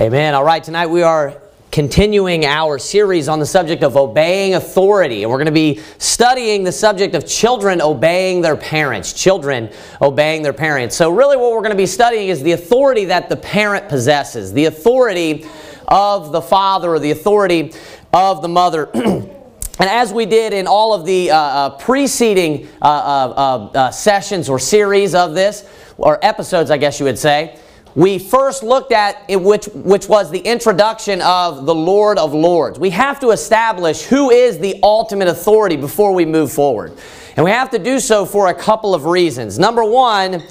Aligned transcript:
Amen. 0.00 0.34
All 0.34 0.44
right, 0.44 0.64
tonight 0.64 0.86
we 0.86 1.02
are 1.02 1.42
continuing 1.70 2.46
our 2.46 2.78
series 2.78 3.28
on 3.28 3.38
the 3.38 3.44
subject 3.44 3.82
of 3.82 3.98
obeying 3.98 4.54
authority. 4.54 5.24
And 5.24 5.30
we're 5.30 5.36
going 5.36 5.44
to 5.44 5.52
be 5.52 5.82
studying 5.98 6.64
the 6.64 6.72
subject 6.72 7.14
of 7.14 7.26
children 7.26 7.82
obeying 7.82 8.40
their 8.40 8.56
parents. 8.56 9.12
Children 9.12 9.70
obeying 10.00 10.40
their 10.40 10.54
parents. 10.54 10.96
So, 10.96 11.10
really, 11.10 11.36
what 11.36 11.52
we're 11.52 11.58
going 11.58 11.72
to 11.72 11.76
be 11.76 11.84
studying 11.84 12.28
is 12.28 12.42
the 12.42 12.52
authority 12.52 13.04
that 13.04 13.28
the 13.28 13.36
parent 13.36 13.90
possesses, 13.90 14.54
the 14.54 14.64
authority 14.64 15.44
of 15.86 16.32
the 16.32 16.40
father 16.40 16.94
or 16.94 16.98
the 16.98 17.10
authority 17.10 17.74
of 18.14 18.40
the 18.40 18.48
mother. 18.48 18.88
And 19.80 19.88
as 19.88 20.12
we 20.12 20.26
did 20.26 20.52
in 20.52 20.66
all 20.66 20.92
of 20.92 21.06
the 21.06 21.30
uh, 21.30 21.36
uh, 21.36 21.70
preceding 21.78 22.68
uh, 22.82 22.84
uh, 22.84 23.70
uh 23.74 23.90
sessions 23.90 24.50
or 24.50 24.58
series 24.58 25.14
of 25.14 25.34
this, 25.34 25.66
or 25.96 26.18
episodes, 26.22 26.70
I 26.70 26.76
guess 26.76 27.00
you 27.00 27.06
would 27.06 27.18
say, 27.18 27.58
we 27.94 28.18
first 28.18 28.62
looked 28.62 28.92
at 28.92 29.24
it, 29.28 29.40
which, 29.40 29.66
which 29.74 30.08
was 30.08 30.30
the 30.30 30.38
introduction 30.38 31.20
of 31.22 31.66
the 31.66 31.74
Lord 31.74 32.18
of 32.18 32.32
Lords. 32.32 32.78
We 32.78 32.90
have 32.90 33.18
to 33.20 33.30
establish 33.30 34.02
who 34.02 34.30
is 34.30 34.58
the 34.58 34.78
ultimate 34.82 35.28
authority 35.28 35.76
before 35.76 36.12
we 36.12 36.24
move 36.24 36.52
forward. 36.52 36.96
And 37.36 37.44
we 37.44 37.50
have 37.50 37.70
to 37.70 37.78
do 37.78 38.00
so 38.00 38.26
for 38.26 38.48
a 38.48 38.54
couple 38.54 38.94
of 38.94 39.06
reasons. 39.06 39.58
Number 39.58 39.84
one, 39.84 40.42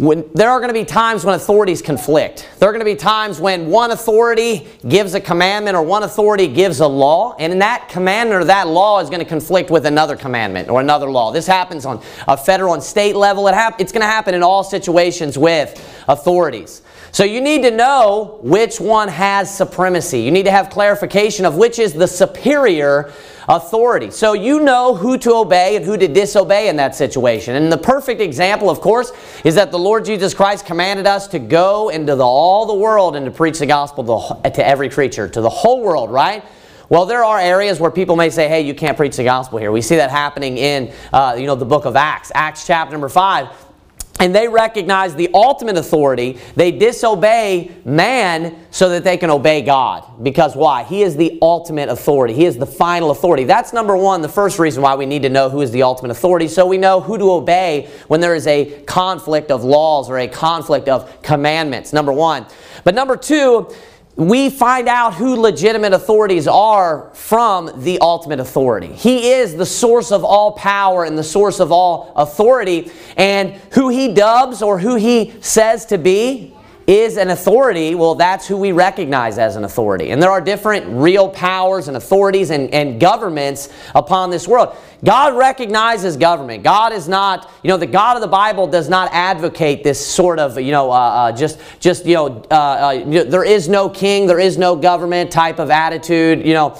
when, 0.00 0.24
there 0.32 0.48
are 0.48 0.60
going 0.60 0.72
to 0.72 0.80
be 0.80 0.86
times 0.86 1.26
when 1.26 1.34
authorities 1.34 1.82
conflict. 1.82 2.48
There 2.58 2.66
are 2.66 2.72
going 2.72 2.80
to 2.80 2.86
be 2.86 2.96
times 2.96 3.38
when 3.38 3.66
one 3.66 3.90
authority 3.90 4.66
gives 4.88 5.12
a 5.12 5.20
commandment 5.20 5.76
or 5.76 5.82
one 5.82 6.04
authority 6.04 6.48
gives 6.48 6.80
a 6.80 6.86
law, 6.86 7.36
and 7.38 7.60
that 7.60 7.90
commandment 7.90 8.40
or 8.40 8.46
that 8.46 8.66
law 8.66 9.00
is 9.00 9.10
going 9.10 9.20
to 9.20 9.26
conflict 9.26 9.70
with 9.70 9.84
another 9.84 10.16
commandment 10.16 10.70
or 10.70 10.80
another 10.80 11.10
law. 11.10 11.32
This 11.32 11.46
happens 11.46 11.84
on 11.84 12.02
a 12.26 12.34
federal 12.34 12.72
and 12.72 12.82
state 12.82 13.14
level. 13.14 13.46
It 13.46 13.54
it's 13.78 13.92
going 13.92 14.00
to 14.00 14.06
happen 14.06 14.34
in 14.34 14.42
all 14.42 14.64
situations 14.64 15.36
with 15.36 15.76
authorities. 16.08 16.80
So 17.12 17.24
you 17.24 17.42
need 17.42 17.62
to 17.64 17.70
know 17.70 18.38
which 18.42 18.80
one 18.80 19.08
has 19.08 19.54
supremacy. 19.54 20.22
You 20.22 20.30
need 20.30 20.44
to 20.44 20.50
have 20.50 20.70
clarification 20.70 21.44
of 21.44 21.56
which 21.56 21.78
is 21.78 21.92
the 21.92 22.08
superior 22.08 23.12
authority. 23.48 24.10
So 24.10 24.32
you 24.32 24.60
know 24.60 24.94
who 24.94 25.18
to 25.18 25.34
obey 25.34 25.76
and 25.76 25.84
who 25.84 25.96
to 25.96 26.08
disobey 26.08 26.68
in 26.68 26.76
that 26.76 26.94
situation. 26.94 27.56
And 27.56 27.72
the 27.72 27.78
perfect 27.78 28.20
example, 28.20 28.70
of 28.70 28.80
course, 28.80 29.12
is 29.44 29.54
that 29.54 29.70
the 29.70 29.78
Lord 29.78 30.04
Jesus 30.04 30.34
Christ 30.34 30.66
commanded 30.66 31.06
us 31.06 31.26
to 31.28 31.38
go 31.38 31.88
into 31.88 32.16
the, 32.16 32.24
all 32.24 32.66
the 32.66 32.74
world 32.74 33.16
and 33.16 33.24
to 33.26 33.30
preach 33.30 33.58
the 33.58 33.66
gospel 33.66 34.40
to, 34.42 34.50
to 34.50 34.66
every 34.66 34.88
creature, 34.88 35.28
to 35.28 35.40
the 35.40 35.50
whole 35.50 35.82
world, 35.82 36.10
right? 36.10 36.44
Well, 36.88 37.06
there 37.06 37.24
are 37.24 37.38
areas 37.38 37.78
where 37.78 37.90
people 37.90 38.16
may 38.16 38.30
say, 38.30 38.48
hey, 38.48 38.62
you 38.62 38.74
can't 38.74 38.96
preach 38.96 39.16
the 39.16 39.24
gospel 39.24 39.58
here. 39.58 39.70
We 39.70 39.80
see 39.80 39.96
that 39.96 40.10
happening 40.10 40.58
in, 40.58 40.92
uh, 41.12 41.36
you 41.38 41.46
know, 41.46 41.54
the 41.54 41.64
book 41.64 41.84
of 41.84 41.94
Acts. 41.94 42.32
Acts 42.34 42.66
chapter 42.66 42.92
number 42.92 43.08
5 43.08 43.69
and 44.20 44.34
they 44.34 44.46
recognize 44.46 45.14
the 45.14 45.30
ultimate 45.32 45.78
authority. 45.78 46.38
They 46.54 46.70
disobey 46.70 47.70
man 47.86 48.66
so 48.70 48.90
that 48.90 49.02
they 49.02 49.16
can 49.16 49.30
obey 49.30 49.62
God. 49.62 50.22
Because 50.22 50.54
why? 50.54 50.84
He 50.84 51.02
is 51.02 51.16
the 51.16 51.38
ultimate 51.40 51.88
authority. 51.88 52.34
He 52.34 52.44
is 52.44 52.58
the 52.58 52.66
final 52.66 53.10
authority. 53.10 53.44
That's 53.44 53.72
number 53.72 53.96
one, 53.96 54.20
the 54.20 54.28
first 54.28 54.58
reason 54.58 54.82
why 54.82 54.94
we 54.94 55.06
need 55.06 55.22
to 55.22 55.30
know 55.30 55.48
who 55.48 55.62
is 55.62 55.70
the 55.70 55.82
ultimate 55.82 56.10
authority, 56.10 56.48
so 56.48 56.66
we 56.66 56.76
know 56.76 57.00
who 57.00 57.16
to 57.16 57.32
obey 57.32 57.88
when 58.08 58.20
there 58.20 58.34
is 58.34 58.46
a 58.46 58.82
conflict 58.82 59.50
of 59.50 59.64
laws 59.64 60.10
or 60.10 60.18
a 60.18 60.28
conflict 60.28 60.88
of 60.88 61.22
commandments. 61.22 61.92
Number 61.94 62.12
one. 62.12 62.46
But 62.84 62.94
number 62.94 63.16
two, 63.16 63.74
we 64.16 64.50
find 64.50 64.88
out 64.88 65.14
who 65.14 65.36
legitimate 65.36 65.92
authorities 65.92 66.46
are 66.46 67.10
from 67.14 67.82
the 67.82 67.98
ultimate 68.00 68.40
authority. 68.40 68.88
He 68.92 69.30
is 69.30 69.56
the 69.56 69.64
source 69.64 70.12
of 70.12 70.24
all 70.24 70.52
power 70.52 71.04
and 71.04 71.16
the 71.16 71.24
source 71.24 71.60
of 71.60 71.72
all 71.72 72.12
authority. 72.16 72.90
And 73.16 73.52
who 73.72 73.88
he 73.88 74.12
dubs 74.12 74.62
or 74.62 74.78
who 74.78 74.96
he 74.96 75.34
says 75.40 75.86
to 75.86 75.98
be 75.98 76.54
is 76.90 77.16
an 77.16 77.30
authority, 77.30 77.94
well, 77.94 78.16
that's 78.16 78.48
who 78.48 78.56
we 78.56 78.72
recognize 78.72 79.38
as 79.38 79.54
an 79.54 79.62
authority. 79.62 80.10
And 80.10 80.20
there 80.20 80.30
are 80.30 80.40
different 80.40 80.86
real 80.88 81.28
powers 81.28 81.86
and 81.86 81.96
authorities 81.96 82.50
and, 82.50 82.74
and 82.74 83.00
governments 83.00 83.68
upon 83.94 84.30
this 84.30 84.48
world. 84.48 84.76
God 85.04 85.36
recognizes 85.36 86.16
government. 86.16 86.64
God 86.64 86.92
is 86.92 87.08
not, 87.08 87.48
you 87.62 87.68
know, 87.68 87.76
the 87.76 87.86
God 87.86 88.16
of 88.16 88.22
the 88.22 88.28
Bible 88.28 88.66
does 88.66 88.88
not 88.88 89.08
advocate 89.12 89.84
this 89.84 90.04
sort 90.04 90.40
of, 90.40 90.60
you 90.60 90.72
know, 90.72 90.90
uh, 90.90 90.94
uh, 90.94 91.32
just, 91.32 91.60
just, 91.78 92.04
you 92.04 92.14
know, 92.14 92.42
uh, 92.50 92.54
uh 92.54 93.24
there 93.24 93.44
is 93.44 93.68
no 93.68 93.88
king, 93.88 94.26
there 94.26 94.40
is 94.40 94.58
no 94.58 94.74
government 94.74 95.30
type 95.30 95.60
of 95.60 95.70
attitude, 95.70 96.44
you 96.44 96.54
know 96.54 96.76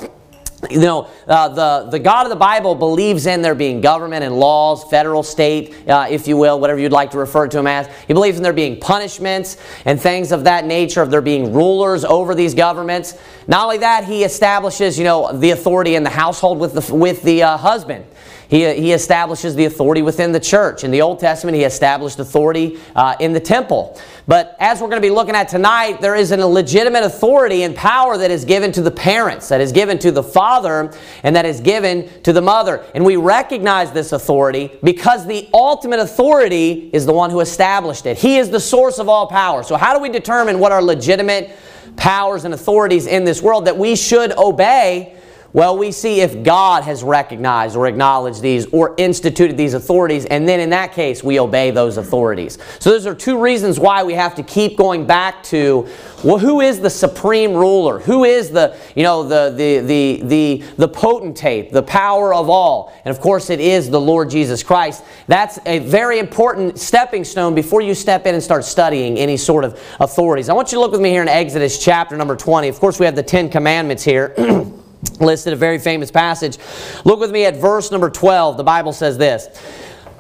you 0.69 0.81
know, 0.81 1.09
uh, 1.27 1.49
the, 1.49 1.91
the 1.91 1.99
God 1.99 2.27
of 2.27 2.31
the 2.31 2.37
Bible 2.37 2.75
believes 2.75 3.27
in 3.27 3.41
there 3.41 3.55
being 3.55 3.81
government 3.81 4.25
and 4.25 4.37
laws, 4.39 4.85
federal, 4.91 5.23
state, 5.23 5.89
uh, 5.89 6.07
if 6.11 6.29
you 6.29 6.37
will, 6.37 6.61
whatever 6.61 6.79
you'd 6.79 6.93
like 6.93 7.11
to 7.13 7.19
refer 7.19 7.49
to 7.49 7.59
him 7.59 7.67
as. 7.67 7.89
He 8.07 8.13
believes 8.13 8.37
in 8.37 8.43
there 8.43 8.53
being 8.53 8.79
punishments 8.79 9.57
and 9.87 9.99
things 9.99 10.33
of 10.33 10.45
that 10.45 10.67
nature, 10.67 11.01
of 11.01 11.11
there 11.11 11.23
being 11.23 11.53
rulers 11.53 12.05
over 12.05 12.35
these 12.35 12.55
governments. 12.55 13.17
Not 13.47 13.65
only 13.65 13.79
that, 13.79 14.05
he 14.05 14.23
establishes, 14.23 14.99
you 14.99 15.05
know, 15.05 15.33
the 15.33 15.51
authority 15.51 15.95
in 15.95 16.03
the 16.03 16.11
household 16.11 16.59
with 16.59 16.75
the, 16.75 16.95
with 16.95 17.23
the 17.23 17.43
uh, 17.43 17.57
husband. 17.57 18.05
He, 18.51 18.75
he 18.75 18.93
establishes 18.93 19.55
the 19.55 19.65
authority 19.67 20.03
within 20.03 20.33
the 20.33 20.41
church. 20.41 20.83
In 20.83 20.91
the 20.91 21.03
Old 21.03 21.21
Testament, 21.21 21.57
he 21.57 21.63
established 21.63 22.19
authority 22.19 22.81
uh, 22.97 23.15
in 23.21 23.33
the 23.33 23.39
temple. 23.39 23.97
But 24.27 24.57
as 24.59 24.81
we're 24.81 24.89
going 24.89 25.01
to 25.01 25.09
be 25.09 25.15
looking 25.15 25.37
at 25.37 25.49
tonight, 25.49 26.01
there 26.01 26.17
is 26.17 26.33
a 26.33 26.47
legitimate 26.47 27.05
authority 27.05 27.63
and 27.63 27.77
power 27.77 28.19
that 28.19 28.31
is 28.33 28.45
given 28.45 28.73
to 28.73 28.83
the 28.83 28.91
parents, 28.91 29.49
that 29.51 29.61
is 29.61 29.71
given 29.71 30.01
to 30.01 30.11
the 30.11 30.23
father, 30.23 30.93
and 31.23 31.37
that 31.37 31.47
is 31.47 31.61
given 31.61 32.11
to 32.25 32.33
the 32.33 32.43
mother. 32.43 32.85
And 32.93 33.05
we 33.05 33.15
recognize 33.15 33.93
this 33.93 34.11
authority 34.11 34.77
because 34.83 35.27
the 35.27 35.49
ultimate 35.55 36.01
authority 36.01 36.91
is 36.93 37.07
the 37.07 37.13
one 37.13 37.31
who 37.31 37.39
established 37.39 38.05
it. 38.05 38.19
He 38.19 38.39
is 38.39 38.51
the 38.51 38.61
source 38.61 38.99
of 38.99 39.09
all 39.09 39.29
power. 39.29 39.63
So 39.63 39.77
how 39.77 39.95
do 39.95 40.01
we 40.01 40.09
determine 40.09 40.59
what 40.59 40.73
are 40.73 40.83
legitimate 40.83 41.57
powers 41.97 42.45
and 42.45 42.53
authorities 42.53 43.07
in 43.07 43.25
this 43.25 43.43
world 43.43 43.67
that 43.67 43.79
we 43.79 43.95
should 43.95 44.33
obey 44.33 45.17
well, 45.53 45.77
we 45.77 45.91
see 45.91 46.21
if 46.21 46.45
God 46.45 46.85
has 46.85 47.03
recognized 47.03 47.75
or 47.75 47.89
acknowledged 47.89 48.41
these 48.41 48.67
or 48.67 48.95
instituted 48.99 49.57
these 49.57 49.75
authorities, 49.75 50.25
and 50.27 50.49
then 50.49 50.61
in 50.61 50.71
that 50.71 50.93
case, 50.93 51.25
we 51.25 51.41
obey 51.41 51.73
those 51.73 51.97
authorities. 51.97 52.57
So 52.79 52.91
those 52.91 53.05
are 53.05 53.17
two 53.17 53.41
reasons 53.41 53.81
why 53.81 54.05
we 54.05 54.15
have 54.15 54.37
to 54.37 54.45
keep 54.45 54.77
going 54.77 55.07
back 55.07 55.43
to, 55.45 55.89
well, 56.23 56.39
who 56.39 56.61
is 56.61 56.79
the 56.79 56.91
supreme 56.91 57.53
ruler? 57.53 57.99
Who 57.99 58.23
is 58.23 58.51
the, 58.51 58.77
you 58.95 59.03
know, 59.03 59.25
the, 59.25 59.51
the, 59.51 59.81
the, 59.81 60.21
the, 60.23 60.65
the 60.77 60.89
potentate, 60.89 61.73
the 61.73 61.83
power 61.83 62.33
of 62.33 62.49
all? 62.49 62.93
And 63.05 63.11
of 63.11 63.21
course, 63.21 63.51
it 63.51 63.59
is 63.59 63.91
the 63.91 64.01
Lord 64.01 64.31
Jesus 64.31 64.63
Christ. 64.63 65.03
That's 65.27 65.59
a 65.67 65.81
very 65.81 66.21
important 66.21 66.79
stepping 66.79 67.25
stone 67.25 67.57
before 67.57 67.81
you 67.81 67.95
step 67.95 68.25
in 68.25 68.35
and 68.35 68.43
start 68.43 68.65
studying 68.65 69.19
any 69.19 69.37
sort 69.37 69.65
of 69.65 69.81
authorities. 69.99 70.49
I 70.49 70.53
want 70.53 70.71
you 70.71 70.77
to 70.77 70.81
look 70.81 70.93
with 70.93 71.01
me 71.01 71.11
here 71.11 71.23
in 71.23 71.29
Exodus 71.29 71.83
chapter 71.83 72.17
number 72.17 72.37
20. 72.37 72.69
Of 72.69 72.79
course, 72.79 73.01
we 73.01 73.07
have 73.07 73.17
the 73.17 73.23
Ten 73.25 73.49
Commandments 73.51 74.05
here. 74.05 74.35
listed 75.21 75.53
a 75.53 75.57
very 75.57 75.79
famous 75.79 76.11
passage. 76.11 76.59
Look 77.05 77.21
with 77.21 77.31
me 77.31 77.45
at 77.45 77.57
verse 77.57 77.91
number 77.91 78.11
12. 78.11 78.57
The 78.57 78.65
Bible 78.65 78.93
says 78.93 79.19
this 79.19 79.49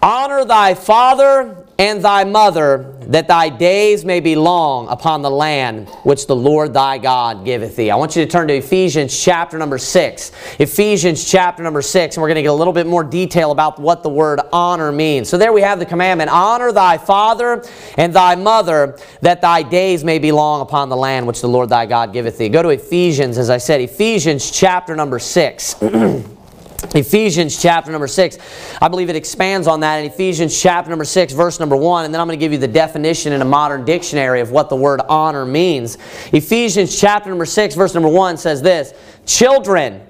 Honor 0.02 0.44
thy 0.44 0.74
father 0.74 1.59
and 1.80 2.04
thy 2.04 2.24
mother, 2.24 2.94
that 3.06 3.26
thy 3.26 3.48
days 3.48 4.04
may 4.04 4.20
be 4.20 4.36
long 4.36 4.86
upon 4.88 5.22
the 5.22 5.30
land 5.30 5.88
which 6.02 6.26
the 6.26 6.36
Lord 6.36 6.74
thy 6.74 6.98
God 6.98 7.42
giveth 7.42 7.74
thee. 7.74 7.90
I 7.90 7.96
want 7.96 8.14
you 8.14 8.22
to 8.22 8.30
turn 8.30 8.48
to 8.48 8.54
Ephesians 8.54 9.18
chapter 9.18 9.56
number 9.56 9.78
6. 9.78 10.32
Ephesians 10.58 11.24
chapter 11.24 11.62
number 11.62 11.80
6, 11.80 12.16
and 12.16 12.20
we're 12.20 12.28
going 12.28 12.34
to 12.34 12.42
get 12.42 12.50
a 12.50 12.52
little 12.52 12.74
bit 12.74 12.86
more 12.86 13.02
detail 13.02 13.50
about 13.50 13.78
what 13.78 14.02
the 14.02 14.10
word 14.10 14.40
honor 14.52 14.92
means. 14.92 15.30
So 15.30 15.38
there 15.38 15.54
we 15.54 15.62
have 15.62 15.78
the 15.78 15.86
commandment, 15.86 16.28
honor 16.30 16.70
thy 16.70 16.98
father 16.98 17.64
and 17.96 18.12
thy 18.12 18.34
mother, 18.34 18.98
that 19.22 19.40
thy 19.40 19.62
days 19.62 20.04
may 20.04 20.18
be 20.18 20.32
long 20.32 20.60
upon 20.60 20.90
the 20.90 20.96
land 20.96 21.26
which 21.26 21.40
the 21.40 21.48
Lord 21.48 21.70
thy 21.70 21.86
God 21.86 22.12
giveth 22.12 22.36
thee. 22.36 22.50
Go 22.50 22.62
to 22.62 22.68
Ephesians, 22.68 23.38
as 23.38 23.48
I 23.48 23.56
said, 23.56 23.80
Ephesians 23.80 24.50
chapter 24.50 24.94
number 24.94 25.18
6. 25.18 25.76
Ephesians 26.94 27.60
chapter 27.60 27.90
number 27.92 28.06
6. 28.06 28.38
I 28.80 28.88
believe 28.88 29.10
it 29.10 29.16
expands 29.16 29.66
on 29.66 29.80
that 29.80 29.98
in 29.98 30.10
Ephesians 30.10 30.60
chapter 30.60 30.90
number 30.90 31.04
6, 31.04 31.32
verse 31.32 31.60
number 31.60 31.76
1. 31.76 32.04
And 32.04 32.14
then 32.14 32.20
I'm 32.20 32.26
going 32.26 32.38
to 32.38 32.42
give 32.42 32.52
you 32.52 32.58
the 32.58 32.68
definition 32.68 33.32
in 33.32 33.42
a 33.42 33.44
modern 33.44 33.84
dictionary 33.84 34.40
of 34.40 34.50
what 34.50 34.68
the 34.68 34.76
word 34.76 35.00
honor 35.08 35.44
means. 35.44 35.98
Ephesians 36.32 36.98
chapter 36.98 37.28
number 37.28 37.46
6, 37.46 37.74
verse 37.74 37.94
number 37.94 38.08
1 38.08 38.36
says 38.36 38.62
this 38.62 38.94
Children, 39.26 40.00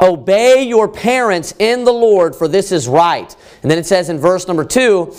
obey 0.00 0.62
your 0.64 0.88
parents 0.88 1.54
in 1.58 1.84
the 1.84 1.92
Lord, 1.92 2.36
for 2.36 2.48
this 2.48 2.70
is 2.70 2.86
right. 2.86 3.34
And 3.62 3.70
then 3.70 3.78
it 3.78 3.86
says 3.86 4.08
in 4.08 4.18
verse 4.18 4.46
number 4.46 4.64
2, 4.64 5.14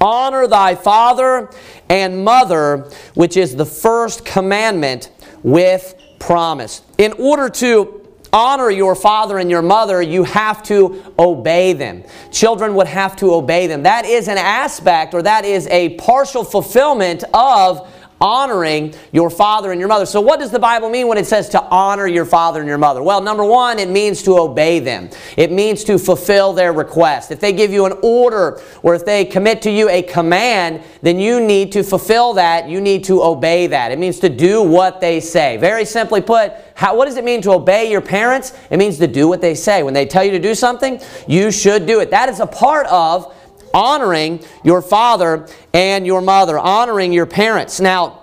Honor 0.00 0.46
thy 0.48 0.74
father 0.74 1.50
and 1.88 2.24
mother, 2.24 2.90
which 3.14 3.36
is 3.36 3.54
the 3.54 3.66
first 3.66 4.24
commandment 4.24 5.10
with 5.42 5.94
promise. 6.18 6.82
In 6.98 7.12
order 7.14 7.48
to 7.50 8.01
honor 8.32 8.70
your 8.70 8.94
father 8.94 9.38
and 9.38 9.50
your 9.50 9.62
mother, 9.62 10.00
you 10.00 10.24
have 10.24 10.62
to 10.64 11.02
obey 11.18 11.72
them. 11.72 12.02
Children 12.30 12.74
would 12.74 12.86
have 12.86 13.14
to 13.16 13.32
obey 13.34 13.66
them. 13.66 13.82
That 13.82 14.04
is 14.06 14.28
an 14.28 14.38
aspect 14.38 15.14
or 15.14 15.22
that 15.22 15.44
is 15.44 15.66
a 15.66 15.90
partial 15.96 16.42
fulfillment 16.42 17.24
of 17.34 17.88
honoring 18.22 18.94
your 19.10 19.28
father 19.28 19.72
and 19.72 19.80
your 19.80 19.88
mother. 19.88 20.06
So, 20.06 20.20
what 20.20 20.38
does 20.38 20.52
the 20.52 20.58
Bible 20.60 20.88
mean 20.88 21.08
when 21.08 21.18
it 21.18 21.26
says 21.26 21.48
to 21.50 21.62
honor 21.62 22.06
your 22.06 22.24
father 22.24 22.60
and 22.60 22.68
your 22.68 22.78
mother? 22.78 23.02
Well, 23.02 23.20
number 23.20 23.44
one, 23.44 23.80
it 23.80 23.90
means 23.90 24.22
to 24.22 24.38
obey 24.38 24.78
them, 24.78 25.10
it 25.36 25.50
means 25.50 25.82
to 25.84 25.98
fulfill 25.98 26.52
their 26.52 26.72
request. 26.72 27.32
If 27.32 27.40
they 27.40 27.52
give 27.52 27.72
you 27.72 27.84
an 27.84 27.94
order 28.02 28.60
or 28.82 28.94
if 28.94 29.04
they 29.04 29.24
commit 29.24 29.60
to 29.62 29.70
you 29.70 29.88
a 29.90 30.02
command, 30.02 30.82
then 31.02 31.18
you 31.18 31.40
need 31.40 31.72
to 31.72 31.82
fulfill 31.82 32.34
that. 32.34 32.68
You 32.68 32.80
need 32.80 33.02
to 33.04 33.22
obey 33.22 33.66
that. 33.66 33.90
It 33.90 33.98
means 33.98 34.20
to 34.20 34.28
do 34.28 34.62
what 34.62 35.00
they 35.00 35.18
say. 35.18 35.56
Very 35.56 35.84
simply 35.84 36.20
put, 36.20 36.52
how, 36.74 36.96
what 36.96 37.06
does 37.06 37.16
it 37.16 37.24
mean 37.24 37.42
to 37.42 37.50
obey 37.52 37.90
your 37.90 38.00
parents? 38.00 38.52
It 38.70 38.76
means 38.76 38.98
to 38.98 39.08
do 39.08 39.26
what 39.26 39.40
they 39.40 39.56
say. 39.56 39.82
When 39.82 39.94
they 39.94 40.06
tell 40.06 40.22
you 40.22 40.30
to 40.30 40.38
do 40.38 40.54
something, 40.54 41.00
you 41.26 41.50
should 41.50 41.86
do 41.86 41.98
it. 41.98 42.10
That 42.10 42.28
is 42.28 42.38
a 42.38 42.46
part 42.46 42.86
of 42.86 43.34
honoring 43.74 44.44
your 44.62 44.82
father 44.82 45.48
and 45.72 46.06
your 46.06 46.20
mother, 46.20 46.58
honoring 46.58 47.12
your 47.12 47.26
parents. 47.26 47.80
Now, 47.80 48.22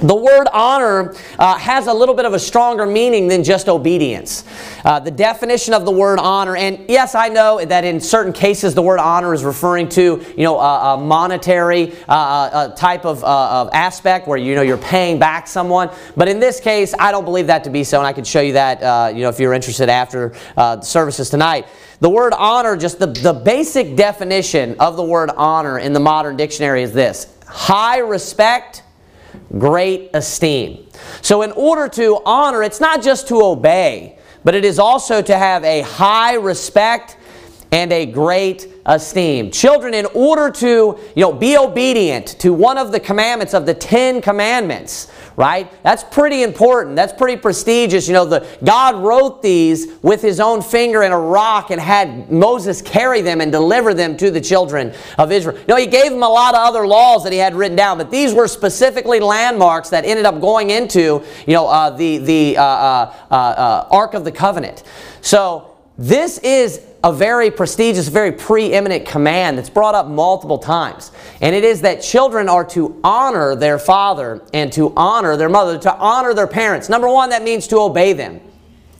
the 0.00 0.14
word 0.14 0.46
honor 0.52 1.14
uh, 1.38 1.56
has 1.56 1.86
a 1.86 1.94
little 1.94 2.14
bit 2.14 2.24
of 2.24 2.34
a 2.34 2.38
stronger 2.38 2.86
meaning 2.86 3.28
than 3.28 3.42
just 3.42 3.68
obedience. 3.68 4.44
Uh, 4.84 5.00
the 5.00 5.10
definition 5.10 5.72
of 5.74 5.84
the 5.84 5.90
word 5.90 6.18
honor, 6.18 6.56
and 6.56 6.84
yes, 6.88 7.14
I 7.14 7.28
know 7.28 7.64
that 7.64 7.84
in 7.84 8.00
certain 8.00 8.32
cases 8.32 8.74
the 8.74 8.82
word 8.82 8.98
honor 8.98 9.32
is 9.32 9.44
referring 9.44 9.88
to 9.90 10.24
you 10.36 10.44
know 10.44 10.58
a, 10.58 10.94
a 10.94 10.96
monetary 10.98 11.92
uh, 12.08 12.12
uh 12.12 12.70
a 12.72 12.76
type 12.76 13.04
of, 13.04 13.22
uh, 13.24 13.62
of, 13.62 13.70
aspect 13.72 14.26
where 14.28 14.38
you 14.38 14.54
know 14.54 14.62
you're 14.62 14.76
paying 14.76 15.18
back 15.18 15.46
someone. 15.46 15.90
But 16.16 16.28
in 16.28 16.40
this 16.40 16.60
case, 16.60 16.94
I 16.98 17.10
don't 17.10 17.24
believe 17.24 17.46
that 17.48 17.64
to 17.64 17.70
be 17.70 17.84
so, 17.84 17.98
and 17.98 18.06
I 18.06 18.12
could 18.12 18.26
show 18.26 18.40
you 18.40 18.52
that 18.54 18.82
uh, 18.82 19.12
you 19.14 19.22
know 19.22 19.28
if 19.28 19.40
you're 19.40 19.54
interested 19.54 19.88
after 19.88 20.34
services 20.82 21.30
tonight. 21.30 21.66
The 21.98 22.10
word 22.10 22.34
honor, 22.36 22.76
just 22.76 22.98
the, 22.98 23.06
the 23.06 23.32
basic 23.32 23.96
definition 23.96 24.76
of 24.78 24.96
the 24.96 25.04
word 25.04 25.30
honor 25.34 25.78
in 25.78 25.94
the 25.94 26.00
modern 26.00 26.36
dictionary 26.36 26.82
is 26.82 26.92
this 26.92 27.34
high 27.46 27.98
respect 27.98 28.82
great 29.58 30.10
esteem. 30.14 30.86
So, 31.22 31.42
in 31.42 31.52
order 31.52 31.88
to 31.88 32.20
honor, 32.24 32.62
it's 32.62 32.80
not 32.80 33.02
just 33.02 33.28
to 33.28 33.42
obey, 33.42 34.18
but 34.44 34.54
it 34.54 34.64
is 34.64 34.78
also 34.78 35.22
to 35.22 35.36
have 35.36 35.64
a 35.64 35.82
high 35.82 36.34
respect 36.34 37.16
and 37.76 37.92
a 37.92 38.06
great 38.06 38.68
esteem. 38.86 39.50
Children, 39.50 39.92
in 39.92 40.06
order 40.14 40.50
to 40.50 40.98
you 41.14 41.20
know, 41.20 41.30
be 41.30 41.58
obedient 41.58 42.26
to 42.40 42.54
one 42.54 42.78
of 42.78 42.90
the 42.90 42.98
commandments 42.98 43.52
of 43.52 43.66
the 43.66 43.74
Ten 43.74 44.22
Commandments, 44.22 45.12
right? 45.36 45.70
That's 45.82 46.02
pretty 46.02 46.42
important. 46.42 46.96
That's 46.96 47.12
pretty 47.12 47.38
prestigious. 47.38 48.08
You 48.08 48.14
know, 48.14 48.24
the, 48.24 48.48
God 48.64 48.96
wrote 48.96 49.42
these 49.42 49.92
with 50.00 50.22
his 50.22 50.40
own 50.40 50.62
finger 50.62 51.02
in 51.02 51.12
a 51.12 51.20
rock 51.20 51.70
and 51.70 51.78
had 51.78 52.32
Moses 52.32 52.80
carry 52.80 53.20
them 53.20 53.42
and 53.42 53.52
deliver 53.52 53.92
them 53.92 54.16
to 54.16 54.30
the 54.30 54.40
children 54.40 54.94
of 55.18 55.30
Israel. 55.30 55.58
You 55.58 55.66
know, 55.68 55.76
he 55.76 55.86
gave 55.86 56.10
them 56.10 56.22
a 56.22 56.28
lot 56.30 56.54
of 56.54 56.60
other 56.60 56.86
laws 56.86 57.24
that 57.24 57.32
he 57.34 57.38
had 57.38 57.54
written 57.54 57.76
down, 57.76 57.98
but 57.98 58.10
these 58.10 58.32
were 58.32 58.48
specifically 58.48 59.20
landmarks 59.20 59.90
that 59.90 60.06
ended 60.06 60.24
up 60.24 60.40
going 60.40 60.70
into, 60.70 61.22
you 61.46 61.52
know, 61.52 61.68
uh, 61.68 61.90
the, 61.90 62.16
the 62.16 62.56
uh, 62.56 62.62
uh, 62.62 63.14
uh, 63.30 63.34
uh 63.34 63.88
Ark 63.90 64.14
of 64.14 64.24
the 64.24 64.32
Covenant. 64.32 64.82
So, 65.20 65.72
this 65.98 66.38
is 66.38 66.82
a 67.06 67.12
very 67.12 67.52
prestigious, 67.52 68.08
very 68.08 68.32
preeminent 68.32 69.06
command 69.06 69.56
that's 69.56 69.70
brought 69.70 69.94
up 69.94 70.08
multiple 70.08 70.58
times. 70.58 71.12
And 71.40 71.54
it 71.54 71.62
is 71.62 71.82
that 71.82 72.02
children 72.02 72.48
are 72.48 72.64
to 72.70 73.00
honor 73.04 73.54
their 73.54 73.78
father 73.78 74.42
and 74.52 74.72
to 74.72 74.92
honor 74.96 75.36
their 75.36 75.48
mother, 75.48 75.78
to 75.78 75.96
honor 75.96 76.34
their 76.34 76.48
parents. 76.48 76.88
Number 76.88 77.08
one, 77.08 77.30
that 77.30 77.44
means 77.44 77.68
to 77.68 77.78
obey 77.78 78.12
them. 78.12 78.40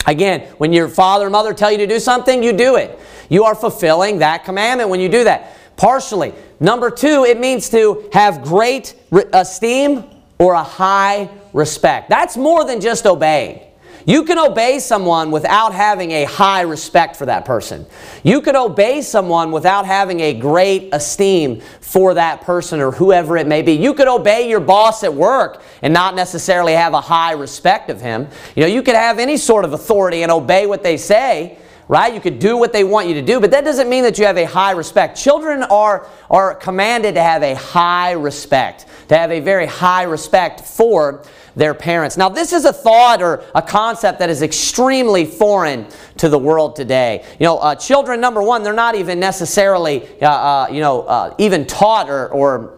Again, 0.06 0.42
when 0.58 0.72
your 0.72 0.86
father 0.86 1.26
or 1.26 1.30
mother 1.30 1.52
tell 1.52 1.72
you 1.72 1.78
to 1.78 1.86
do 1.88 1.98
something, 1.98 2.44
you 2.44 2.52
do 2.52 2.76
it. 2.76 2.96
You 3.28 3.42
are 3.42 3.56
fulfilling 3.56 4.18
that 4.18 4.44
commandment 4.44 4.88
when 4.88 5.00
you 5.00 5.08
do 5.08 5.24
that. 5.24 5.56
Partially. 5.76 6.32
Number 6.60 6.92
two, 6.92 7.24
it 7.24 7.40
means 7.40 7.68
to 7.70 8.08
have 8.12 8.44
great 8.44 8.94
esteem 9.32 10.04
or 10.38 10.54
a 10.54 10.62
high 10.62 11.28
respect. 11.52 12.08
That's 12.08 12.36
more 12.36 12.64
than 12.64 12.80
just 12.80 13.04
obeying. 13.04 13.65
You 14.06 14.22
can 14.22 14.38
obey 14.38 14.78
someone 14.78 15.32
without 15.32 15.74
having 15.74 16.12
a 16.12 16.24
high 16.24 16.60
respect 16.60 17.16
for 17.16 17.26
that 17.26 17.44
person. 17.44 17.84
You 18.22 18.40
could 18.40 18.54
obey 18.54 19.02
someone 19.02 19.50
without 19.50 19.84
having 19.84 20.20
a 20.20 20.32
great 20.32 20.90
esteem 20.92 21.60
for 21.80 22.14
that 22.14 22.42
person 22.42 22.80
or 22.80 22.92
whoever 22.92 23.36
it 23.36 23.48
may 23.48 23.62
be. 23.62 23.72
You 23.72 23.94
could 23.94 24.06
obey 24.06 24.48
your 24.48 24.60
boss 24.60 25.02
at 25.02 25.12
work 25.12 25.60
and 25.82 25.92
not 25.92 26.14
necessarily 26.14 26.74
have 26.74 26.94
a 26.94 27.00
high 27.00 27.32
respect 27.32 27.90
of 27.90 28.00
him. 28.00 28.28
You 28.54 28.62
know, 28.62 28.68
you 28.68 28.80
could 28.80 28.94
have 28.94 29.18
any 29.18 29.36
sort 29.36 29.64
of 29.64 29.72
authority 29.72 30.22
and 30.22 30.30
obey 30.30 30.66
what 30.66 30.84
they 30.84 30.98
say, 30.98 31.58
right? 31.88 32.14
You 32.14 32.20
could 32.20 32.38
do 32.38 32.56
what 32.56 32.72
they 32.72 32.84
want 32.84 33.08
you 33.08 33.14
to 33.14 33.22
do, 33.22 33.40
but 33.40 33.50
that 33.50 33.64
doesn't 33.64 33.88
mean 33.88 34.04
that 34.04 34.20
you 34.20 34.24
have 34.26 34.38
a 34.38 34.46
high 34.46 34.70
respect. 34.70 35.18
Children 35.18 35.64
are, 35.64 36.06
are 36.30 36.54
commanded 36.54 37.16
to 37.16 37.22
have 37.22 37.42
a 37.42 37.54
high 37.54 38.12
respect, 38.12 38.86
to 39.08 39.16
have 39.16 39.32
a 39.32 39.40
very 39.40 39.66
high 39.66 40.04
respect 40.04 40.60
for 40.60 41.24
their 41.56 41.74
parents. 41.74 42.16
Now, 42.16 42.28
this 42.28 42.52
is 42.52 42.66
a 42.66 42.72
thought 42.72 43.22
or 43.22 43.42
a 43.54 43.62
concept 43.62 44.18
that 44.20 44.30
is 44.30 44.42
extremely 44.42 45.24
foreign 45.24 45.86
to 46.18 46.28
the 46.28 46.38
world 46.38 46.76
today. 46.76 47.24
You 47.40 47.46
know, 47.46 47.58
uh, 47.58 47.74
children, 47.74 48.20
number 48.20 48.42
one, 48.42 48.62
they're 48.62 48.74
not 48.74 48.94
even 48.94 49.18
necessarily, 49.18 50.06
uh, 50.20 50.28
uh, 50.28 50.68
you 50.70 50.80
know, 50.80 51.02
uh, 51.02 51.34
even 51.38 51.66
taught 51.66 52.08
or, 52.08 52.28
or 52.28 52.76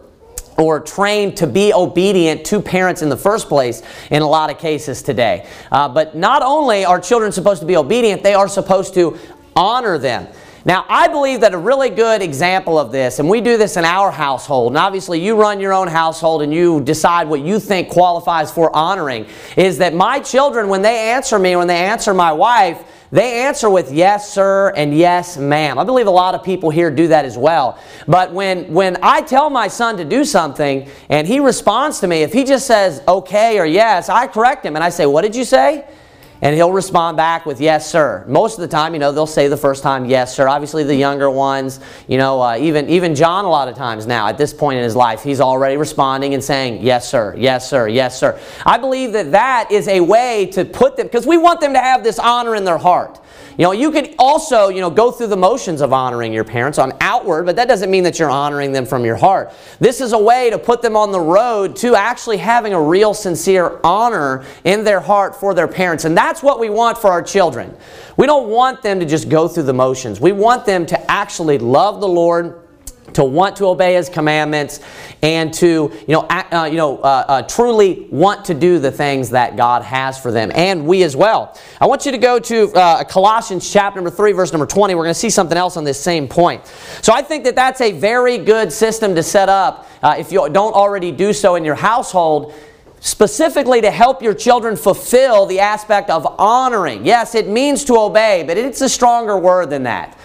or 0.57 0.81
trained 0.81 1.37
to 1.37 1.47
be 1.47 1.73
obedient 1.73 2.45
to 2.45 2.61
parents 2.61 3.01
in 3.01 3.07
the 3.07 3.15
first 3.15 3.47
place 3.47 3.81
in 4.11 4.21
a 4.21 4.27
lot 4.27 4.49
of 4.49 4.57
cases 4.57 5.01
today. 5.01 5.47
Uh, 5.71 5.87
but 5.87 6.17
not 6.17 6.41
only 6.43 6.83
are 6.83 6.99
children 6.99 7.31
supposed 7.31 7.61
to 7.61 7.65
be 7.65 7.77
obedient, 7.77 8.23
they 8.23 8.33
are 8.33 8.49
supposed 8.49 8.93
to 8.93 9.17
honor 9.55 9.97
them. 9.97 10.27
Now, 10.65 10.85
I 10.89 11.07
believe 11.07 11.41
that 11.41 11.53
a 11.53 11.57
really 11.57 11.89
good 11.89 12.21
example 12.21 12.77
of 12.77 12.91
this, 12.91 13.19
and 13.19 13.29
we 13.29 13.39
do 13.39 13.57
this 13.57 13.77
in 13.77 13.85
our 13.85 14.11
household, 14.11 14.71
and 14.71 14.77
obviously 14.77 15.23
you 15.23 15.35
run 15.35 15.59
your 15.59 15.73
own 15.73 15.87
household 15.87 16.41
and 16.41 16.53
you 16.53 16.81
decide 16.81 17.29
what 17.29 17.41
you 17.41 17.59
think 17.59 17.89
qualifies 17.89 18.51
for 18.51 18.75
honoring, 18.75 19.25
is 19.55 19.77
that 19.77 19.93
my 19.93 20.19
children, 20.19 20.67
when 20.67 20.81
they 20.81 21.11
answer 21.11 21.39
me, 21.39 21.55
when 21.55 21.67
they 21.67 21.77
answer 21.77 22.13
my 22.13 22.33
wife, 22.33 22.83
they 23.11 23.41
answer 23.41 23.69
with 23.69 23.91
yes, 23.91 24.31
sir, 24.31 24.71
and 24.75 24.95
yes, 24.95 25.35
ma'am. 25.37 25.79
I 25.79 25.83
believe 25.83 26.05
a 26.05 26.11
lot 26.11 26.35
of 26.35 26.43
people 26.43 26.69
here 26.69 26.91
do 26.91 27.07
that 27.07 27.25
as 27.25 27.37
well. 27.37 27.79
But 28.07 28.33
when, 28.33 28.71
when 28.71 28.97
I 29.01 29.21
tell 29.21 29.49
my 29.49 29.67
son 29.67 29.97
to 29.97 30.05
do 30.05 30.23
something 30.23 30.87
and 31.09 31.25
he 31.25 31.39
responds 31.39 31.99
to 32.01 32.07
me, 32.07 32.21
if 32.21 32.33
he 32.33 32.43
just 32.43 32.67
says 32.67 33.01
okay 33.07 33.57
or 33.57 33.65
yes, 33.65 34.09
I 34.09 34.27
correct 34.27 34.63
him 34.63 34.75
and 34.75 34.83
I 34.83 34.89
say, 34.89 35.07
What 35.07 35.23
did 35.23 35.35
you 35.35 35.43
say? 35.43 35.87
And 36.41 36.55
he'll 36.55 36.71
respond 36.71 37.17
back 37.17 37.45
with, 37.45 37.59
yes, 37.59 37.89
sir. 37.91 38.23
Most 38.25 38.57
of 38.57 38.61
the 38.61 38.67
time, 38.69 38.93
you 38.93 38.99
know, 38.99 39.11
they'll 39.11 39.27
say 39.27 39.49
the 39.49 39.57
first 39.57 39.83
time, 39.83 40.05
yes, 40.05 40.33
sir. 40.33 40.47
Obviously, 40.47 40.85
the 40.85 40.95
younger 40.95 41.29
ones, 41.29 41.81
you 42.07 42.17
know, 42.17 42.41
uh, 42.41 42.55
even, 42.57 42.87
even 42.87 43.13
John 43.13 43.43
a 43.43 43.49
lot 43.49 43.67
of 43.67 43.75
times 43.75 44.07
now, 44.07 44.27
at 44.27 44.37
this 44.37 44.53
point 44.53 44.77
in 44.77 44.83
his 44.83 44.95
life, 44.95 45.21
he's 45.21 45.41
already 45.41 45.75
responding 45.75 46.33
and 46.33 46.41
saying, 46.41 46.81
yes, 46.81 47.09
sir, 47.09 47.35
yes, 47.37 47.69
sir, 47.69 47.89
yes, 47.89 48.17
sir. 48.17 48.39
I 48.65 48.77
believe 48.77 49.11
that 49.13 49.31
that 49.31 49.69
is 49.69 49.89
a 49.89 49.99
way 49.99 50.45
to 50.53 50.63
put 50.63 50.95
them, 50.95 51.07
because 51.07 51.27
we 51.27 51.37
want 51.37 51.59
them 51.59 51.73
to 51.73 51.79
have 51.79 52.05
this 52.05 52.19
honor 52.19 52.55
in 52.55 52.63
their 52.63 52.77
heart. 52.77 53.19
You 53.59 53.63
know, 53.63 53.73
you 53.73 53.91
could 53.91 54.15
also, 54.17 54.69
you 54.69 54.79
know, 54.79 54.89
go 54.89 55.11
through 55.11 55.27
the 55.27 55.35
motions 55.35 55.81
of 55.81 55.91
honoring 55.91 56.31
your 56.31 56.45
parents 56.45 56.79
on 56.79 56.93
outward, 57.01 57.45
but 57.45 57.57
that 57.57 57.67
doesn't 57.67 57.91
mean 57.91 58.05
that 58.05 58.17
you're 58.17 58.29
honoring 58.29 58.71
them 58.71 58.85
from 58.85 59.03
your 59.03 59.17
heart. 59.17 59.51
This 59.81 59.99
is 59.99 60.13
a 60.13 60.17
way 60.17 60.49
to 60.49 60.57
put 60.57 60.81
them 60.81 60.95
on 60.95 61.11
the 61.11 61.19
road 61.19 61.75
to 61.77 61.93
actually 61.93 62.37
having 62.37 62.73
a 62.73 62.81
real 62.81 63.13
sincere 63.13 63.81
honor 63.83 64.45
in 64.63 64.85
their 64.85 65.01
heart 65.01 65.35
for 65.35 65.53
their 65.53 65.67
parents. 65.67 66.05
And 66.05 66.15
that's 66.15 66.41
what 66.41 66.57
we 66.57 66.69
want 66.69 66.97
for 66.97 67.09
our 67.11 67.21
children. 67.21 67.75
We 68.15 68.27
don't 68.27 68.47
want 68.47 68.81
them 68.81 68.97
to 69.01 69.05
just 69.05 69.27
go 69.27 69.49
through 69.49 69.63
the 69.63 69.73
motions. 69.73 70.21
We 70.21 70.31
want 70.31 70.65
them 70.65 70.85
to 70.85 71.11
actually 71.11 71.57
love 71.57 71.99
the 71.99 72.07
Lord 72.07 72.68
to 73.13 73.23
want 73.23 73.55
to 73.57 73.65
obey 73.65 73.95
his 73.95 74.09
commandments 74.09 74.79
and 75.21 75.53
to 75.53 75.91
you 76.07 76.13
know, 76.13 76.21
uh, 76.21 76.67
you 76.69 76.77
know 76.77 76.97
uh, 76.99 77.25
uh, 77.27 77.41
truly 77.43 78.07
want 78.09 78.45
to 78.45 78.53
do 78.53 78.79
the 78.79 78.91
things 78.91 79.29
that 79.29 79.55
god 79.55 79.83
has 79.83 80.19
for 80.19 80.31
them. 80.31 80.51
And 80.53 80.85
we 80.85 81.03
as 81.03 81.15
well. 81.15 81.57
I 81.79 81.87
want 81.87 82.05
you 82.05 82.11
to 82.11 82.17
go 82.17 82.39
to 82.39 82.71
uh, 82.73 83.03
colossians 83.03 83.71
chapter 83.71 83.99
number 83.99 84.09
3 84.09 84.31
verse 84.33 84.51
number 84.51 84.65
20 84.65 84.95
we're 84.95 85.03
going 85.03 85.13
to 85.13 85.19
see 85.19 85.29
something 85.29 85.57
else 85.57 85.77
on 85.77 85.83
this 85.83 85.99
same 85.99 86.27
point. 86.27 86.65
So 87.01 87.13
i 87.13 87.21
think 87.21 87.43
that 87.43 87.55
that's 87.55 87.81
a 87.81 87.91
very 87.91 88.37
good 88.37 88.71
system 88.71 89.15
to 89.15 89.23
set 89.23 89.49
up 89.49 89.87
uh, 90.01 90.15
if 90.17 90.31
you 90.31 90.47
don't 90.49 90.73
already 90.73 91.11
do 91.11 91.33
so 91.33 91.55
in 91.55 91.65
your 91.65 91.75
household 91.75 92.53
specifically 93.01 93.81
to 93.81 93.91
help 93.91 94.21
your 94.21 94.33
children 94.33 94.75
fulfill 94.75 95.45
the 95.45 95.59
aspect 95.59 96.09
of 96.09 96.25
honoring. 96.39 97.05
Yes 97.05 97.35
it 97.35 97.47
means 97.47 97.83
to 97.85 97.97
obey 97.97 98.43
but 98.45 98.57
it's 98.57 98.81
a 98.81 98.89
stronger 98.89 99.37
word 99.37 99.69
than 99.69 99.83
that. 99.83 100.17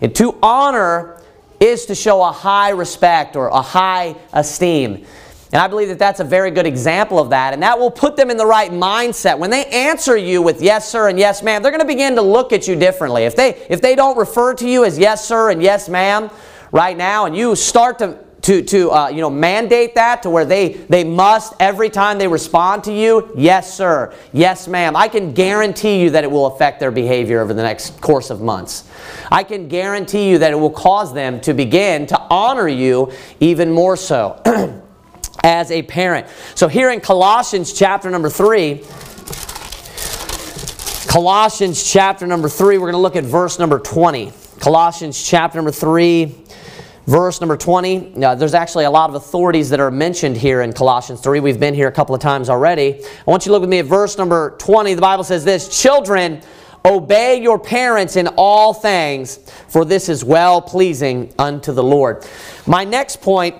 And 0.00 0.14
to 0.16 0.38
honor 0.42 1.19
is 1.60 1.86
to 1.86 1.94
show 1.94 2.22
a 2.22 2.32
high 2.32 2.70
respect 2.70 3.36
or 3.36 3.48
a 3.48 3.60
high 3.62 4.16
esteem. 4.32 5.06
And 5.52 5.60
I 5.60 5.66
believe 5.66 5.88
that 5.88 5.98
that's 5.98 6.20
a 6.20 6.24
very 6.24 6.50
good 6.50 6.66
example 6.66 7.18
of 7.18 7.30
that. 7.30 7.52
And 7.52 7.62
that 7.62 7.78
will 7.78 7.90
put 7.90 8.16
them 8.16 8.30
in 8.30 8.36
the 8.36 8.46
right 8.46 8.70
mindset. 8.70 9.38
When 9.38 9.50
they 9.50 9.66
answer 9.66 10.16
you 10.16 10.42
with 10.42 10.62
yes, 10.62 10.88
sir, 10.88 11.08
and 11.08 11.18
yes, 11.18 11.42
ma'am, 11.42 11.62
they're 11.62 11.72
going 11.72 11.80
to 11.80 11.86
begin 11.86 12.14
to 12.14 12.22
look 12.22 12.52
at 12.52 12.68
you 12.68 12.76
differently. 12.76 13.24
If 13.24 13.34
they, 13.34 13.66
if 13.68 13.80
they 13.80 13.96
don't 13.96 14.16
refer 14.16 14.54
to 14.54 14.68
you 14.68 14.84
as 14.84 14.98
yes, 14.98 15.26
sir, 15.26 15.50
and 15.50 15.60
yes, 15.62 15.88
ma'am 15.88 16.30
right 16.70 16.96
now, 16.96 17.26
and 17.26 17.36
you 17.36 17.56
start 17.56 17.98
to 17.98 18.24
to, 18.42 18.62
to 18.62 18.90
uh, 18.90 19.08
you 19.08 19.20
know, 19.20 19.30
mandate 19.30 19.94
that 19.94 20.22
to 20.22 20.30
where 20.30 20.44
they, 20.44 20.74
they 20.88 21.04
must, 21.04 21.54
every 21.60 21.90
time 21.90 22.18
they 22.18 22.28
respond 22.28 22.84
to 22.84 22.92
you, 22.92 23.32
yes, 23.36 23.74
sir, 23.74 24.14
yes, 24.32 24.66
ma'am. 24.68 24.96
I 24.96 25.08
can 25.08 25.32
guarantee 25.32 26.00
you 26.00 26.10
that 26.10 26.24
it 26.24 26.30
will 26.30 26.46
affect 26.46 26.80
their 26.80 26.90
behavior 26.90 27.40
over 27.40 27.52
the 27.52 27.62
next 27.62 28.00
course 28.00 28.30
of 28.30 28.40
months. 28.40 28.88
I 29.30 29.44
can 29.44 29.68
guarantee 29.68 30.30
you 30.30 30.38
that 30.38 30.52
it 30.52 30.56
will 30.56 30.70
cause 30.70 31.12
them 31.12 31.40
to 31.42 31.54
begin 31.54 32.06
to 32.06 32.20
honor 32.30 32.68
you 32.68 33.12
even 33.40 33.70
more 33.70 33.96
so. 33.96 34.40
as 35.42 35.70
a 35.70 35.82
parent. 35.82 36.26
So 36.54 36.68
here 36.68 36.90
in 36.90 37.00
Colossians 37.00 37.72
chapter 37.72 38.10
number 38.10 38.28
3, 38.28 38.84
Colossians 41.08 41.90
chapter 41.90 42.26
number 42.26 42.48
3, 42.48 42.78
we're 42.78 42.90
going 42.90 42.92
to 42.92 42.98
look 42.98 43.16
at 43.16 43.24
verse 43.24 43.58
number 43.58 43.78
20. 43.78 44.32
Colossians 44.60 45.22
chapter 45.22 45.56
number 45.58 45.72
3, 45.72 46.34
verse 47.06 47.40
number 47.40 47.56
20. 47.56 48.12
Now, 48.16 48.34
there's 48.34 48.54
actually 48.54 48.84
a 48.84 48.90
lot 48.90 49.10
of 49.10 49.16
authorities 49.16 49.70
that 49.70 49.80
are 49.80 49.90
mentioned 49.90 50.36
here 50.36 50.62
in 50.62 50.72
Colossians 50.72 51.20
3. 51.20 51.40
We've 51.40 51.60
been 51.60 51.74
here 51.74 51.88
a 51.88 51.92
couple 51.92 52.14
of 52.14 52.20
times 52.20 52.48
already. 52.48 53.02
I 53.04 53.30
want 53.30 53.44
you 53.44 53.50
to 53.50 53.52
look 53.52 53.62
with 53.62 53.70
me 53.70 53.78
at 53.78 53.86
verse 53.86 54.18
number 54.18 54.56
20. 54.58 54.94
The 54.94 55.00
Bible 55.00 55.24
says 55.24 55.44
this 55.44 55.80
Children, 55.80 56.42
obey 56.84 57.42
your 57.42 57.58
parents 57.58 58.16
in 58.16 58.28
all 58.36 58.72
things, 58.72 59.38
for 59.68 59.84
this 59.84 60.08
is 60.08 60.24
well 60.24 60.60
pleasing 60.60 61.32
unto 61.38 61.72
the 61.72 61.82
Lord. 61.82 62.26
My 62.66 62.84
next 62.84 63.20
point 63.20 63.56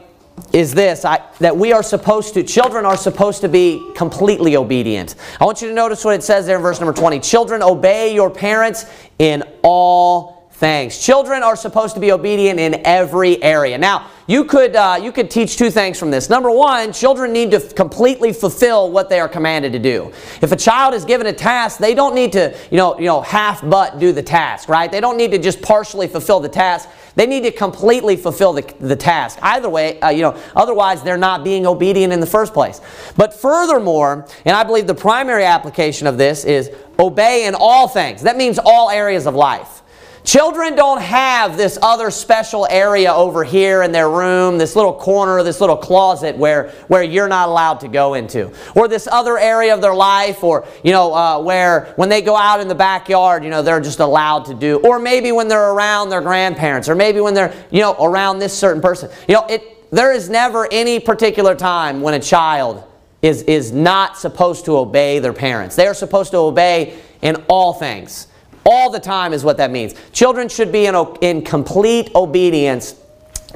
is 0.52 0.72
this 0.72 1.04
I, 1.04 1.22
that 1.38 1.56
we 1.56 1.72
are 1.72 1.82
supposed 1.82 2.34
to, 2.34 2.42
children 2.42 2.84
are 2.84 2.96
supposed 2.96 3.40
to 3.42 3.48
be 3.48 3.92
completely 3.94 4.56
obedient. 4.56 5.14
I 5.40 5.44
want 5.44 5.62
you 5.62 5.68
to 5.68 5.74
notice 5.74 6.04
what 6.04 6.14
it 6.14 6.22
says 6.22 6.46
there 6.46 6.56
in 6.56 6.62
verse 6.62 6.80
number 6.80 6.98
20. 6.98 7.20
Children, 7.20 7.62
obey 7.62 8.14
your 8.14 8.30
parents 8.30 8.86
in 9.18 9.44
all 9.62 10.39
things. 10.60 10.98
Children 10.98 11.42
are 11.42 11.56
supposed 11.56 11.94
to 11.94 12.00
be 12.00 12.12
obedient 12.12 12.60
in 12.60 12.82
every 12.84 13.42
area. 13.42 13.78
Now, 13.78 14.10
you 14.26 14.44
could, 14.44 14.76
uh, 14.76 15.00
you 15.02 15.10
could 15.10 15.30
teach 15.30 15.56
two 15.56 15.70
things 15.70 15.98
from 15.98 16.10
this. 16.10 16.28
Number 16.28 16.50
one, 16.50 16.92
children 16.92 17.32
need 17.32 17.50
to 17.52 17.60
completely 17.60 18.32
fulfill 18.32 18.90
what 18.92 19.08
they 19.08 19.18
are 19.18 19.28
commanded 19.28 19.72
to 19.72 19.78
do. 19.78 20.12
If 20.42 20.52
a 20.52 20.56
child 20.56 20.92
is 20.92 21.06
given 21.06 21.26
a 21.26 21.32
task, 21.32 21.78
they 21.78 21.94
don't 21.94 22.14
need 22.14 22.32
to, 22.32 22.54
you 22.70 22.76
know, 22.76 22.96
you 22.98 23.06
know, 23.06 23.22
half 23.22 23.66
but 23.68 23.98
do 23.98 24.12
the 24.12 24.22
task, 24.22 24.68
right? 24.68 24.92
They 24.92 25.00
don't 25.00 25.16
need 25.16 25.30
to 25.30 25.38
just 25.38 25.62
partially 25.62 26.06
fulfill 26.06 26.40
the 26.40 26.48
task. 26.48 26.90
They 27.16 27.26
need 27.26 27.42
to 27.44 27.50
completely 27.50 28.16
fulfill 28.16 28.52
the, 28.52 28.72
the 28.80 28.94
task. 28.94 29.38
Either 29.42 29.68
way, 29.68 29.98
uh, 30.00 30.10
you 30.10 30.22
know, 30.22 30.38
otherwise 30.54 31.02
they're 31.02 31.16
not 31.16 31.42
being 31.42 31.66
obedient 31.66 32.12
in 32.12 32.20
the 32.20 32.26
first 32.26 32.52
place. 32.52 32.82
But 33.16 33.32
furthermore, 33.32 34.26
and 34.44 34.54
I 34.54 34.62
believe 34.62 34.86
the 34.86 34.94
primary 34.94 35.44
application 35.44 36.06
of 36.06 36.18
this 36.18 36.44
is 36.44 36.70
obey 36.98 37.46
in 37.46 37.54
all 37.54 37.88
things. 37.88 38.22
That 38.22 38.36
means 38.36 38.58
all 38.62 38.90
areas 38.90 39.26
of 39.26 39.34
life. 39.34 39.80
Children 40.24 40.76
don't 40.76 41.00
have 41.00 41.56
this 41.56 41.78
other 41.80 42.10
special 42.10 42.66
area 42.68 43.12
over 43.12 43.42
here 43.42 43.82
in 43.82 43.90
their 43.90 44.10
room, 44.10 44.58
this 44.58 44.76
little 44.76 44.92
corner, 44.92 45.42
this 45.42 45.60
little 45.60 45.76
closet 45.76 46.36
where, 46.36 46.70
where 46.88 47.02
you're 47.02 47.28
not 47.28 47.48
allowed 47.48 47.80
to 47.80 47.88
go 47.88 48.14
into. 48.14 48.52
Or 48.74 48.86
this 48.86 49.06
other 49.06 49.38
area 49.38 49.72
of 49.72 49.80
their 49.80 49.94
life, 49.94 50.44
or, 50.44 50.66
you 50.84 50.92
know, 50.92 51.14
uh, 51.14 51.40
where 51.40 51.92
when 51.96 52.10
they 52.10 52.20
go 52.20 52.36
out 52.36 52.60
in 52.60 52.68
the 52.68 52.74
backyard, 52.74 53.44
you 53.44 53.50
know, 53.50 53.62
they're 53.62 53.80
just 53.80 54.00
allowed 54.00 54.44
to 54.46 54.54
do. 54.54 54.78
Or 54.80 54.98
maybe 54.98 55.32
when 55.32 55.48
they're 55.48 55.72
around 55.72 56.10
their 56.10 56.20
grandparents, 56.20 56.88
or 56.88 56.94
maybe 56.94 57.20
when 57.20 57.32
they're, 57.32 57.54
you 57.70 57.80
know, 57.80 57.96
around 57.98 58.38
this 58.38 58.56
certain 58.56 58.82
person. 58.82 59.10
You 59.26 59.34
know, 59.34 59.46
it, 59.48 59.90
there 59.90 60.12
is 60.12 60.28
never 60.28 60.68
any 60.70 61.00
particular 61.00 61.54
time 61.54 62.02
when 62.02 62.14
a 62.14 62.20
child 62.20 62.84
is, 63.22 63.42
is 63.42 63.72
not 63.72 64.18
supposed 64.18 64.66
to 64.66 64.76
obey 64.76 65.18
their 65.18 65.32
parents. 65.32 65.76
They 65.76 65.86
are 65.86 65.94
supposed 65.94 66.30
to 66.32 66.38
obey 66.38 66.98
in 67.22 67.36
all 67.48 67.72
things. 67.72 68.26
All 68.64 68.90
the 68.90 69.00
time 69.00 69.32
is 69.32 69.44
what 69.44 69.56
that 69.56 69.70
means. 69.70 69.94
Children 70.12 70.48
should 70.48 70.70
be 70.70 70.86
in, 70.86 70.94
in 71.20 71.42
complete 71.42 72.10
obedience 72.14 72.94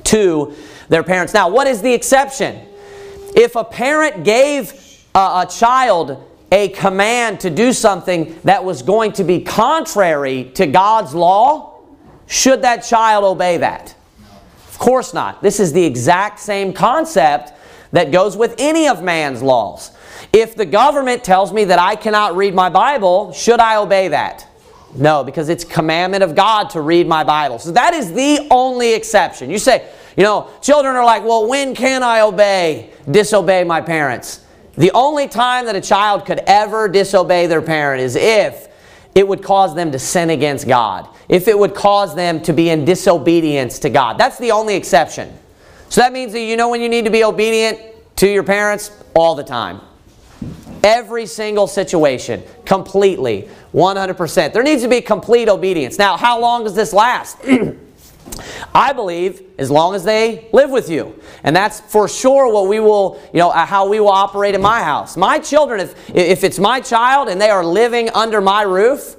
to 0.04 0.54
their 0.88 1.02
parents. 1.02 1.34
Now, 1.34 1.48
what 1.48 1.66
is 1.66 1.82
the 1.82 1.92
exception? 1.92 2.66
If 3.36 3.56
a 3.56 3.64
parent 3.64 4.24
gave 4.24 4.72
a, 5.14 5.18
a 5.18 5.46
child 5.50 6.24
a 6.52 6.68
command 6.68 7.40
to 7.40 7.50
do 7.50 7.72
something 7.72 8.38
that 8.44 8.64
was 8.64 8.82
going 8.82 9.12
to 9.12 9.24
be 9.24 9.40
contrary 9.40 10.52
to 10.54 10.66
God's 10.66 11.14
law, 11.14 11.80
should 12.26 12.62
that 12.62 12.84
child 12.84 13.24
obey 13.24 13.58
that? 13.58 13.94
Of 14.68 14.78
course 14.78 15.12
not. 15.12 15.42
This 15.42 15.60
is 15.60 15.72
the 15.72 15.84
exact 15.84 16.40
same 16.40 16.72
concept 16.72 17.52
that 17.92 18.10
goes 18.10 18.36
with 18.36 18.54
any 18.58 18.88
of 18.88 19.02
man's 19.02 19.42
laws. 19.42 19.90
If 20.32 20.56
the 20.56 20.66
government 20.66 21.22
tells 21.22 21.52
me 21.52 21.64
that 21.66 21.78
I 21.78 21.96
cannot 21.96 22.36
read 22.36 22.54
my 22.54 22.68
Bible, 22.68 23.32
should 23.32 23.60
I 23.60 23.76
obey 23.76 24.08
that? 24.08 24.46
No, 24.94 25.24
because 25.24 25.48
it's 25.48 25.64
commandment 25.64 26.22
of 26.22 26.34
God 26.34 26.70
to 26.70 26.80
read 26.80 27.06
my 27.06 27.24
Bible. 27.24 27.58
So 27.58 27.72
that 27.72 27.94
is 27.94 28.12
the 28.12 28.46
only 28.50 28.94
exception. 28.94 29.50
You 29.50 29.58
say, 29.58 29.88
you 30.16 30.22
know, 30.22 30.50
children 30.62 30.94
are 30.94 31.04
like, 31.04 31.24
well, 31.24 31.48
when 31.48 31.74
can 31.74 32.02
I 32.02 32.20
obey, 32.20 32.90
disobey 33.10 33.64
my 33.64 33.80
parents? 33.80 34.44
The 34.76 34.92
only 34.92 35.28
time 35.28 35.66
that 35.66 35.76
a 35.76 35.80
child 35.80 36.26
could 36.26 36.40
ever 36.46 36.88
disobey 36.88 37.46
their 37.46 37.62
parent 37.62 38.02
is 38.02 38.16
if 38.16 38.68
it 39.14 39.26
would 39.26 39.42
cause 39.42 39.74
them 39.74 39.92
to 39.92 39.98
sin 39.98 40.30
against 40.30 40.66
God. 40.66 41.08
If 41.28 41.48
it 41.48 41.58
would 41.58 41.74
cause 41.74 42.14
them 42.14 42.40
to 42.42 42.52
be 42.52 42.70
in 42.70 42.84
disobedience 42.84 43.78
to 43.80 43.90
God. 43.90 44.18
That's 44.18 44.38
the 44.38 44.52
only 44.52 44.74
exception. 44.74 45.32
So 45.88 46.00
that 46.00 46.12
means 46.12 46.32
that 46.32 46.40
you 46.40 46.56
know 46.56 46.68
when 46.68 46.80
you 46.80 46.88
need 46.88 47.04
to 47.04 47.10
be 47.10 47.24
obedient 47.24 47.78
to 48.16 48.28
your 48.28 48.42
parents? 48.42 48.90
All 49.14 49.34
the 49.34 49.44
time. 49.44 49.80
Every 50.84 51.24
single 51.24 51.66
situation, 51.66 52.42
completely, 52.66 53.48
100%. 53.72 54.52
There 54.52 54.62
needs 54.62 54.82
to 54.82 54.88
be 54.88 55.00
complete 55.00 55.48
obedience. 55.48 55.98
Now, 55.98 56.18
how 56.18 56.38
long 56.38 56.64
does 56.64 56.74
this 56.74 56.92
last? 56.92 57.38
I 58.74 58.92
believe 58.92 59.42
as 59.58 59.70
long 59.70 59.94
as 59.94 60.04
they 60.04 60.46
live 60.52 60.68
with 60.68 60.90
you. 60.90 61.18
And 61.42 61.56
that's 61.56 61.80
for 61.80 62.06
sure 62.06 62.52
what 62.52 62.68
we 62.68 62.80
will, 62.80 63.18
you 63.32 63.38
know, 63.38 63.48
uh, 63.48 63.64
how 63.64 63.88
we 63.88 63.98
will 63.98 64.08
operate 64.08 64.54
in 64.54 64.60
my 64.60 64.82
house. 64.82 65.16
My 65.16 65.38
children, 65.38 65.80
if, 65.80 66.10
if 66.14 66.44
it's 66.44 66.58
my 66.58 66.80
child 66.80 67.28
and 67.28 67.40
they 67.40 67.50
are 67.50 67.64
living 67.64 68.10
under 68.10 68.42
my 68.42 68.60
roof, 68.60 69.16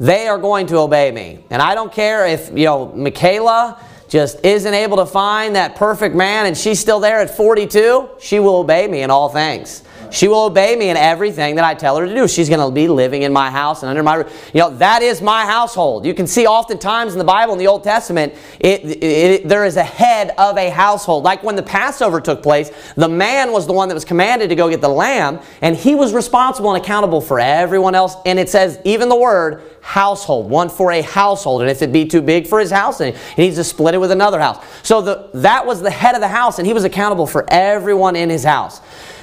they 0.00 0.28
are 0.28 0.38
going 0.38 0.66
to 0.68 0.78
obey 0.78 1.10
me. 1.10 1.44
And 1.50 1.60
I 1.60 1.74
don't 1.74 1.92
care 1.92 2.26
if, 2.26 2.48
you 2.56 2.64
know, 2.64 2.86
Michaela 2.94 3.78
just 4.08 4.44
isn't 4.44 4.74
able 4.74 4.96
to 4.98 5.06
find 5.06 5.56
that 5.56 5.76
perfect 5.76 6.14
man 6.14 6.46
and 6.46 6.56
she's 6.56 6.80
still 6.80 7.00
there 7.00 7.20
at 7.20 7.36
42, 7.36 8.10
she 8.18 8.38
will 8.40 8.56
obey 8.56 8.88
me 8.88 9.02
in 9.02 9.10
all 9.10 9.28
things. 9.28 9.82
She 10.12 10.28
will 10.28 10.44
obey 10.44 10.76
me 10.76 10.90
in 10.90 10.96
everything 10.96 11.56
that 11.56 11.64
I 11.64 11.74
tell 11.74 11.96
her 11.96 12.06
to 12.06 12.14
do. 12.14 12.28
She's 12.28 12.48
going 12.48 12.60
to 12.60 12.70
be 12.70 12.86
living 12.86 13.22
in 13.22 13.32
my 13.32 13.50
house 13.50 13.82
and 13.82 13.88
under 13.88 14.02
my 14.02 14.16
roof. 14.16 14.50
You 14.52 14.60
know, 14.60 14.70
that 14.76 15.02
is 15.02 15.22
my 15.22 15.46
household. 15.46 16.04
You 16.04 16.12
can 16.12 16.26
see 16.26 16.46
oftentimes 16.46 17.14
in 17.14 17.18
the 17.18 17.24
Bible, 17.24 17.54
in 17.54 17.58
the 17.58 17.66
Old 17.66 17.82
Testament, 17.82 18.34
it, 18.60 18.84
it, 18.84 19.02
it, 19.02 19.48
there 19.48 19.64
is 19.64 19.76
a 19.76 19.82
head 19.82 20.34
of 20.36 20.58
a 20.58 20.68
household. 20.68 21.24
Like 21.24 21.42
when 21.42 21.56
the 21.56 21.62
Passover 21.62 22.20
took 22.20 22.42
place, 22.42 22.70
the 22.94 23.08
man 23.08 23.52
was 23.52 23.66
the 23.66 23.72
one 23.72 23.88
that 23.88 23.94
was 23.94 24.04
commanded 24.04 24.50
to 24.50 24.54
go 24.54 24.68
get 24.68 24.82
the 24.82 24.88
lamb, 24.88 25.40
and 25.62 25.74
he 25.74 25.94
was 25.94 26.12
responsible 26.12 26.74
and 26.74 26.82
accountable 26.82 27.22
for 27.22 27.40
everyone 27.40 27.94
else. 27.94 28.14
And 28.26 28.38
it 28.38 28.50
says, 28.50 28.78
even 28.84 29.08
the 29.08 29.16
word, 29.16 29.62
household, 29.80 30.50
one 30.50 30.68
for 30.68 30.92
a 30.92 31.00
household. 31.00 31.62
And 31.62 31.70
if 31.70 31.80
it 31.80 31.90
be 31.90 32.06
too 32.06 32.20
big 32.22 32.46
for 32.46 32.60
his 32.60 32.70
house, 32.70 32.98
then 32.98 33.14
he 33.34 33.42
needs 33.42 33.56
to 33.56 33.64
split 33.64 33.94
it 33.94 33.98
with 33.98 34.10
another 34.10 34.40
house. 34.40 34.64
So 34.82 35.00
the, 35.00 35.30
that 35.34 35.66
was 35.66 35.80
the 35.80 35.90
head 35.90 36.14
of 36.14 36.20
the 36.20 36.28
house, 36.28 36.58
and 36.58 36.66
he 36.66 36.74
was 36.74 36.84
accountable 36.84 37.26
for 37.26 37.46
everyone 37.48 38.14
in 38.14 38.28
his 38.28 38.44
house. 38.44 38.80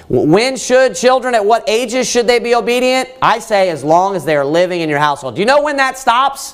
When 0.09 0.57
should 0.57 0.95
children, 0.95 1.35
at 1.35 1.45
what 1.45 1.69
ages 1.69 2.09
should 2.09 2.25
they 2.25 2.39
be 2.39 2.55
obedient? 2.55 3.09
I 3.21 3.37
say 3.37 3.69
as 3.69 3.83
long 3.83 4.15
as 4.15 4.25
they 4.25 4.35
are 4.35 4.45
living 4.45 4.81
in 4.81 4.89
your 4.89 4.97
household. 4.97 5.35
Do 5.35 5.41
you 5.41 5.45
know 5.45 5.61
when 5.61 5.77
that 5.77 5.99
stops? 5.99 6.53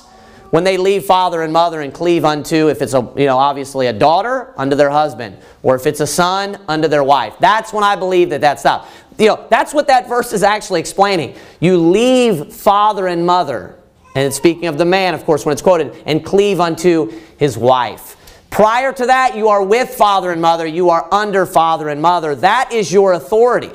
When 0.50 0.66
they 0.66 0.76
leave 0.76 1.06
father 1.06 1.42
and 1.42 1.52
mother 1.52 1.82
and 1.82 1.94
cleave 1.94 2.26
unto, 2.26 2.70
if 2.70 2.82
it's 2.82 2.94
a, 2.94 3.10
you 3.16 3.26
know, 3.26 3.38
obviously 3.38 3.88
a 3.88 3.94
daughter, 3.94 4.54
unto 4.58 4.76
their 4.76 4.90
husband. 4.90 5.38
Or 5.64 5.76
if 5.76 5.86
it's 5.86 6.02
a 6.02 6.08
son, 6.08 6.60
unto 6.68 6.90
their 6.90 7.04
wife. 7.04 7.36
That's 7.40 7.72
when 7.72 7.84
I 7.84 7.96
believe 7.96 8.30
that 8.30 8.42
that 8.42 8.60
stops. 8.60 8.92
You 9.18 9.28
know, 9.28 9.48
that's 9.50 9.74
what 9.74 9.88
that 9.88 10.10
verse 10.10 10.34
is 10.34 10.44
actually 10.44 10.82
explaining. 10.82 11.36
You 11.62 11.78
leave 11.78 12.54
father 12.54 13.08
and 13.08 13.26
mother. 13.26 13.80
And 14.16 14.28
it's 14.28 14.36
speaking 14.36 14.68
of 14.68 14.78
the 14.78 14.86
man, 14.86 15.14
of 15.14 15.26
course, 15.26 15.46
when 15.46 15.54
it's 15.54 15.62
quoted, 15.62 15.96
and 16.06 16.24
cleave 16.26 16.60
unto 16.60 17.12
his 17.38 17.58
wife. 17.58 18.18
Prior 18.50 18.94
to 18.94 19.06
that, 19.08 19.36
you 19.36 19.50
are 19.50 19.64
with 19.64 19.90
father 19.90 20.32
and 20.32 20.42
mother. 20.42 20.66
You 20.66 20.90
are 20.90 21.08
under 21.14 21.46
father 21.46 21.90
and 21.90 22.02
mother. 22.02 22.36
That 22.36 22.72
is 22.72 22.92
your 22.92 23.14
authority. 23.14 23.72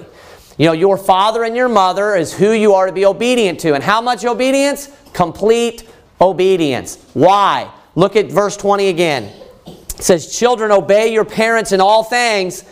You 0.56 0.66
know, 0.66 0.72
your 0.72 0.96
father 0.96 1.44
and 1.44 1.56
your 1.56 1.68
mother 1.68 2.14
is 2.16 2.32
who 2.32 2.52
you 2.52 2.74
are 2.74 2.86
to 2.86 2.92
be 2.92 3.06
obedient 3.06 3.60
to. 3.60 3.74
And 3.74 3.82
how 3.82 4.00
much 4.00 4.24
obedience? 4.24 4.90
Complete 5.12 5.88
obedience. 6.20 6.96
Why? 7.14 7.70
Look 7.94 8.16
at 8.16 8.26
verse 8.26 8.56
20 8.56 8.88
again. 8.88 9.32
It 9.66 10.02
says, 10.02 10.38
Children, 10.38 10.70
obey 10.70 11.12
your 11.12 11.24
parents 11.24 11.72
in 11.72 11.80
all 11.80 12.04
things, 12.04 12.62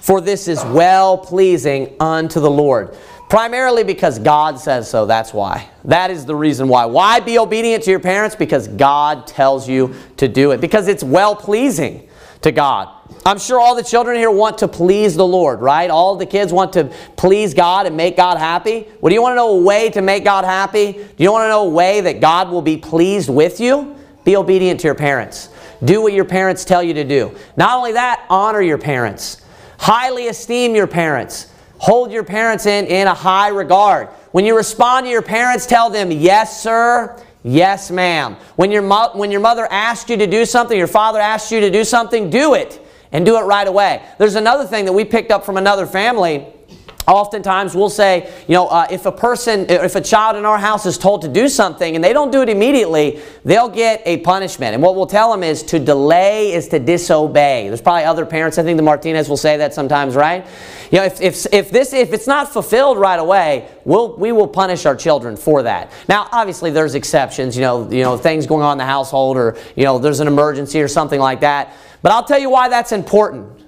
for 0.00 0.20
this 0.20 0.48
is 0.48 0.64
well 0.66 1.18
pleasing 1.18 1.94
unto 2.00 2.40
the 2.40 2.50
Lord. 2.50 2.96
Primarily 3.28 3.82
because 3.82 4.20
God 4.20 4.60
says 4.60 4.88
so, 4.88 5.04
that's 5.04 5.34
why. 5.34 5.68
That 5.84 6.12
is 6.12 6.26
the 6.26 6.36
reason 6.36 6.68
why. 6.68 6.84
Why 6.86 7.18
be 7.18 7.38
obedient 7.38 7.82
to 7.84 7.90
your 7.90 8.00
parents? 8.00 8.36
Because 8.36 8.68
God 8.68 9.26
tells 9.26 9.68
you 9.68 9.94
to 10.18 10.28
do 10.28 10.52
it. 10.52 10.60
Because 10.60 10.86
it's 10.86 11.02
well-pleasing 11.02 12.08
to 12.42 12.52
God. 12.52 12.88
I'm 13.24 13.38
sure 13.38 13.58
all 13.58 13.74
the 13.74 13.82
children 13.82 14.16
here 14.16 14.30
want 14.30 14.58
to 14.58 14.68
please 14.68 15.16
the 15.16 15.26
Lord, 15.26 15.60
right? 15.60 15.90
All 15.90 16.14
the 16.14 16.26
kids 16.26 16.52
want 16.52 16.72
to 16.74 16.92
please 17.16 17.52
God 17.52 17.86
and 17.86 17.96
make 17.96 18.16
God 18.16 18.38
happy. 18.38 18.86
Well, 19.00 19.10
do 19.10 19.14
you 19.14 19.22
want 19.22 19.32
to 19.32 19.36
know 19.36 19.58
a 19.58 19.62
way 19.62 19.90
to 19.90 20.02
make 20.02 20.22
God 20.22 20.44
happy? 20.44 20.92
Do 20.92 21.24
you 21.24 21.32
want 21.32 21.44
to 21.44 21.48
know 21.48 21.66
a 21.66 21.70
way 21.70 22.00
that 22.02 22.20
God 22.20 22.50
will 22.50 22.62
be 22.62 22.76
pleased 22.76 23.28
with 23.28 23.58
you? 23.58 23.96
Be 24.24 24.36
obedient 24.36 24.78
to 24.80 24.88
your 24.88 24.94
parents. 24.94 25.48
Do 25.82 26.00
what 26.00 26.12
your 26.12 26.24
parents 26.24 26.64
tell 26.64 26.82
you 26.82 26.94
to 26.94 27.04
do. 27.04 27.36
Not 27.56 27.76
only 27.76 27.92
that, 27.92 28.24
honor 28.30 28.62
your 28.62 28.78
parents. 28.78 29.42
Highly 29.78 30.28
esteem 30.28 30.76
your 30.76 30.86
parents. 30.86 31.52
Hold 31.78 32.10
your 32.10 32.24
parents 32.24 32.66
in, 32.66 32.86
in 32.86 33.06
a 33.06 33.14
high 33.14 33.48
regard. 33.48 34.08
When 34.32 34.44
you 34.44 34.56
respond 34.56 35.06
to 35.06 35.10
your 35.10 35.22
parents, 35.22 35.66
tell 35.66 35.90
them, 35.90 36.10
yes, 36.10 36.62
sir, 36.62 37.22
yes, 37.42 37.90
ma'am. 37.90 38.36
When 38.56 38.70
your, 38.70 38.82
when 39.14 39.30
your 39.30 39.40
mother 39.40 39.66
asks 39.70 40.10
you 40.10 40.16
to 40.16 40.26
do 40.26 40.44
something, 40.44 40.76
your 40.76 40.86
father 40.86 41.20
asks 41.20 41.52
you 41.52 41.60
to 41.60 41.70
do 41.70 41.84
something, 41.84 42.30
do 42.30 42.54
it 42.54 42.80
and 43.12 43.24
do 43.24 43.36
it 43.38 43.42
right 43.42 43.66
away. 43.66 44.02
There's 44.18 44.34
another 44.34 44.66
thing 44.66 44.84
that 44.86 44.92
we 44.92 45.04
picked 45.04 45.30
up 45.30 45.44
from 45.44 45.56
another 45.56 45.86
family 45.86 46.46
Oftentimes 47.06 47.76
we'll 47.76 47.88
say, 47.88 48.32
you 48.48 48.54
know, 48.54 48.66
uh, 48.66 48.86
if 48.90 49.06
a 49.06 49.12
person, 49.12 49.66
if 49.70 49.94
a 49.94 50.00
child 50.00 50.36
in 50.36 50.44
our 50.44 50.58
house 50.58 50.86
is 50.86 50.98
told 50.98 51.22
to 51.22 51.28
do 51.28 51.48
something 51.48 51.94
and 51.94 52.04
they 52.04 52.12
don't 52.12 52.32
do 52.32 52.42
it 52.42 52.48
immediately, 52.48 53.20
they'll 53.44 53.68
get 53.68 54.02
a 54.06 54.16
punishment. 54.18 54.74
And 54.74 54.82
what 54.82 54.96
we'll 54.96 55.06
tell 55.06 55.30
them 55.30 55.44
is 55.44 55.62
to 55.64 55.78
delay 55.78 56.52
is 56.52 56.66
to 56.68 56.80
disobey. 56.80 57.68
There's 57.68 57.80
probably 57.80 58.04
other 58.04 58.26
parents, 58.26 58.58
I 58.58 58.64
think 58.64 58.76
the 58.76 58.82
Martinez 58.82 59.28
will 59.28 59.36
say 59.36 59.56
that 59.58 59.72
sometimes, 59.72 60.16
right? 60.16 60.44
You 60.90 60.98
know, 60.98 61.04
if, 61.04 61.20
if, 61.20 61.46
if, 61.52 61.70
this, 61.70 61.92
if 61.92 62.12
it's 62.12 62.26
not 62.26 62.52
fulfilled 62.52 62.98
right 62.98 63.20
away, 63.20 63.68
we'll, 63.84 64.16
we 64.16 64.32
will 64.32 64.48
punish 64.48 64.84
our 64.84 64.96
children 64.96 65.36
for 65.36 65.62
that. 65.62 65.92
Now, 66.08 66.28
obviously 66.32 66.72
there's 66.72 66.96
exceptions, 66.96 67.56
you 67.56 67.62
know, 67.62 67.88
you 67.88 68.02
know, 68.02 68.16
things 68.16 68.46
going 68.46 68.64
on 68.64 68.72
in 68.72 68.78
the 68.78 68.84
household 68.84 69.36
or, 69.36 69.56
you 69.76 69.84
know, 69.84 70.00
there's 70.00 70.18
an 70.18 70.26
emergency 70.26 70.82
or 70.82 70.88
something 70.88 71.20
like 71.20 71.40
that. 71.40 71.72
But 72.02 72.10
I'll 72.10 72.24
tell 72.24 72.38
you 72.38 72.50
why 72.50 72.68
that's 72.68 72.90
important. 72.90 73.65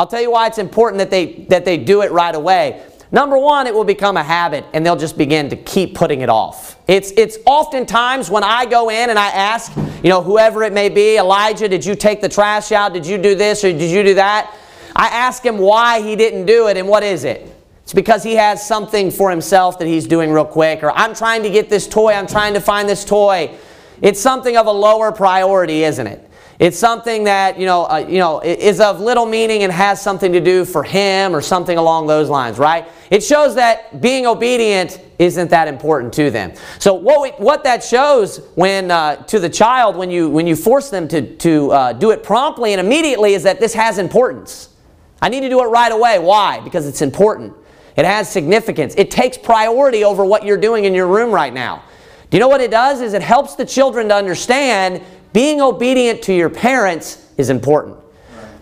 I'll 0.00 0.06
tell 0.06 0.22
you 0.22 0.30
why 0.30 0.46
it's 0.46 0.56
important 0.56 0.96
that 1.00 1.10
they, 1.10 1.44
that 1.50 1.66
they 1.66 1.76
do 1.76 2.00
it 2.00 2.10
right 2.10 2.34
away. 2.34 2.82
Number 3.12 3.36
one, 3.36 3.66
it 3.66 3.74
will 3.74 3.84
become 3.84 4.16
a 4.16 4.22
habit 4.22 4.64
and 4.72 4.84
they'll 4.84 4.96
just 4.96 5.18
begin 5.18 5.50
to 5.50 5.56
keep 5.56 5.94
putting 5.94 6.22
it 6.22 6.30
off. 6.30 6.78
It's, 6.88 7.10
it's 7.18 7.36
oftentimes 7.44 8.30
when 8.30 8.42
I 8.42 8.64
go 8.64 8.88
in 8.88 9.10
and 9.10 9.18
I 9.18 9.26
ask, 9.26 9.76
you 10.02 10.08
know, 10.08 10.22
whoever 10.22 10.62
it 10.62 10.72
may 10.72 10.88
be, 10.88 11.18
Elijah, 11.18 11.68
did 11.68 11.84
you 11.84 11.94
take 11.94 12.22
the 12.22 12.30
trash 12.30 12.72
out? 12.72 12.94
Did 12.94 13.06
you 13.06 13.18
do 13.18 13.34
this 13.34 13.62
or 13.62 13.70
did 13.72 13.90
you 13.90 14.02
do 14.02 14.14
that? 14.14 14.56
I 14.96 15.08
ask 15.08 15.44
him 15.44 15.58
why 15.58 16.00
he 16.00 16.16
didn't 16.16 16.46
do 16.46 16.68
it 16.68 16.78
and 16.78 16.88
what 16.88 17.02
is 17.02 17.24
it? 17.24 17.54
It's 17.82 17.92
because 17.92 18.22
he 18.22 18.36
has 18.36 18.66
something 18.66 19.10
for 19.10 19.28
himself 19.28 19.78
that 19.80 19.86
he's 19.86 20.06
doing 20.06 20.32
real 20.32 20.46
quick 20.46 20.82
or 20.82 20.92
I'm 20.92 21.14
trying 21.14 21.42
to 21.42 21.50
get 21.50 21.68
this 21.68 21.86
toy, 21.86 22.14
I'm 22.14 22.26
trying 22.26 22.54
to 22.54 22.60
find 22.62 22.88
this 22.88 23.04
toy. 23.04 23.54
It's 24.00 24.18
something 24.18 24.56
of 24.56 24.64
a 24.64 24.72
lower 24.72 25.12
priority, 25.12 25.84
isn't 25.84 26.06
it? 26.06 26.29
It's 26.60 26.78
something 26.78 27.24
that, 27.24 27.58
you 27.58 27.64
know, 27.64 27.86
uh, 27.86 28.04
you 28.06 28.18
know, 28.18 28.40
is 28.40 28.80
of 28.80 29.00
little 29.00 29.24
meaning 29.24 29.62
and 29.62 29.72
has 29.72 30.00
something 30.02 30.30
to 30.34 30.42
do 30.42 30.66
for 30.66 30.82
him 30.82 31.34
or 31.34 31.40
something 31.40 31.78
along 31.78 32.06
those 32.06 32.28
lines, 32.28 32.58
right? 32.58 32.86
It 33.08 33.24
shows 33.24 33.54
that 33.54 34.02
being 34.02 34.26
obedient 34.26 35.00
isn't 35.18 35.48
that 35.50 35.68
important 35.68 36.12
to 36.14 36.30
them. 36.30 36.52
So 36.78 36.92
what, 36.92 37.22
we, 37.22 37.30
what 37.42 37.64
that 37.64 37.82
shows 37.82 38.46
when, 38.56 38.90
uh, 38.90 39.16
to 39.24 39.40
the 39.40 39.48
child 39.48 39.96
when 39.96 40.10
you, 40.10 40.28
when 40.28 40.46
you 40.46 40.54
force 40.54 40.90
them 40.90 41.08
to, 41.08 41.34
to 41.38 41.72
uh, 41.72 41.92
do 41.94 42.10
it 42.10 42.22
promptly 42.22 42.74
and 42.74 42.80
immediately 42.80 43.32
is 43.32 43.42
that 43.44 43.58
this 43.58 43.72
has 43.72 43.96
importance. 43.96 44.68
I 45.22 45.30
need 45.30 45.40
to 45.40 45.48
do 45.48 45.62
it 45.62 45.68
right 45.68 45.90
away. 45.90 46.18
Why? 46.18 46.60
Because 46.60 46.86
it's 46.86 47.00
important. 47.00 47.54
It 47.96 48.04
has 48.04 48.30
significance. 48.30 48.94
It 48.98 49.10
takes 49.10 49.38
priority 49.38 50.04
over 50.04 50.26
what 50.26 50.44
you're 50.44 50.58
doing 50.58 50.84
in 50.84 50.92
your 50.92 51.06
room 51.06 51.30
right 51.30 51.54
now. 51.54 51.84
Do 52.28 52.36
you 52.36 52.40
know 52.40 52.48
what 52.48 52.60
it 52.60 52.70
does? 52.70 53.00
Is 53.00 53.12
it 53.14 53.22
helps 53.22 53.56
the 53.56 53.66
children 53.66 54.08
to 54.08 54.14
understand 54.14 55.02
being 55.32 55.60
obedient 55.60 56.22
to 56.22 56.32
your 56.32 56.50
parents 56.50 57.26
is 57.36 57.50
important. 57.50 57.96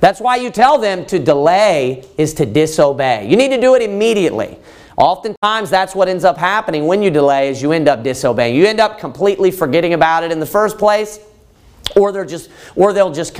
That's 0.00 0.20
why 0.20 0.36
you 0.36 0.50
tell 0.50 0.78
them 0.78 1.04
to 1.06 1.18
delay 1.18 2.04
is 2.16 2.34
to 2.34 2.46
disobey. 2.46 3.28
You 3.28 3.36
need 3.36 3.48
to 3.48 3.60
do 3.60 3.74
it 3.74 3.82
immediately. 3.82 4.58
Oftentimes, 4.96 5.70
that's 5.70 5.94
what 5.94 6.08
ends 6.08 6.24
up 6.24 6.36
happening 6.36 6.86
when 6.86 7.02
you 7.02 7.10
delay 7.10 7.48
is 7.48 7.62
you 7.62 7.72
end 7.72 7.88
up 7.88 8.02
disobeying. 8.02 8.54
You 8.54 8.66
end 8.66 8.80
up 8.80 8.98
completely 8.98 9.50
forgetting 9.50 9.94
about 9.94 10.24
it 10.24 10.32
in 10.32 10.40
the 10.40 10.46
first 10.46 10.78
place, 10.78 11.20
or 11.96 12.12
they're 12.12 12.24
just, 12.24 12.50
or 12.76 12.92
they'll 12.92 13.12
just 13.12 13.38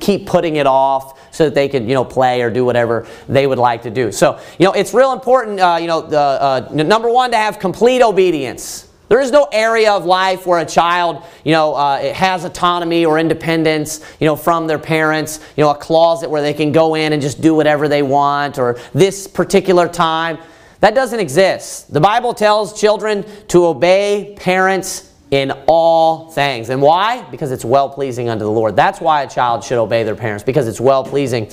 keep 0.00 0.26
putting 0.26 0.56
it 0.56 0.66
off 0.66 1.18
so 1.34 1.44
that 1.44 1.54
they 1.54 1.68
can, 1.68 1.88
you 1.88 1.94
know, 1.94 2.04
play 2.04 2.42
or 2.42 2.50
do 2.50 2.64
whatever 2.64 3.06
they 3.28 3.46
would 3.46 3.58
like 3.58 3.82
to 3.82 3.90
do. 3.90 4.12
So, 4.12 4.38
you 4.58 4.66
know, 4.66 4.72
it's 4.72 4.94
real 4.94 5.12
important, 5.12 5.60
uh, 5.60 5.78
you 5.80 5.86
know, 5.88 6.00
uh, 6.00 6.68
number 6.72 7.10
one, 7.10 7.30
to 7.32 7.36
have 7.36 7.58
complete 7.58 8.02
obedience. 8.02 8.87
There 9.08 9.20
is 9.20 9.30
no 9.30 9.48
area 9.50 9.92
of 9.92 10.04
life 10.04 10.46
where 10.46 10.60
a 10.60 10.66
child, 10.66 11.24
you 11.44 11.52
know, 11.52 11.74
uh, 11.74 12.12
has 12.12 12.44
autonomy 12.44 13.06
or 13.06 13.18
independence, 13.18 14.04
you 14.20 14.26
know, 14.26 14.36
from 14.36 14.66
their 14.66 14.78
parents. 14.78 15.40
You 15.56 15.64
know, 15.64 15.70
a 15.70 15.76
closet 15.76 16.28
where 16.28 16.42
they 16.42 16.54
can 16.54 16.72
go 16.72 16.94
in 16.94 17.12
and 17.12 17.22
just 17.22 17.40
do 17.40 17.54
whatever 17.54 17.88
they 17.88 18.02
want, 18.02 18.58
or 18.58 18.78
this 18.92 19.26
particular 19.26 19.88
time. 19.88 20.38
That 20.80 20.94
doesn't 20.94 21.18
exist. 21.18 21.92
The 21.92 22.00
Bible 22.00 22.34
tells 22.34 22.78
children 22.78 23.24
to 23.48 23.66
obey 23.66 24.36
parents 24.38 25.12
in 25.30 25.52
all 25.66 26.30
things. 26.30 26.70
And 26.70 26.80
why? 26.80 27.22
Because 27.30 27.50
it's 27.50 27.64
well 27.64 27.88
pleasing 27.88 28.28
unto 28.28 28.44
the 28.44 28.50
Lord. 28.50 28.76
That's 28.76 29.00
why 29.00 29.22
a 29.22 29.28
child 29.28 29.64
should 29.64 29.78
obey 29.78 30.02
their 30.04 30.14
parents, 30.14 30.44
because 30.44 30.68
it's 30.68 30.80
well 30.80 31.04
pleasing 31.04 31.50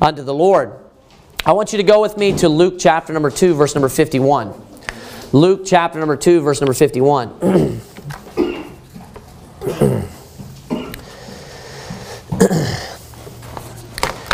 unto 0.00 0.22
the 0.22 0.34
Lord. 0.34 0.72
I 1.46 1.52
want 1.52 1.72
you 1.72 1.76
to 1.76 1.84
go 1.84 2.00
with 2.00 2.16
me 2.16 2.36
to 2.38 2.48
Luke 2.48 2.76
chapter 2.78 3.12
number 3.12 3.30
2, 3.30 3.54
verse 3.54 3.74
number 3.74 3.88
51. 3.88 4.54
Luke 5.34 5.62
chapter 5.64 5.98
number 5.98 6.16
2, 6.16 6.42
verse 6.42 6.60
number 6.60 6.74
51. 6.74 7.80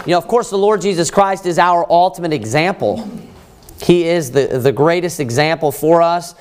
You 0.06 0.14
know, 0.14 0.18
of 0.18 0.26
course, 0.26 0.50
the 0.50 0.58
Lord 0.58 0.80
Jesus 0.80 1.10
Christ 1.10 1.46
is 1.46 1.58
our 1.58 1.86
ultimate 1.88 2.32
example. 2.32 3.08
He 3.80 4.08
is 4.08 4.32
the, 4.32 4.58
the 4.58 4.72
greatest 4.72 5.20
example 5.20 5.70
for 5.70 6.02
us. 6.02 6.34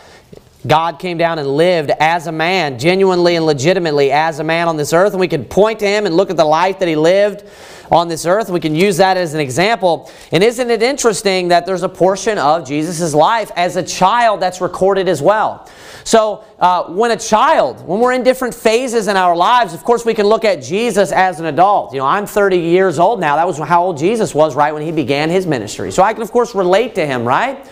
God 0.67 0.99
came 0.99 1.17
down 1.17 1.39
and 1.39 1.47
lived 1.47 1.91
as 1.99 2.27
a 2.27 2.31
man, 2.31 2.77
genuinely 2.77 3.37
and 3.37 3.45
legitimately 3.45 4.11
as 4.11 4.39
a 4.39 4.43
man 4.43 4.67
on 4.67 4.75
this 4.75 4.91
earth. 4.91 5.13
And 5.13 5.19
we 5.19 5.27
can 5.27 5.45
point 5.45 5.79
to 5.79 5.87
Him 5.87 6.05
and 6.05 6.15
look 6.15 6.29
at 6.29 6.37
the 6.37 6.45
life 6.45 6.79
that 6.79 6.87
He 6.87 6.97
lived 6.97 7.45
on 7.91 8.07
this 8.07 8.25
earth. 8.25 8.49
We 8.49 8.59
can 8.59 8.75
use 8.75 8.97
that 8.97 9.15
as 9.15 9.33
an 9.33 9.39
example. 9.39 10.11
And 10.31 10.43
isn't 10.43 10.69
it 10.69 10.83
interesting 10.83 11.47
that 11.47 11.65
there's 11.65 11.83
a 11.83 11.89
portion 11.89 12.37
of 12.37 12.67
Jesus' 12.67 13.13
life 13.13 13.51
as 13.55 13.77
a 13.77 13.83
child 13.83 14.41
that's 14.41 14.59
recorded 14.59 15.07
as 15.07 15.21
well? 15.21 15.69
So 16.03 16.43
uh, 16.59 16.85
when 16.85 17.11
a 17.11 17.17
child, 17.17 17.85
when 17.87 17.99
we're 17.99 18.13
in 18.13 18.23
different 18.23 18.53
phases 18.53 19.07
in 19.07 19.15
our 19.15 19.35
lives, 19.35 19.73
of 19.73 19.83
course 19.83 20.05
we 20.05 20.13
can 20.13 20.25
look 20.25 20.43
at 20.43 20.61
Jesus 20.61 21.11
as 21.11 21.39
an 21.39 21.45
adult. 21.45 21.93
You 21.93 21.99
know, 21.99 22.05
I'm 22.05 22.25
30 22.25 22.57
years 22.57 22.99
old 22.99 23.19
now. 23.19 23.35
That 23.35 23.47
was 23.47 23.57
how 23.59 23.83
old 23.83 23.97
Jesus 23.97 24.35
was 24.35 24.55
right 24.55 24.73
when 24.73 24.83
he 24.83 24.91
began 24.91 25.29
his 25.29 25.45
ministry. 25.45 25.91
So 25.91 26.03
I 26.03 26.13
can 26.13 26.21
of 26.21 26.31
course 26.31 26.53
relate 26.53 26.95
to 26.95 27.05
him, 27.05 27.25
right? 27.25 27.65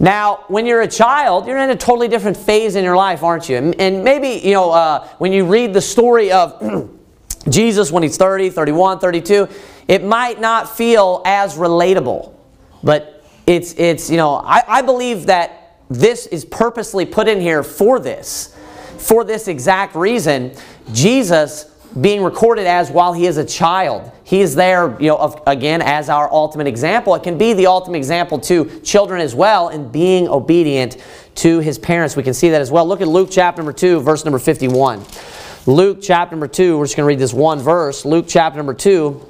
Now, 0.00 0.44
when 0.48 0.64
you're 0.64 0.80
a 0.80 0.88
child, 0.88 1.46
you're 1.46 1.58
in 1.58 1.68
a 1.68 1.76
totally 1.76 2.08
different 2.08 2.38
phase 2.38 2.74
in 2.74 2.82
your 2.84 2.96
life, 2.96 3.22
aren't 3.22 3.50
you? 3.50 3.56
And, 3.56 4.02
maybe, 4.02 4.46
you 4.46 4.54
know, 4.54 4.70
uh, 4.70 5.06
when 5.18 5.30
you 5.30 5.44
read 5.44 5.74
the 5.74 5.82
story 5.82 6.32
of 6.32 6.90
Jesus 7.50 7.92
when 7.92 8.02
he's 8.02 8.16
30, 8.16 8.48
31, 8.48 8.98
32, 8.98 9.46
it 9.88 10.02
might 10.02 10.40
not 10.40 10.74
feel 10.74 11.20
as 11.26 11.56
relatable. 11.56 12.32
But 12.82 13.22
it's, 13.46 13.74
it's 13.74 14.08
you 14.08 14.16
know, 14.16 14.36
I, 14.36 14.62
I 14.66 14.82
believe 14.82 15.26
that 15.26 15.76
this 15.90 16.26
is 16.28 16.46
purposely 16.46 17.04
put 17.04 17.28
in 17.28 17.38
here 17.38 17.62
for 17.62 17.98
this. 17.98 18.56
For 18.96 19.22
this 19.22 19.48
exact 19.48 19.94
reason, 19.94 20.52
Jesus 20.92 21.69
being 22.00 22.22
recorded 22.22 22.66
as 22.66 22.90
while 22.90 23.12
he 23.12 23.26
is 23.26 23.36
a 23.36 23.44
child. 23.44 24.12
He 24.22 24.40
is 24.40 24.54
there, 24.54 24.96
you 25.00 25.08
know, 25.08 25.16
of, 25.16 25.42
again, 25.46 25.82
as 25.82 26.08
our 26.08 26.30
ultimate 26.32 26.66
example. 26.66 27.14
It 27.14 27.22
can 27.22 27.36
be 27.36 27.52
the 27.52 27.66
ultimate 27.66 27.96
example 27.96 28.38
to 28.40 28.80
children 28.80 29.20
as 29.20 29.34
well 29.34 29.70
in 29.70 29.90
being 29.90 30.28
obedient 30.28 30.98
to 31.36 31.58
his 31.60 31.78
parents. 31.78 32.14
We 32.14 32.22
can 32.22 32.34
see 32.34 32.50
that 32.50 32.60
as 32.60 32.70
well. 32.70 32.86
Look 32.86 33.00
at 33.00 33.08
Luke 33.08 33.28
chapter 33.32 33.60
number 33.60 33.72
2, 33.72 34.00
verse 34.00 34.24
number 34.24 34.38
51. 34.38 35.04
Luke 35.66 35.98
chapter 36.00 36.34
number 36.34 36.48
2, 36.48 36.78
we're 36.78 36.84
just 36.84 36.96
going 36.96 37.04
to 37.04 37.08
read 37.08 37.18
this 37.18 37.34
one 37.34 37.58
verse. 37.58 38.04
Luke 38.04 38.26
chapter 38.28 38.56
number 38.56 38.74
2, 38.74 39.28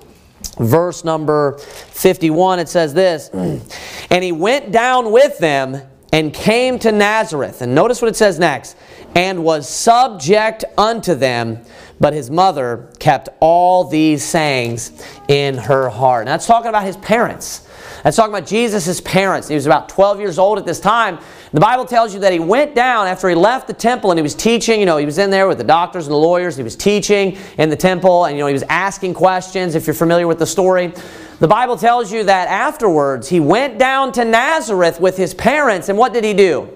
verse 0.59 1.05
number 1.05 1.59
51, 1.59 2.59
it 2.59 2.69
says 2.69 2.93
this, 2.95 3.29
And 4.11 4.25
he 4.25 4.33
went 4.33 4.71
down 4.71 5.13
with 5.13 5.39
them 5.39 5.83
and 6.13 6.35
came 6.35 6.79
to 6.81 6.93
Nazareth. 6.93 7.63
And 7.63 7.75
notice 7.75 8.03
what 8.03 8.09
it 8.09 8.17
says 8.17 8.39
next. 8.39 8.77
And 9.15 9.45
was 9.45 9.69
subject 9.69 10.65
unto 10.77 11.15
them, 11.15 11.65
but 12.01 12.15
his 12.15 12.31
mother 12.31 12.89
kept 12.99 13.29
all 13.41 13.85
these 13.85 14.25
sayings 14.25 14.91
in 15.29 15.57
her 15.57 15.91
heart. 15.91 16.25
Now 16.25 16.33
that's 16.33 16.47
talking 16.47 16.71
about 16.71 16.85
his 16.85 16.97
parents. 16.97 17.69
That's 18.03 18.17
talking 18.17 18.33
about 18.33 18.49
Jesus' 18.49 19.01
parents. 19.03 19.49
He 19.49 19.55
was 19.55 19.67
about 19.67 19.91
12 19.91 20.21
years 20.21 20.39
old 20.39 20.59
at 20.59 20.65
this 20.65 20.81
time. 20.81 21.19
The 21.53 21.61
Bible 21.61 21.85
tells 21.85 22.15
you 22.15 22.21
that 22.21 22.33
he 22.33 22.39
went 22.39 22.75
down 22.75 23.07
after 23.07 23.29
he 23.29 23.35
left 23.35 23.67
the 23.67 23.75
temple 23.75 24.11
and 24.11 24.19
he 24.19 24.23
was 24.23 24.35
teaching. 24.35 24.81
You 24.81 24.87
know, 24.87 24.97
he 24.97 25.05
was 25.05 25.19
in 25.19 25.31
there 25.31 25.47
with 25.49 25.59
the 25.59 25.65
doctors 25.65 26.07
and 26.07 26.13
the 26.13 26.19
lawyers. 26.19 26.57
He 26.57 26.63
was 26.63 26.77
teaching 26.77 27.37
in 27.59 27.69
the 27.69 27.77
temple 27.77 28.25
and, 28.25 28.37
you 28.37 28.43
know, 28.43 28.47
he 28.47 28.55
was 28.55 28.63
asking 28.65 29.15
questions, 29.15 29.75
if 29.75 29.87
you're 29.87 29.95
familiar 29.95 30.27
with 30.27 30.39
the 30.39 30.47
story. 30.47 30.93
The 31.41 31.49
Bible 31.49 31.77
tells 31.77 32.13
you 32.13 32.25
that 32.25 32.49
afterwards 32.49 33.29
he 33.29 33.41
went 33.41 33.79
down 33.79 34.13
to 34.13 34.25
Nazareth 34.25 35.01
with 35.01 35.17
his 35.17 35.35
parents. 35.35 35.89
And 35.89 35.99
what 35.99 36.13
did 36.13 36.25
he 36.25 36.33
do? 36.33 36.71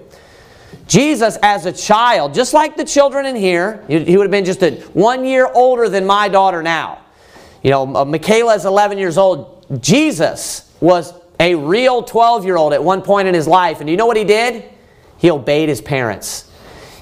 Jesus, 0.87 1.39
as 1.43 1.67
a 1.67 1.73
child, 1.73 2.35
just 2.35 2.53
like 2.53 2.77
the 2.77 2.85
children 2.85 3.27
in 3.27 3.37
here, 3.37 3.85
he 3.89 4.17
would 4.17 4.25
have 4.25 4.31
been 4.31 4.45
just 4.45 4.63
a 4.63 4.73
one 4.93 5.25
year 5.25 5.51
older 5.55 5.89
than 5.89 6.05
my 6.07 6.29
daughter 6.29 6.63
now. 6.63 7.01
You 7.63 7.71
know, 7.71 7.87
Michaela 8.05 8.55
is 8.55 8.67
11 8.67 8.99
years 8.99 9.17
old. 9.17 9.67
Jesus 9.81 10.71
was 10.81 11.15
a 11.41 11.55
real 11.55 12.03
12 12.03 12.45
year 12.45 12.57
old 12.57 12.73
at 12.73 12.85
one 12.85 13.01
point 13.03 13.27
in 13.27 13.35
his 13.35 13.49
life. 13.49 13.81
And 13.81 13.89
you 13.89 13.97
know 13.97 14.07
what 14.07 14.19
he 14.19 14.25
did? 14.25 14.65
He 15.17 15.31
obeyed 15.31 15.69
his 15.69 15.81
parents. 15.81 16.51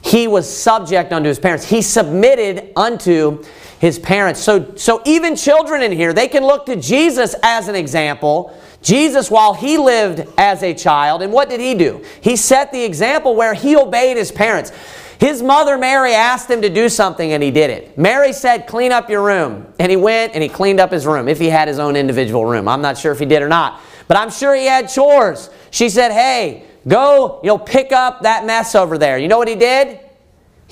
He 0.02 0.28
was 0.28 0.48
subject 0.48 1.12
unto 1.12 1.28
his 1.28 1.38
parents. 1.38 1.68
He 1.68 1.82
submitted 1.82 2.72
unto 2.76 3.42
his 3.80 3.98
parents. 3.98 4.40
So, 4.40 4.74
so 4.76 5.02
even 5.04 5.34
children 5.34 5.82
in 5.82 5.92
here, 5.92 6.12
they 6.12 6.28
can 6.28 6.44
look 6.44 6.66
to 6.66 6.76
Jesus 6.76 7.34
as 7.42 7.68
an 7.68 7.74
example. 7.74 8.56
Jesus, 8.82 9.30
while 9.30 9.54
he 9.54 9.78
lived 9.78 10.28
as 10.36 10.62
a 10.62 10.74
child, 10.74 11.22
and 11.22 11.32
what 11.32 11.48
did 11.48 11.60
he 11.60 11.74
do? 11.74 12.04
He 12.20 12.36
set 12.36 12.72
the 12.72 12.82
example 12.82 13.34
where 13.36 13.54
he 13.54 13.76
obeyed 13.76 14.16
his 14.16 14.32
parents. 14.32 14.72
His 15.18 15.40
mother 15.40 15.78
Mary 15.78 16.14
asked 16.14 16.50
him 16.50 16.62
to 16.62 16.68
do 16.68 16.88
something 16.88 17.32
and 17.32 17.40
he 17.40 17.52
did 17.52 17.70
it. 17.70 17.96
Mary 17.96 18.32
said, 18.32 18.66
clean 18.66 18.90
up 18.90 19.08
your 19.08 19.22
room. 19.22 19.72
And 19.78 19.88
he 19.88 19.96
went 19.96 20.34
and 20.34 20.42
he 20.42 20.48
cleaned 20.48 20.80
up 20.80 20.90
his 20.90 21.06
room, 21.06 21.28
if 21.28 21.38
he 21.38 21.46
had 21.46 21.68
his 21.68 21.78
own 21.78 21.94
individual 21.94 22.44
room. 22.44 22.66
I'm 22.66 22.82
not 22.82 22.98
sure 22.98 23.12
if 23.12 23.20
he 23.20 23.24
did 23.24 23.40
or 23.40 23.48
not. 23.48 23.80
But 24.08 24.16
I'm 24.16 24.30
sure 24.30 24.52
he 24.52 24.66
had 24.66 24.88
chores. 24.88 25.48
She 25.70 25.88
said, 25.88 26.10
hey, 26.10 26.64
go, 26.88 27.38
you 27.44 27.46
know, 27.48 27.58
pick 27.58 27.92
up 27.92 28.22
that 28.22 28.44
mess 28.44 28.74
over 28.74 28.98
there. 28.98 29.16
You 29.16 29.28
know 29.28 29.38
what 29.38 29.46
he 29.46 29.54
did? 29.54 30.00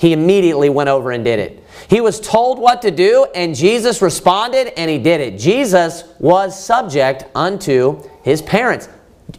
He 0.01 0.13
immediately 0.13 0.67
went 0.67 0.89
over 0.89 1.11
and 1.11 1.23
did 1.23 1.37
it. 1.37 1.63
He 1.87 2.01
was 2.01 2.19
told 2.19 2.57
what 2.57 2.81
to 2.81 2.89
do 2.89 3.27
and 3.35 3.55
Jesus 3.55 4.01
responded 4.01 4.73
and 4.75 4.89
he 4.89 4.97
did 4.97 5.21
it. 5.21 5.37
Jesus 5.37 6.05
was 6.17 6.59
subject 6.59 7.25
unto 7.35 8.01
his 8.23 8.41
parents. 8.41 8.89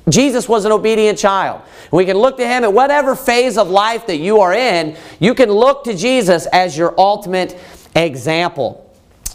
Jesus 0.09 0.49
was 0.49 0.65
an 0.65 0.71
obedient 0.71 1.19
child. 1.19 1.63
We 1.91 2.05
can 2.05 2.17
look 2.17 2.37
to 2.37 2.47
him 2.47 2.63
at 2.63 2.73
whatever 2.73 3.17
phase 3.17 3.59
of 3.59 3.71
life 3.71 4.07
that 4.07 4.19
you 4.19 4.39
are 4.39 4.53
in. 4.53 4.97
You 5.19 5.35
can 5.35 5.51
look 5.51 5.83
to 5.83 5.97
Jesus 5.97 6.47
as 6.47 6.79
your 6.79 6.95
ultimate 6.97 7.59
example. 7.97 8.89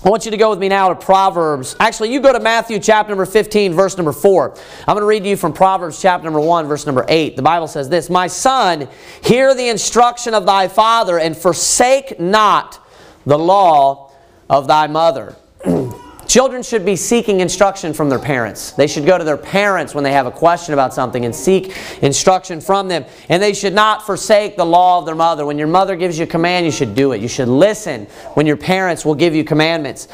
I 0.05 0.09
want 0.09 0.25
you 0.25 0.31
to 0.31 0.37
go 0.37 0.51
with 0.51 0.59
me 0.59 0.69
now 0.69 0.89
to 0.89 0.95
Proverbs. 0.95 1.75
Actually, 1.79 2.13
you 2.13 2.19
go 2.19 2.31
to 2.31 2.39
Matthew 2.39 2.77
chapter 2.79 3.09
number 3.09 3.25
15, 3.25 3.73
verse 3.73 3.97
number 3.97 4.11
4. 4.11 4.53
I'm 4.87 4.93
going 4.93 4.99
to 4.99 5.07
read 5.07 5.23
to 5.23 5.29
you 5.29 5.35
from 5.35 5.53
Proverbs 5.53 5.99
chapter 5.99 6.23
number 6.23 6.39
1, 6.39 6.67
verse 6.67 6.85
number 6.85 7.03
8. 7.07 7.35
The 7.35 7.41
Bible 7.41 7.67
says 7.67 7.89
this, 7.89 8.07
My 8.07 8.27
son, 8.27 8.87
hear 9.23 9.55
the 9.55 9.69
instruction 9.69 10.35
of 10.35 10.45
thy 10.45 10.67
father, 10.67 11.17
and 11.17 11.35
forsake 11.35 12.19
not 12.19 12.79
the 13.25 13.39
law 13.39 14.11
of 14.49 14.67
thy 14.67 14.85
mother. 14.85 15.35
Children 16.37 16.61
should 16.61 16.85
be 16.85 16.95
seeking 16.95 17.39
instruction 17.39 17.93
from 17.93 18.09
their 18.09 18.19
parents. 18.19 18.69
They 18.73 18.85
should 18.85 19.07
go 19.07 19.17
to 19.17 19.23
their 19.23 19.37
parents 19.37 19.95
when 19.95 20.03
they 20.03 20.11
have 20.11 20.27
a 20.27 20.31
question 20.31 20.73
about 20.73 20.93
something 20.93 21.25
and 21.25 21.33
seek 21.33 21.75
instruction 22.03 22.61
from 22.61 22.87
them. 22.87 23.05
And 23.27 23.41
they 23.41 23.55
should 23.55 23.73
not 23.73 24.05
forsake 24.05 24.55
the 24.55 24.63
law 24.63 24.99
of 24.99 25.07
their 25.07 25.15
mother. 25.15 25.47
When 25.47 25.57
your 25.57 25.67
mother 25.67 25.95
gives 25.95 26.19
you 26.19 26.25
a 26.25 26.27
command, 26.27 26.67
you 26.67 26.71
should 26.71 26.93
do 26.93 27.13
it. 27.13 27.21
You 27.21 27.27
should 27.27 27.47
listen 27.47 28.05
when 28.35 28.45
your 28.45 28.55
parents 28.55 29.03
will 29.03 29.15
give 29.15 29.33
you 29.33 29.43
commandments. 29.43 30.09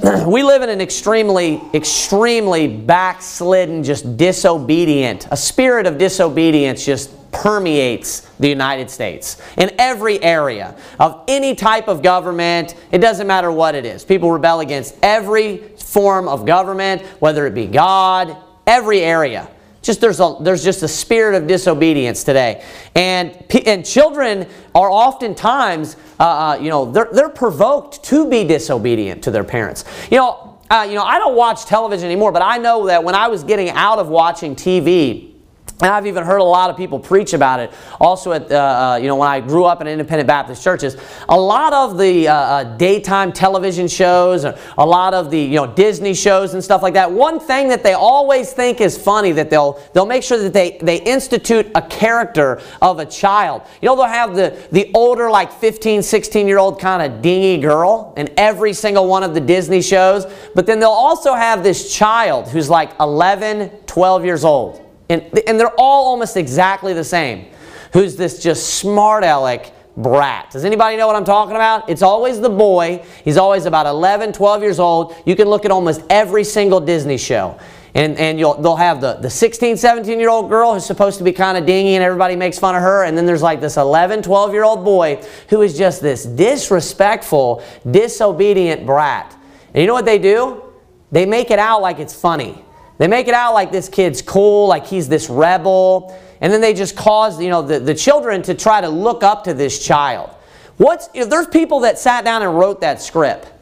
we 0.24 0.44
live 0.44 0.62
in 0.62 0.68
an 0.68 0.80
extremely, 0.80 1.60
extremely 1.74 2.68
backslidden, 2.68 3.82
just 3.82 4.16
disobedient, 4.16 5.26
a 5.32 5.36
spirit 5.36 5.88
of 5.88 5.98
disobedience 5.98 6.84
just 6.86 7.10
permeates 7.36 8.20
the 8.40 8.48
United 8.48 8.90
States 8.90 9.40
in 9.58 9.70
every 9.78 10.22
area 10.22 10.74
of 10.98 11.22
any 11.28 11.54
type 11.54 11.86
of 11.86 12.02
government. 12.02 12.74
It 12.90 12.98
doesn't 12.98 13.26
matter 13.26 13.52
what 13.52 13.74
it 13.74 13.84
is. 13.84 14.04
People 14.04 14.30
rebel 14.30 14.60
against 14.60 14.96
every 15.02 15.58
form 15.78 16.28
of 16.28 16.46
government, 16.46 17.02
whether 17.20 17.46
it 17.46 17.54
be 17.54 17.66
God, 17.66 18.36
every 18.66 19.00
area. 19.00 19.48
Just 19.82 20.00
there's 20.00 20.18
a 20.18 20.36
there's 20.40 20.64
just 20.64 20.82
a 20.82 20.88
spirit 20.88 21.40
of 21.40 21.46
disobedience 21.46 22.24
today, 22.24 22.64
and 22.96 23.36
and 23.66 23.86
children 23.86 24.48
are 24.74 24.90
oftentimes 24.90 25.96
uh, 26.18 26.24
uh, 26.24 26.58
you 26.60 26.70
know 26.70 26.90
they're 26.90 27.08
they're 27.12 27.28
provoked 27.28 28.02
to 28.04 28.28
be 28.28 28.42
disobedient 28.42 29.22
to 29.22 29.30
their 29.30 29.44
parents. 29.44 29.84
You 30.10 30.16
know 30.16 30.58
uh, 30.70 30.86
you 30.88 30.96
know 30.96 31.04
I 31.04 31.18
don't 31.18 31.36
watch 31.36 31.66
television 31.66 32.06
anymore, 32.06 32.32
but 32.32 32.42
I 32.42 32.58
know 32.58 32.86
that 32.86 33.04
when 33.04 33.14
I 33.14 33.28
was 33.28 33.44
getting 33.44 33.70
out 33.70 34.00
of 34.00 34.08
watching 34.08 34.56
TV 34.56 35.35
and 35.82 35.90
I've 35.90 36.06
even 36.06 36.24
heard 36.24 36.38
a 36.38 36.44
lot 36.44 36.70
of 36.70 36.76
people 36.76 36.98
preach 36.98 37.34
about 37.34 37.60
it. 37.60 37.70
Also, 38.00 38.32
at 38.32 38.50
uh, 38.50 38.54
uh, 38.54 38.96
you 38.96 39.08
know, 39.08 39.16
when 39.16 39.28
I 39.28 39.40
grew 39.40 39.64
up 39.64 39.82
in 39.82 39.86
independent 39.86 40.26
Baptist 40.26 40.64
churches, 40.64 40.96
a 41.28 41.38
lot 41.38 41.74
of 41.74 41.98
the 41.98 42.28
uh, 42.28 42.34
uh, 42.34 42.64
daytime 42.78 43.30
television 43.30 43.86
shows, 43.86 44.44
a 44.44 44.56
lot 44.78 45.12
of 45.12 45.30
the 45.30 45.38
you 45.38 45.56
know 45.56 45.66
Disney 45.66 46.14
shows 46.14 46.54
and 46.54 46.64
stuff 46.64 46.82
like 46.82 46.94
that. 46.94 47.12
One 47.12 47.38
thing 47.38 47.68
that 47.68 47.82
they 47.82 47.92
always 47.92 48.54
think 48.54 48.80
is 48.80 48.96
funny 48.96 49.32
that 49.32 49.50
they'll 49.50 49.78
they'll 49.92 50.06
make 50.06 50.22
sure 50.22 50.38
that 50.38 50.54
they 50.54 50.78
they 50.80 51.02
institute 51.02 51.70
a 51.74 51.82
character 51.82 52.58
of 52.80 52.98
a 52.98 53.04
child. 53.04 53.60
You 53.82 53.88
know, 53.88 53.96
they'll 53.96 54.06
have 54.06 54.34
the 54.34 54.56
the 54.72 54.90
older 54.94 55.30
like 55.30 55.52
15, 55.52 56.02
16 56.02 56.48
year 56.48 56.58
old 56.58 56.80
kind 56.80 57.02
of 57.02 57.20
dingy 57.20 57.60
girl 57.60 58.14
in 58.16 58.30
every 58.38 58.72
single 58.72 59.06
one 59.08 59.22
of 59.22 59.34
the 59.34 59.40
Disney 59.42 59.82
shows, 59.82 60.24
but 60.54 60.64
then 60.64 60.80
they'll 60.80 60.88
also 60.88 61.34
have 61.34 61.62
this 61.62 61.94
child 61.94 62.48
who's 62.48 62.70
like 62.70 62.92
11, 62.98 63.68
12 63.86 64.24
years 64.24 64.42
old 64.42 64.85
and, 65.08 65.22
and 65.46 65.58
they're 65.58 65.74
all 65.78 66.06
almost 66.08 66.36
exactly 66.36 66.92
the 66.92 67.04
same. 67.04 67.46
Who's 67.92 68.16
this 68.16 68.42
just 68.42 68.74
smart 68.74 69.24
aleck 69.24 69.72
brat? 69.96 70.50
Does 70.50 70.64
anybody 70.64 70.96
know 70.96 71.06
what 71.06 71.16
I'm 71.16 71.24
talking 71.24 71.54
about? 71.54 71.88
It's 71.88 72.02
always 72.02 72.40
the 72.40 72.50
boy. 72.50 73.04
He's 73.24 73.36
always 73.36 73.66
about 73.66 73.86
11, 73.86 74.32
12 74.32 74.62
years 74.62 74.78
old. 74.78 75.14
You 75.24 75.36
can 75.36 75.48
look 75.48 75.64
at 75.64 75.70
almost 75.70 76.02
every 76.10 76.44
single 76.44 76.80
Disney 76.80 77.16
show. 77.16 77.58
And, 77.94 78.18
and 78.18 78.38
you'll, 78.38 78.60
they'll 78.60 78.76
have 78.76 79.00
the, 79.00 79.14
the 79.14 79.30
16, 79.30 79.78
17 79.78 80.20
year 80.20 80.28
old 80.28 80.50
girl 80.50 80.74
who's 80.74 80.84
supposed 80.84 81.16
to 81.16 81.24
be 81.24 81.32
kind 81.32 81.56
of 81.56 81.64
dingy 81.64 81.94
and 81.94 82.04
everybody 82.04 82.36
makes 82.36 82.58
fun 82.58 82.74
of 82.74 82.82
her. 82.82 83.04
And 83.04 83.16
then 83.16 83.24
there's 83.24 83.40
like 83.40 83.62
this 83.62 83.78
11, 83.78 84.22
12 84.22 84.52
year 84.52 84.64
old 84.64 84.84
boy 84.84 85.22
who 85.48 85.62
is 85.62 85.78
just 85.78 86.02
this 86.02 86.26
disrespectful, 86.26 87.62
disobedient 87.90 88.84
brat. 88.84 89.34
And 89.72 89.80
you 89.80 89.86
know 89.86 89.94
what 89.94 90.04
they 90.04 90.18
do? 90.18 90.62
They 91.10 91.24
make 91.24 91.50
it 91.50 91.58
out 91.58 91.80
like 91.80 91.98
it's 91.98 92.14
funny. 92.14 92.62
They 92.98 93.08
make 93.08 93.28
it 93.28 93.34
out 93.34 93.52
like 93.54 93.72
this 93.72 93.88
kid's 93.88 94.22
cool, 94.22 94.68
like 94.68 94.86
he's 94.86 95.08
this 95.08 95.28
rebel. 95.28 96.18
And 96.40 96.52
then 96.52 96.60
they 96.60 96.74
just 96.74 96.96
cause, 96.96 97.40
you 97.40 97.48
know, 97.48 97.62
the, 97.62 97.78
the 97.78 97.94
children 97.94 98.42
to 98.42 98.54
try 98.54 98.80
to 98.80 98.88
look 98.88 99.22
up 99.22 99.44
to 99.44 99.54
this 99.54 99.84
child. 99.84 100.30
What's, 100.76 101.08
know, 101.14 101.26
there's 101.26 101.46
people 101.46 101.80
that 101.80 101.98
sat 101.98 102.24
down 102.24 102.42
and 102.42 102.58
wrote 102.58 102.80
that 102.82 103.00
script. 103.00 103.52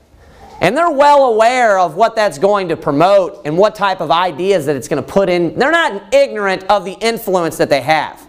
And 0.61 0.77
they're 0.77 0.91
well 0.91 1.27
aware 1.27 1.79
of 1.79 1.97
what 1.97 2.17
that's 2.17 2.39
going 2.39 2.69
to 2.69 2.77
promote 2.77 3.43
and 3.45 3.59
what 3.59 3.75
type 3.75 4.01
of 4.01 4.11
ideas 4.11 4.67
that 4.67 4.77
it's 4.77 4.89
going 4.89 5.03
to 5.03 5.09
put 5.09 5.29
in. 5.29 5.59
They're 5.59 5.71
not 5.71 6.15
ignorant 6.15 6.65
of 6.65 6.85
the 6.85 6.93
influence 6.93 7.57
that 7.59 7.69
they 7.69 7.83
have. 7.83 8.25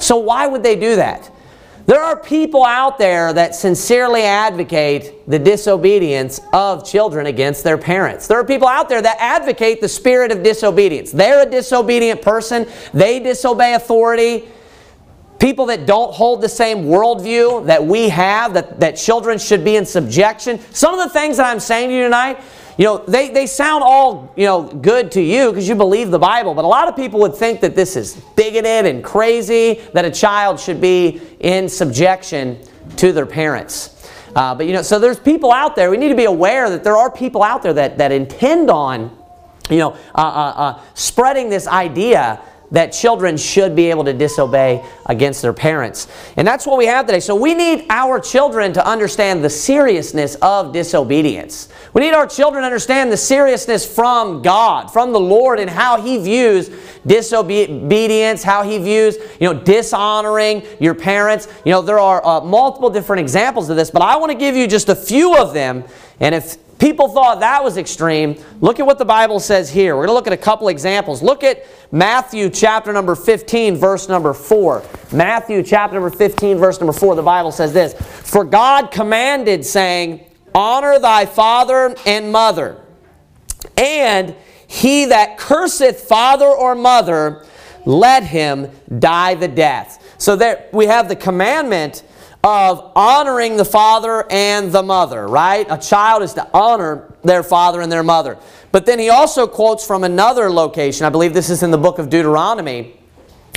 So 0.00 0.16
why 0.16 0.46
would 0.46 0.62
they 0.62 0.76
do 0.76 0.96
that? 0.96 1.30
There 1.86 2.00
are 2.00 2.16
people 2.16 2.64
out 2.64 2.98
there 2.98 3.32
that 3.32 3.54
sincerely 3.56 4.22
advocate 4.22 5.28
the 5.28 5.38
disobedience 5.38 6.40
of 6.52 6.86
children 6.86 7.26
against 7.26 7.64
their 7.64 7.76
parents. 7.76 8.28
There 8.28 8.38
are 8.38 8.44
people 8.44 8.68
out 8.68 8.88
there 8.88 9.02
that 9.02 9.16
advocate 9.18 9.80
the 9.80 9.88
spirit 9.88 10.30
of 10.30 10.44
disobedience. 10.44 11.10
They're 11.10 11.42
a 11.46 11.50
disobedient 11.50 12.22
person. 12.22 12.68
They 12.94 13.18
disobey 13.18 13.74
authority. 13.74 14.48
People 15.40 15.66
that 15.66 15.86
don't 15.86 16.14
hold 16.14 16.40
the 16.40 16.48
same 16.48 16.84
worldview 16.84 17.66
that 17.66 17.84
we 17.84 18.08
have, 18.10 18.54
that, 18.54 18.78
that 18.78 18.92
children 18.92 19.38
should 19.38 19.64
be 19.64 19.74
in 19.74 19.84
subjection. 19.84 20.60
Some 20.70 20.96
of 20.96 21.04
the 21.04 21.12
things 21.12 21.38
that 21.38 21.50
I'm 21.50 21.58
saying 21.58 21.88
to 21.88 21.96
you 21.96 22.04
tonight, 22.04 22.38
you 22.82 22.88
know, 22.88 22.98
they, 22.98 23.28
they 23.28 23.46
sound 23.46 23.84
all, 23.84 24.34
you 24.36 24.44
know, 24.44 24.64
good 24.64 25.12
to 25.12 25.22
you 25.22 25.50
because 25.50 25.68
you 25.68 25.76
believe 25.76 26.10
the 26.10 26.18
Bible, 26.18 26.52
but 26.52 26.64
a 26.64 26.66
lot 26.66 26.88
of 26.88 26.96
people 26.96 27.20
would 27.20 27.36
think 27.36 27.60
that 27.60 27.76
this 27.76 27.94
is 27.94 28.16
bigoted 28.34 28.86
and 28.86 29.04
crazy, 29.04 29.80
that 29.92 30.04
a 30.04 30.10
child 30.10 30.58
should 30.58 30.80
be 30.80 31.20
in 31.38 31.68
subjection 31.68 32.58
to 32.96 33.12
their 33.12 33.24
parents. 33.24 34.10
Uh, 34.34 34.56
but, 34.56 34.66
you 34.66 34.72
know, 34.72 34.82
so 34.82 34.98
there's 34.98 35.20
people 35.20 35.52
out 35.52 35.76
there, 35.76 35.92
we 35.92 35.96
need 35.96 36.08
to 36.08 36.16
be 36.16 36.24
aware 36.24 36.68
that 36.70 36.82
there 36.82 36.96
are 36.96 37.08
people 37.08 37.44
out 37.44 37.62
there 37.62 37.72
that, 37.72 37.98
that 37.98 38.10
intend 38.10 38.68
on, 38.68 39.16
you 39.70 39.78
know, 39.78 39.92
uh, 40.16 40.18
uh, 40.18 40.52
uh 40.56 40.80
spreading 40.94 41.50
this 41.50 41.68
idea 41.68 42.40
that 42.72 42.88
children 42.88 43.36
should 43.36 43.76
be 43.76 43.90
able 43.90 44.04
to 44.04 44.12
disobey 44.12 44.84
against 45.06 45.42
their 45.42 45.52
parents. 45.52 46.08
And 46.36 46.46
that's 46.46 46.66
what 46.66 46.78
we 46.78 46.86
have 46.86 47.06
today. 47.06 47.20
So 47.20 47.36
we 47.36 47.54
need 47.54 47.86
our 47.90 48.18
children 48.18 48.72
to 48.72 48.86
understand 48.86 49.44
the 49.44 49.50
seriousness 49.50 50.34
of 50.36 50.72
disobedience. 50.72 51.68
We 51.92 52.00
need 52.00 52.14
our 52.14 52.26
children 52.26 52.62
to 52.62 52.66
understand 52.66 53.12
the 53.12 53.16
seriousness 53.16 53.86
from 53.86 54.42
God, 54.42 54.90
from 54.90 55.12
the 55.12 55.20
Lord, 55.20 55.60
and 55.60 55.68
how 55.68 56.00
He 56.00 56.18
views 56.18 56.70
disobedience, 57.06 58.42
how 58.42 58.62
He 58.62 58.78
views, 58.78 59.16
you 59.38 59.52
know, 59.52 59.54
dishonoring 59.54 60.62
your 60.80 60.94
parents. 60.94 61.48
You 61.64 61.72
know, 61.72 61.82
there 61.82 62.00
are 62.00 62.24
uh, 62.24 62.40
multiple 62.40 62.90
different 62.90 63.20
examples 63.20 63.68
of 63.68 63.76
this, 63.76 63.90
but 63.90 64.02
I 64.02 64.16
want 64.16 64.32
to 64.32 64.38
give 64.38 64.56
you 64.56 64.66
just 64.66 64.88
a 64.88 64.96
few 64.96 65.36
of 65.36 65.52
them. 65.52 65.84
And 66.20 66.34
if 66.34 66.56
people 66.82 67.08
thought 67.08 67.38
that 67.38 67.62
was 67.62 67.76
extreme, 67.76 68.36
look 68.60 68.80
at 68.80 68.86
what 68.86 68.98
the 68.98 69.04
Bible 69.04 69.38
says 69.38 69.70
here. 69.70 69.94
We're 69.94 70.06
going 70.06 70.08
to 70.08 70.14
look 70.14 70.26
at 70.26 70.32
a 70.32 70.36
couple 70.36 70.66
examples. 70.66 71.22
Look 71.22 71.44
at 71.44 71.64
Matthew 71.92 72.50
chapter 72.50 72.92
number 72.92 73.14
15, 73.14 73.76
verse 73.76 74.08
number 74.08 74.34
4. 74.34 74.82
Matthew 75.12 75.62
chapter 75.62 75.94
number 75.94 76.10
15, 76.10 76.58
verse 76.58 76.80
number 76.80 76.92
4, 76.92 77.14
the 77.14 77.22
Bible 77.22 77.52
says 77.52 77.72
this 77.72 77.94
For 77.94 78.44
God 78.44 78.90
commanded, 78.90 79.64
saying, 79.64 80.28
Honor 80.56 80.98
thy 80.98 81.24
father 81.24 81.94
and 82.04 82.32
mother, 82.32 82.82
and 83.76 84.34
he 84.66 85.04
that 85.04 85.38
curseth 85.38 86.00
father 86.00 86.46
or 86.46 86.74
mother, 86.74 87.46
let 87.86 88.24
him 88.24 88.68
die 88.98 89.36
the 89.36 89.46
death. 89.46 90.16
So 90.18 90.34
there 90.34 90.68
we 90.72 90.86
have 90.86 91.08
the 91.08 91.16
commandment 91.16 92.02
of 92.44 92.92
honoring 92.96 93.56
the 93.56 93.64
father 93.64 94.26
and 94.30 94.72
the 94.72 94.82
mother, 94.82 95.26
right? 95.28 95.66
A 95.70 95.78
child 95.78 96.22
is 96.22 96.34
to 96.34 96.48
honor 96.52 97.14
their 97.22 97.42
father 97.42 97.80
and 97.80 97.90
their 97.90 98.02
mother. 98.02 98.36
But 98.72 98.84
then 98.84 98.98
he 98.98 99.10
also 99.10 99.46
quotes 99.46 99.86
from 99.86 100.02
another 100.02 100.50
location. 100.50 101.06
I 101.06 101.10
believe 101.10 101.34
this 101.34 101.50
is 101.50 101.62
in 101.62 101.70
the 101.70 101.78
book 101.78 101.98
of 101.98 102.10
Deuteronomy. 102.10 102.98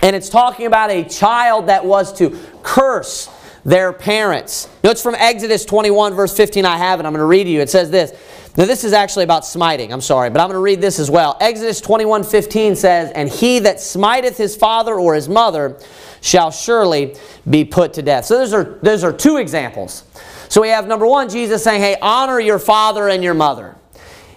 And 0.04 0.16
it's 0.16 0.30
talking 0.30 0.68
about 0.68 0.92
a 0.92 1.04
child 1.04 1.68
that 1.68 1.84
was 1.84 2.14
to 2.20 2.38
curse 2.62 3.30
their 3.64 3.92
parents. 3.92 4.70
It's 4.84 5.02
from 5.02 5.16
Exodus 5.16 5.66
21, 5.66 6.14
verse 6.14 6.38
15. 6.38 6.66
I 6.66 6.78
have 6.78 7.00
it. 7.00 7.08
I'm 7.08 7.14
going 7.14 7.22
to 7.22 7.26
read 7.26 7.46
to 7.46 7.50
you. 7.50 7.62
It 7.62 7.72
says 7.72 7.90
this. 7.90 8.12
Now, 8.56 8.66
this 8.66 8.84
is 8.84 8.94
actually 8.94 9.24
about 9.24 9.46
smiting. 9.46 9.92
I'm 9.92 10.02
sorry, 10.02 10.30
but 10.30 10.40
I'm 10.40 10.48
going 10.48 10.56
to 10.56 10.60
read 10.60 10.80
this 10.80 11.00
as 11.00 11.10
well. 11.10 11.36
Exodus 11.42 11.82
21, 11.82 12.24
15 12.24 12.76
says, 12.76 13.12
And 13.14 13.28
he 13.28 13.60
that 13.60 13.82
smiteth 13.82 14.38
his 14.38 14.56
father 14.56 14.96
or 14.96 15.16
his 15.16 15.28
mother 15.28 15.78
shall 16.26 16.50
surely 16.50 17.16
be 17.48 17.64
put 17.64 17.94
to 17.94 18.02
death. 18.02 18.26
So 18.26 18.40
those 18.40 18.52
are, 18.52 18.80
those 18.82 19.04
are 19.04 19.14
two 19.14 19.38
examples. 19.38 20.04
So 20.50 20.60
we 20.60 20.70
have 20.70 20.88
number 20.88 21.06
one, 21.06 21.30
Jesus 21.30 21.64
saying, 21.64 21.82
hey, 21.82 21.98
honor 22.02 22.40
your 22.40 22.58
father 22.58 23.08
and 23.10 23.24
your 23.24 23.36
mother. 23.36 23.76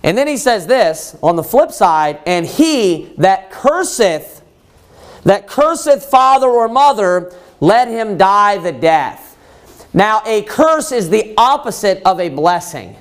And 0.03 0.17
then 0.17 0.29
he 0.29 0.37
says 0.37 0.67
this 0.67 1.17
on 1.23 1.37
the 1.37 1.43
flip 1.43 1.73
side, 1.73 2.21
and 2.27 2.45
he 2.45 3.15
that 3.17 3.51
curseth, 3.51 4.43
that 5.25 5.49
curseth 5.49 6.05
father 6.05 6.47
or 6.47 6.69
mother, 6.69 7.35
let 7.61 7.89
him 7.89 8.19
die 8.19 8.59
the 8.59 8.73
death. 8.73 9.37
Now, 9.95 10.21
a 10.27 10.43
curse 10.43 10.93
is 10.93 11.09
the 11.09 11.33
opposite 11.39 12.03
of 12.05 12.21
a 12.21 12.29
blessing. 12.29 12.97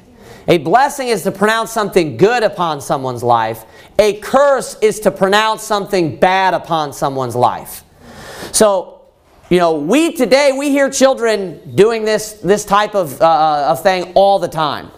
A 0.48 0.60
blessing 0.60 1.10
is 1.10 1.24
to 1.24 1.32
pronounce 1.32 1.72
something 1.72 2.16
good 2.16 2.42
upon 2.42 2.80
someone's 2.80 3.22
life. 3.22 3.66
A 4.00 4.14
curse 4.22 4.78
is 4.82 5.02
to 5.02 5.12
pronounce 5.12 5.62
something 5.62 6.16
bad 6.16 6.54
upon 6.54 6.94
someone's 6.94 7.36
life. 7.36 7.84
So, 8.52 9.02
you 9.50 9.60
know, 9.60 9.78
we 9.80 10.14
today, 10.14 10.52
we 10.58 10.70
hear 10.70 10.90
children 10.90 11.76
doing 11.76 12.04
this, 12.04 12.34
this 12.34 12.66
type 12.66 12.96
of, 12.96 13.22
uh, 13.22 13.68
of 13.70 13.84
thing 13.84 14.14
all 14.14 14.40
the 14.40 14.48
time 14.48 14.92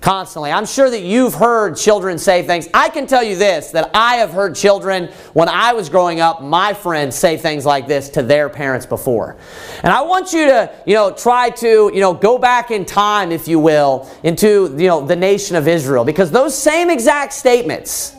constantly. 0.00 0.50
I'm 0.50 0.66
sure 0.66 0.88
that 0.88 1.02
you've 1.02 1.34
heard 1.34 1.76
children 1.76 2.18
say 2.18 2.42
things. 2.42 2.68
I 2.72 2.88
can 2.88 3.06
tell 3.06 3.22
you 3.22 3.36
this, 3.36 3.70
that 3.72 3.90
I 3.94 4.16
have 4.16 4.30
heard 4.30 4.54
children, 4.54 5.08
when 5.32 5.48
I 5.48 5.72
was 5.72 5.88
growing 5.88 6.20
up, 6.20 6.42
my 6.42 6.72
friends 6.72 7.16
say 7.16 7.36
things 7.36 7.66
like 7.66 7.86
this 7.86 8.08
to 8.10 8.22
their 8.22 8.48
parents 8.48 8.86
before. 8.86 9.36
And 9.82 9.92
I 9.92 10.02
want 10.02 10.32
you 10.32 10.46
to, 10.46 10.72
you 10.86 10.94
know, 10.94 11.12
try 11.12 11.50
to, 11.50 11.90
you 11.92 12.00
know, 12.00 12.14
go 12.14 12.38
back 12.38 12.70
in 12.70 12.84
time, 12.84 13.30
if 13.30 13.46
you 13.46 13.58
will, 13.58 14.10
into, 14.22 14.74
you 14.78 14.88
know, 14.88 15.04
the 15.04 15.16
nation 15.16 15.56
of 15.56 15.68
Israel. 15.68 16.04
Because 16.04 16.30
those 16.30 16.56
same 16.56 16.90
exact 16.90 17.32
statements, 17.32 18.16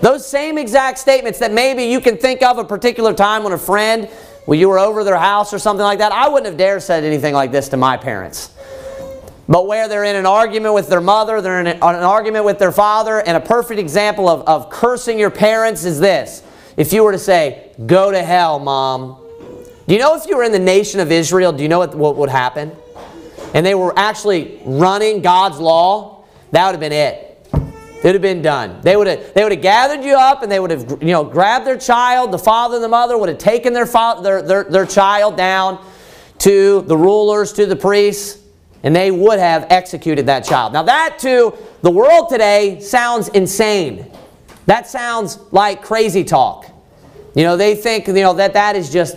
those 0.00 0.26
same 0.26 0.58
exact 0.58 0.98
statements 0.98 1.38
that 1.38 1.52
maybe 1.52 1.84
you 1.84 2.00
can 2.00 2.16
think 2.16 2.42
of 2.42 2.58
a 2.58 2.64
particular 2.64 3.14
time 3.14 3.44
when 3.44 3.52
a 3.52 3.58
friend, 3.58 4.08
when 4.44 4.58
you 4.58 4.68
were 4.68 4.78
over 4.78 5.04
their 5.04 5.16
house 5.16 5.52
or 5.52 5.58
something 5.58 5.84
like 5.84 5.98
that, 5.98 6.12
I 6.12 6.28
wouldn't 6.28 6.46
have 6.46 6.56
dared 6.56 6.82
said 6.82 7.04
anything 7.04 7.34
like 7.34 7.52
this 7.52 7.68
to 7.70 7.76
my 7.76 7.96
parents. 7.96 8.50
But 9.48 9.66
where 9.66 9.88
they're 9.88 10.04
in 10.04 10.16
an 10.16 10.26
argument 10.26 10.74
with 10.74 10.88
their 10.88 11.00
mother, 11.00 11.40
they're 11.40 11.60
in 11.60 11.66
an 11.68 11.80
argument 11.82 12.44
with 12.44 12.58
their 12.58 12.72
father, 12.72 13.20
and 13.20 13.36
a 13.36 13.40
perfect 13.40 13.78
example 13.78 14.28
of, 14.28 14.42
of 14.42 14.70
cursing 14.70 15.18
your 15.18 15.30
parents 15.30 15.84
is 15.84 16.00
this. 16.00 16.42
If 16.76 16.92
you 16.92 17.04
were 17.04 17.12
to 17.12 17.18
say, 17.18 17.72
go 17.86 18.10
to 18.10 18.22
hell, 18.22 18.58
mom. 18.58 19.18
Do 19.86 19.94
you 19.94 20.00
know 20.00 20.16
if 20.16 20.26
you 20.26 20.36
were 20.36 20.42
in 20.42 20.52
the 20.52 20.58
nation 20.58 20.98
of 20.98 21.12
Israel, 21.12 21.52
do 21.52 21.62
you 21.62 21.68
know 21.68 21.78
what, 21.78 21.94
what 21.94 22.16
would 22.16 22.28
happen? 22.28 22.72
And 23.54 23.64
they 23.64 23.74
were 23.74 23.96
actually 23.96 24.60
running 24.64 25.22
God's 25.22 25.58
law, 25.58 26.24
that 26.50 26.66
would 26.66 26.72
have 26.72 26.80
been 26.80 26.92
it. 26.92 27.35
It 28.06 28.10
would 28.10 28.14
have 28.14 28.22
been 28.22 28.40
done. 28.40 28.80
They 28.82 28.96
would 28.96 29.08
have, 29.08 29.34
they 29.34 29.42
would 29.42 29.50
have 29.50 29.60
gathered 29.60 30.04
you 30.04 30.14
up 30.14 30.44
and 30.44 30.52
they 30.52 30.60
would 30.60 30.70
have 30.70 31.02
you 31.02 31.08
know, 31.08 31.24
grabbed 31.24 31.66
their 31.66 31.76
child. 31.76 32.30
The 32.30 32.38
father 32.38 32.76
and 32.76 32.84
the 32.84 32.88
mother 32.88 33.18
would 33.18 33.28
have 33.28 33.38
taken 33.38 33.72
their, 33.72 33.84
their, 33.84 34.42
their, 34.42 34.62
their 34.62 34.86
child 34.86 35.36
down 35.36 35.84
to 36.38 36.82
the 36.82 36.96
rulers, 36.96 37.52
to 37.54 37.66
the 37.66 37.74
priests, 37.74 38.40
and 38.84 38.94
they 38.94 39.10
would 39.10 39.40
have 39.40 39.66
executed 39.70 40.26
that 40.26 40.44
child. 40.44 40.72
Now 40.72 40.84
that 40.84 41.18
to 41.22 41.52
the 41.82 41.90
world 41.90 42.28
today 42.28 42.78
sounds 42.78 43.26
insane. 43.30 44.08
That 44.66 44.86
sounds 44.86 45.40
like 45.50 45.82
crazy 45.82 46.22
talk. 46.22 46.66
You 47.34 47.42
know, 47.42 47.56
they 47.56 47.74
think, 47.74 48.06
you 48.06 48.12
know, 48.14 48.34
that 48.34 48.52
that 48.52 48.76
is 48.76 48.92
just, 48.92 49.16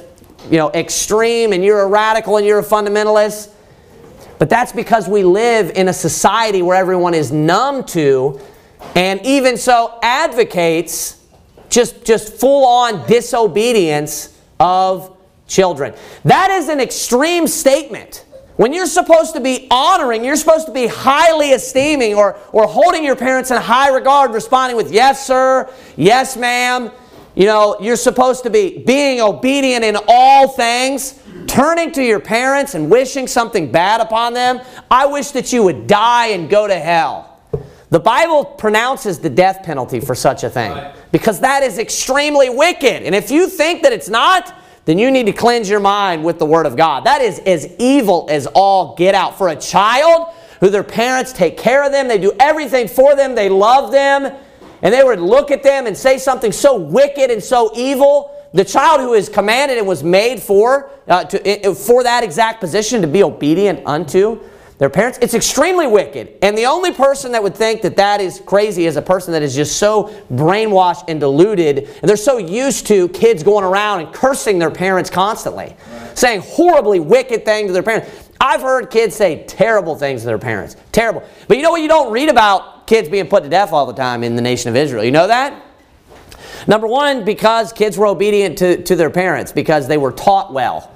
you 0.49 0.57
know, 0.57 0.71
extreme 0.71 1.53
and 1.53 1.63
you're 1.63 1.81
a 1.81 1.87
radical 1.87 2.37
and 2.37 2.45
you're 2.47 2.57
a 2.57 2.63
fundamentalist. 2.65 3.51
But 4.39 4.49
that's 4.49 4.71
because 4.71 5.07
we 5.07 5.21
live 5.21 5.73
in 5.75 5.89
a 5.89 5.93
society 5.93 6.63
where 6.63 6.75
everyone 6.75 7.13
is 7.13 7.31
numb 7.31 7.83
to 7.83 8.41
and 8.95 9.25
even 9.25 9.57
so 9.57 9.99
advocates 10.01 11.23
just, 11.69 12.05
just 12.05 12.33
full-on 12.33 13.07
disobedience 13.07 14.37
of 14.59 15.15
children. 15.47 15.93
That 16.25 16.51
is 16.51 16.69
an 16.69 16.79
extreme 16.79 17.47
statement. 17.47 18.25
When 18.55 18.73
you're 18.73 18.87
supposed 18.87 19.35
to 19.35 19.39
be 19.39 19.67
honoring, 19.71 20.25
you're 20.25 20.35
supposed 20.35 20.67
to 20.67 20.73
be 20.73 20.87
highly 20.87 21.51
esteeming 21.51 22.13
or, 22.15 22.37
or 22.51 22.67
holding 22.67 23.05
your 23.05 23.15
parents 23.15 23.51
in 23.51 23.61
high 23.61 23.89
regard, 23.89 24.33
responding 24.33 24.75
with 24.75 24.91
yes, 24.91 25.25
sir, 25.25 25.71
yes, 25.95 26.35
ma'am. 26.35 26.91
You 27.35 27.45
know, 27.45 27.77
you're 27.79 27.95
supposed 27.95 28.43
to 28.43 28.49
be 28.49 28.79
being 28.79 29.21
obedient 29.21 29.85
in 29.85 29.97
all 30.09 30.49
things, 30.49 31.21
turning 31.47 31.93
to 31.93 32.03
your 32.03 32.19
parents 32.19 32.75
and 32.75 32.91
wishing 32.91 33.27
something 33.27 33.71
bad 33.71 34.01
upon 34.01 34.33
them. 34.33 34.59
I 34.91 35.05
wish 35.05 35.31
that 35.31 35.53
you 35.53 35.63
would 35.63 35.87
die 35.87 36.27
and 36.27 36.49
go 36.49 36.67
to 36.67 36.77
hell. 36.77 37.28
The 37.91 37.99
Bible 37.99 38.45
pronounces 38.45 39.17
the 39.17 39.31
death 39.31 39.63
penalty 39.63 39.99
for 39.99 40.13
such 40.13 40.43
a 40.43 40.49
thing 40.49 40.77
because 41.11 41.39
that 41.39 41.63
is 41.63 41.79
extremely 41.79 42.49
wicked. 42.49 43.03
And 43.03 43.15
if 43.15 43.31
you 43.31 43.49
think 43.49 43.81
that 43.81 43.91
it's 43.91 44.09
not, 44.09 44.53
then 44.85 44.99
you 44.99 45.09
need 45.09 45.25
to 45.25 45.33
cleanse 45.33 45.67
your 45.67 45.79
mind 45.79 46.23
with 46.23 46.37
the 46.37 46.45
Word 46.45 46.67
of 46.67 46.77
God. 46.77 47.05
That 47.05 47.21
is 47.21 47.39
as 47.39 47.67
evil 47.79 48.27
as 48.29 48.47
all 48.47 48.95
get 48.95 49.15
out. 49.15 49.37
For 49.37 49.49
a 49.49 49.55
child 49.55 50.33
who 50.59 50.69
their 50.69 50.83
parents 50.83 51.33
take 51.33 51.57
care 51.57 51.83
of 51.83 51.91
them, 51.91 52.07
they 52.07 52.19
do 52.19 52.31
everything 52.39 52.87
for 52.87 53.15
them, 53.15 53.33
they 53.33 53.49
love 53.49 53.91
them, 53.91 54.35
and 54.81 54.93
they 54.93 55.03
would 55.03 55.19
look 55.19 55.49
at 55.49 55.63
them 55.63 55.87
and 55.87 55.97
say 55.97 56.17
something 56.17 56.51
so 56.51 56.77
wicked 56.77 57.31
and 57.31 57.43
so 57.43 57.71
evil. 57.75 58.35
The 58.53 58.65
child 58.65 59.01
who 59.01 59.13
is 59.13 59.29
commanded 59.29 59.77
and 59.77 59.87
was 59.87 60.03
made 60.03 60.41
for, 60.41 60.91
uh, 61.07 61.23
to, 61.25 61.73
for 61.73 62.03
that 62.03 62.23
exact 62.23 62.59
position 62.59 63.01
to 63.01 63.07
be 63.07 63.23
obedient 63.23 63.85
unto, 63.85 64.39
their 64.79 64.89
parents. 64.89 65.19
It's 65.21 65.33
extremely 65.33 65.87
wicked. 65.87 66.37
And 66.41 66.57
the 66.57 66.65
only 66.65 66.93
person 66.93 67.33
that 67.33 67.43
would 67.43 67.55
think 67.55 67.81
that 67.81 67.97
that 67.97 68.21
is 68.21 68.41
crazy 68.45 68.85
is 68.85 68.95
a 68.95 69.01
person 69.01 69.33
that 69.33 69.43
is 69.43 69.53
just 69.53 69.77
so 69.77 70.05
brainwashed 70.31 71.03
and 71.09 71.19
deluded. 71.19 71.79
And 71.79 72.09
they're 72.09 72.15
so 72.15 72.37
used 72.37 72.87
to 72.87 73.09
kids 73.09 73.43
going 73.43 73.65
around 73.65 73.99
and 73.99 74.13
cursing 74.13 74.57
their 74.57 74.71
parents 74.71 75.09
constantly, 75.09 75.75
right. 75.91 76.17
saying 76.17 76.41
horribly 76.45 77.01
wicked 77.01 77.43
things 77.43 77.67
to 77.67 77.73
their 77.73 77.83
parents. 77.83 78.29
I've 78.39 78.61
heard 78.61 78.89
kids 78.89 79.15
say 79.15 79.43
terrible 79.47 79.95
things 79.95 80.21
to 80.21 80.27
their 80.27 80.39
parents. 80.39 80.77
Terrible. 80.93 81.23
But 81.49 81.57
you 81.57 81.63
know 81.63 81.71
what? 81.71 81.81
You 81.81 81.89
don't 81.89 82.13
read 82.13 82.29
about 82.29 82.87
kids 82.87 83.09
being 83.09 83.27
put 83.27 83.43
to 83.43 83.49
death 83.49 83.73
all 83.73 83.85
the 83.85 83.93
time 83.93 84.23
in 84.23 84.37
the 84.37 84.41
nation 84.41 84.69
of 84.69 84.77
Israel. 84.77 85.03
You 85.03 85.11
know 85.11 85.27
that? 85.27 85.61
Number 86.67 86.87
one, 86.87 87.23
because 87.23 87.71
kids 87.73 87.97
were 87.97 88.07
obedient 88.07 88.57
to, 88.59 88.83
to 88.83 88.95
their 88.95 89.09
parents, 89.09 89.51
because 89.51 89.87
they 89.87 89.97
were 89.97 90.11
taught 90.11 90.53
well. 90.53 90.91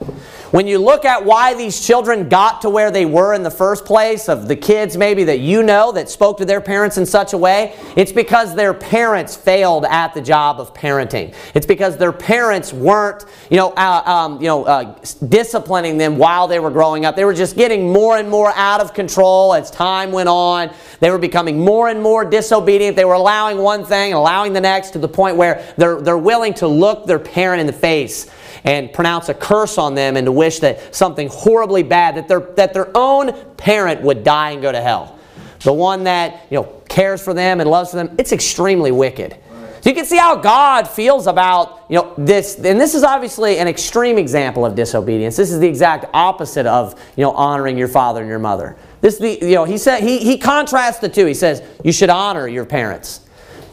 When 0.52 0.68
you 0.68 0.78
look 0.78 1.04
at 1.04 1.26
why 1.26 1.56
these 1.56 1.84
children 1.84 2.30
got 2.30 2.62
to 2.62 2.70
where 2.70 2.92
they 2.92 3.08
were 3.08 3.34
in 3.34 3.42
the 3.42 3.50
first 3.50 3.86
place, 3.86 4.30
of 4.30 4.48
the 4.48 4.56
kids 4.56 4.96
maybe 4.96 5.24
that 5.24 5.40
you 5.40 5.64
know 5.64 5.92
that 5.94 6.10
spoke 6.10 6.38
to 6.38 6.46
their 6.46 6.62
parents 6.62 6.98
in 6.98 7.06
such 7.06 7.34
a 7.34 7.38
way, 7.38 7.76
it's 7.96 8.12
because 8.12 8.54
their 8.54 8.74
parents 8.74 9.36
failed 9.36 9.86
at 9.86 10.14
the 10.14 10.22
job 10.22 10.60
of 10.60 10.74
parenting. 10.74 11.34
It's 11.56 11.66
because 11.66 11.98
their 11.98 12.12
parents 12.12 12.72
weren't, 12.72 13.26
you 13.50 13.58
know, 13.58 13.72
uh, 13.72 14.04
um, 14.06 14.42
you 14.42 14.48
know, 14.48 14.64
uh, 14.66 14.96
disciplining 15.28 15.98
them 15.98 16.18
while 16.18 16.48
they 16.48 16.60
were 16.60 16.70
growing 16.70 17.06
up. 17.06 17.16
They 17.16 17.26
were 17.26 17.34
just 17.34 17.56
getting 17.56 17.92
more 17.92 18.18
and 18.18 18.30
more 18.30 18.54
out 18.56 18.80
of 18.80 18.94
control 18.94 19.54
as 19.56 19.72
time 19.72 20.12
went 20.12 20.30
on. 20.30 20.72
They 21.00 21.10
were 21.10 21.18
becoming 21.18 21.60
more 21.60 21.90
and 21.90 22.02
more 22.02 22.24
disobedient. 22.24 22.96
They 22.96 23.06
were 23.06 23.14
allowing 23.14 23.58
one 23.58 23.84
thing 23.84 24.14
allowing 24.14 24.54
the 24.54 24.62
next 24.62 24.92
to 24.92 25.00
the 25.00 25.08
point 25.08 25.36
where 25.36 25.53
they're, 25.78 26.02
they're 26.02 26.18
willing 26.18 26.54
to 26.56 26.68
look 26.68 27.06
their 27.06 27.20
parent 27.20 27.62
in 27.62 27.68
the 27.68 27.74
face 27.74 28.30
and 28.64 28.94
pronounce 28.94 29.30
a 29.30 29.34
curse 29.34 29.78
on 29.78 29.96
them 29.96 30.16
and 30.16 30.26
to 30.26 30.32
wish 30.32 30.60
that 30.60 30.96
something 30.96 31.28
horribly 31.30 31.84
bad, 31.84 32.16
that 32.16 32.28
their, 32.28 32.40
that 32.40 32.74
their 32.74 32.90
own 32.96 33.34
parent 33.58 34.02
would 34.02 34.24
die 34.24 34.52
and 34.52 34.62
go 34.62 34.72
to 34.72 34.82
hell. 34.82 35.20
The 35.62 35.74
one 35.74 36.04
that 36.04 36.46
you 36.50 36.58
know 36.60 36.82
cares 36.90 37.22
for 37.22 37.34
them 37.34 37.60
and 37.62 37.70
loves 37.70 37.92
for 37.92 37.98
them, 37.98 38.16
it's 38.18 38.32
extremely 38.32 38.92
wicked. 38.92 39.38
So 39.82 39.90
you 39.90 39.96
can 39.98 40.06
see 40.06 40.18
how 40.18 40.38
God 40.38 40.88
feels 40.88 41.28
about 41.28 41.86
you 41.90 41.98
know 41.98 42.14
this, 42.18 42.56
and 42.56 42.80
this 42.80 42.96
is 42.96 43.04
obviously 43.04 43.58
an 43.58 43.68
extreme 43.68 44.18
example 44.18 44.66
of 44.66 44.76
disobedience. 44.76 45.36
This 45.36 45.52
is 45.52 45.60
the 45.60 45.68
exact 45.68 46.06
opposite 46.14 46.66
of 46.66 46.98
you 47.18 47.24
know 47.24 47.32
honoring 47.32 47.78
your 47.78 47.90
father 47.90 48.22
and 48.22 48.30
your 48.30 48.40
mother. 48.40 48.78
This 49.02 49.18
the 49.18 49.38
you 49.42 49.56
know 49.56 49.66
he 49.66 49.78
said 49.78 50.02
he 50.02 50.20
he 50.20 50.38
contrasts 50.38 51.00
the 51.00 51.10
two. 51.10 51.26
He 51.26 51.34
says 51.34 51.62
you 51.84 51.92
should 51.92 52.10
honor 52.10 52.48
your 52.48 52.64
parents, 52.64 53.22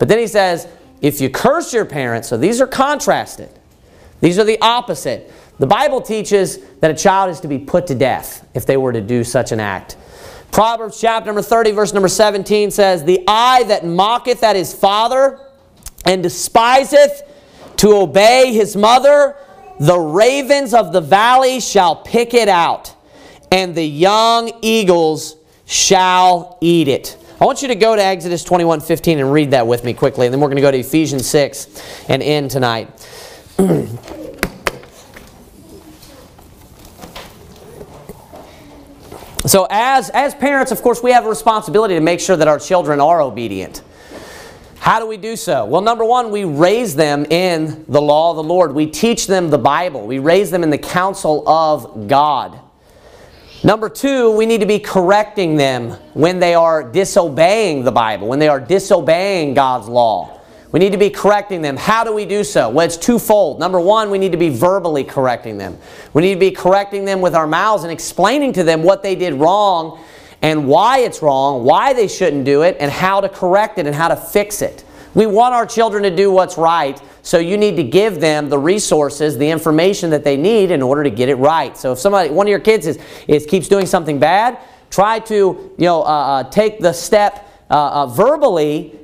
but 0.00 0.08
then 0.08 0.18
he 0.18 0.26
says 0.26 0.66
if 1.00 1.20
you 1.20 1.30
curse 1.30 1.72
your 1.72 1.84
parents, 1.84 2.28
so 2.28 2.36
these 2.36 2.60
are 2.60 2.66
contrasted. 2.66 3.48
These 4.20 4.38
are 4.38 4.44
the 4.44 4.60
opposite. 4.60 5.32
The 5.58 5.66
Bible 5.66 6.00
teaches 6.00 6.58
that 6.80 6.90
a 6.90 6.94
child 6.94 7.30
is 7.30 7.40
to 7.40 7.48
be 7.48 7.58
put 7.58 7.86
to 7.88 7.94
death 7.94 8.46
if 8.54 8.66
they 8.66 8.76
were 8.76 8.92
to 8.92 9.00
do 9.00 9.24
such 9.24 9.52
an 9.52 9.60
act. 9.60 9.96
Proverbs 10.52 11.00
chapter 11.00 11.26
number 11.26 11.42
30, 11.42 11.70
verse 11.72 11.92
number 11.92 12.08
17 12.08 12.70
says, 12.70 13.04
The 13.04 13.22
eye 13.28 13.62
that 13.64 13.86
mocketh 13.86 14.42
at 14.42 14.56
his 14.56 14.74
father 14.74 15.38
and 16.04 16.22
despiseth 16.22 17.22
to 17.76 17.96
obey 17.96 18.52
his 18.52 18.76
mother, 18.76 19.36
the 19.78 19.98
ravens 19.98 20.74
of 20.74 20.92
the 20.92 21.00
valley 21.00 21.60
shall 21.60 21.96
pick 21.96 22.34
it 22.34 22.48
out, 22.48 22.94
and 23.52 23.74
the 23.74 23.86
young 23.86 24.52
eagles 24.60 25.36
shall 25.66 26.58
eat 26.60 26.88
it. 26.88 27.16
I 27.40 27.46
want 27.46 27.62
you 27.62 27.68
to 27.68 27.74
go 27.74 27.96
to 27.96 28.02
Exodus 28.02 28.44
21, 28.44 28.80
15 28.82 29.18
and 29.18 29.32
read 29.32 29.52
that 29.52 29.66
with 29.66 29.82
me 29.82 29.94
quickly, 29.94 30.26
and 30.26 30.32
then 30.34 30.42
we're 30.42 30.48
going 30.48 30.56
to 30.56 30.62
go 30.62 30.70
to 30.70 30.76
Ephesians 30.76 31.26
6 31.26 32.04
and 32.10 32.22
end 32.22 32.50
tonight. 32.50 33.00
so 39.46 39.66
as, 39.70 40.10
as 40.10 40.34
parents, 40.34 40.70
of 40.70 40.82
course, 40.82 41.02
we 41.02 41.12
have 41.12 41.24
a 41.24 41.30
responsibility 41.30 41.94
to 41.94 42.02
make 42.02 42.20
sure 42.20 42.36
that 42.36 42.46
our 42.46 42.58
children 42.58 43.00
are 43.00 43.22
obedient. 43.22 43.82
How 44.78 45.00
do 45.00 45.06
we 45.06 45.16
do 45.16 45.34
so? 45.34 45.64
Well, 45.64 45.80
number 45.80 46.04
one, 46.04 46.30
we 46.30 46.44
raise 46.44 46.94
them 46.94 47.24
in 47.24 47.86
the 47.88 48.02
law 48.02 48.32
of 48.32 48.36
the 48.36 48.42
Lord. 48.42 48.74
We 48.74 48.86
teach 48.86 49.26
them 49.26 49.48
the 49.48 49.56
Bible. 49.56 50.06
We 50.06 50.18
raise 50.18 50.50
them 50.50 50.62
in 50.62 50.68
the 50.68 50.76
counsel 50.76 51.48
of 51.48 52.06
God. 52.06 52.60
Number 53.62 53.90
two, 53.90 54.30
we 54.30 54.46
need 54.46 54.60
to 54.60 54.66
be 54.66 54.78
correcting 54.78 55.56
them 55.56 55.90
when 56.14 56.38
they 56.40 56.54
are 56.54 56.82
disobeying 56.82 57.84
the 57.84 57.92
Bible, 57.92 58.26
when 58.26 58.38
they 58.38 58.48
are 58.48 58.58
disobeying 58.58 59.52
God's 59.52 59.86
law. 59.86 60.40
We 60.72 60.80
need 60.80 60.92
to 60.92 60.98
be 60.98 61.10
correcting 61.10 61.60
them. 61.60 61.76
How 61.76 62.02
do 62.02 62.14
we 62.14 62.24
do 62.24 62.42
so? 62.42 62.70
Well, 62.70 62.86
it's 62.86 62.96
twofold. 62.96 63.60
Number 63.60 63.78
one, 63.78 64.10
we 64.10 64.16
need 64.16 64.32
to 64.32 64.38
be 64.38 64.48
verbally 64.48 65.04
correcting 65.04 65.58
them. 65.58 65.76
We 66.14 66.22
need 66.22 66.34
to 66.34 66.40
be 66.40 66.52
correcting 66.52 67.04
them 67.04 67.20
with 67.20 67.34
our 67.34 67.46
mouths 67.46 67.82
and 67.82 67.92
explaining 67.92 68.54
to 68.54 68.64
them 68.64 68.82
what 68.82 69.02
they 69.02 69.14
did 69.14 69.34
wrong 69.34 70.02
and 70.40 70.66
why 70.66 71.00
it's 71.00 71.20
wrong, 71.20 71.64
why 71.64 71.92
they 71.92 72.08
shouldn't 72.08 72.46
do 72.46 72.62
it, 72.62 72.78
and 72.80 72.90
how 72.90 73.20
to 73.20 73.28
correct 73.28 73.78
it 73.78 73.86
and 73.86 73.94
how 73.94 74.08
to 74.08 74.16
fix 74.16 74.62
it. 74.62 74.84
We 75.14 75.26
want 75.26 75.54
our 75.54 75.66
children 75.66 76.02
to 76.04 76.14
do 76.14 76.30
what's 76.30 76.56
right, 76.56 77.00
so 77.22 77.38
you 77.38 77.56
need 77.56 77.76
to 77.76 77.82
give 77.82 78.20
them 78.20 78.48
the 78.48 78.58
resources, 78.58 79.36
the 79.36 79.50
information 79.50 80.10
that 80.10 80.22
they 80.22 80.36
need 80.36 80.70
in 80.70 80.82
order 80.82 81.02
to 81.02 81.10
get 81.10 81.28
it 81.28 81.34
right. 81.36 81.76
So 81.76 81.92
if 81.92 81.98
somebody, 81.98 82.30
one 82.30 82.46
of 82.46 82.50
your 82.50 82.60
kids 82.60 82.86
is, 82.86 82.98
is 83.26 83.46
keeps 83.46 83.66
doing 83.68 83.86
something 83.86 84.18
bad, 84.18 84.58
try 84.90 85.18
to 85.20 85.34
you 85.34 85.84
know 85.84 86.02
uh, 86.02 86.06
uh, 86.06 86.44
take 86.44 86.80
the 86.80 86.92
step 86.92 87.48
uh, 87.70 87.74
uh 87.74 88.06
verbally, 88.06 88.98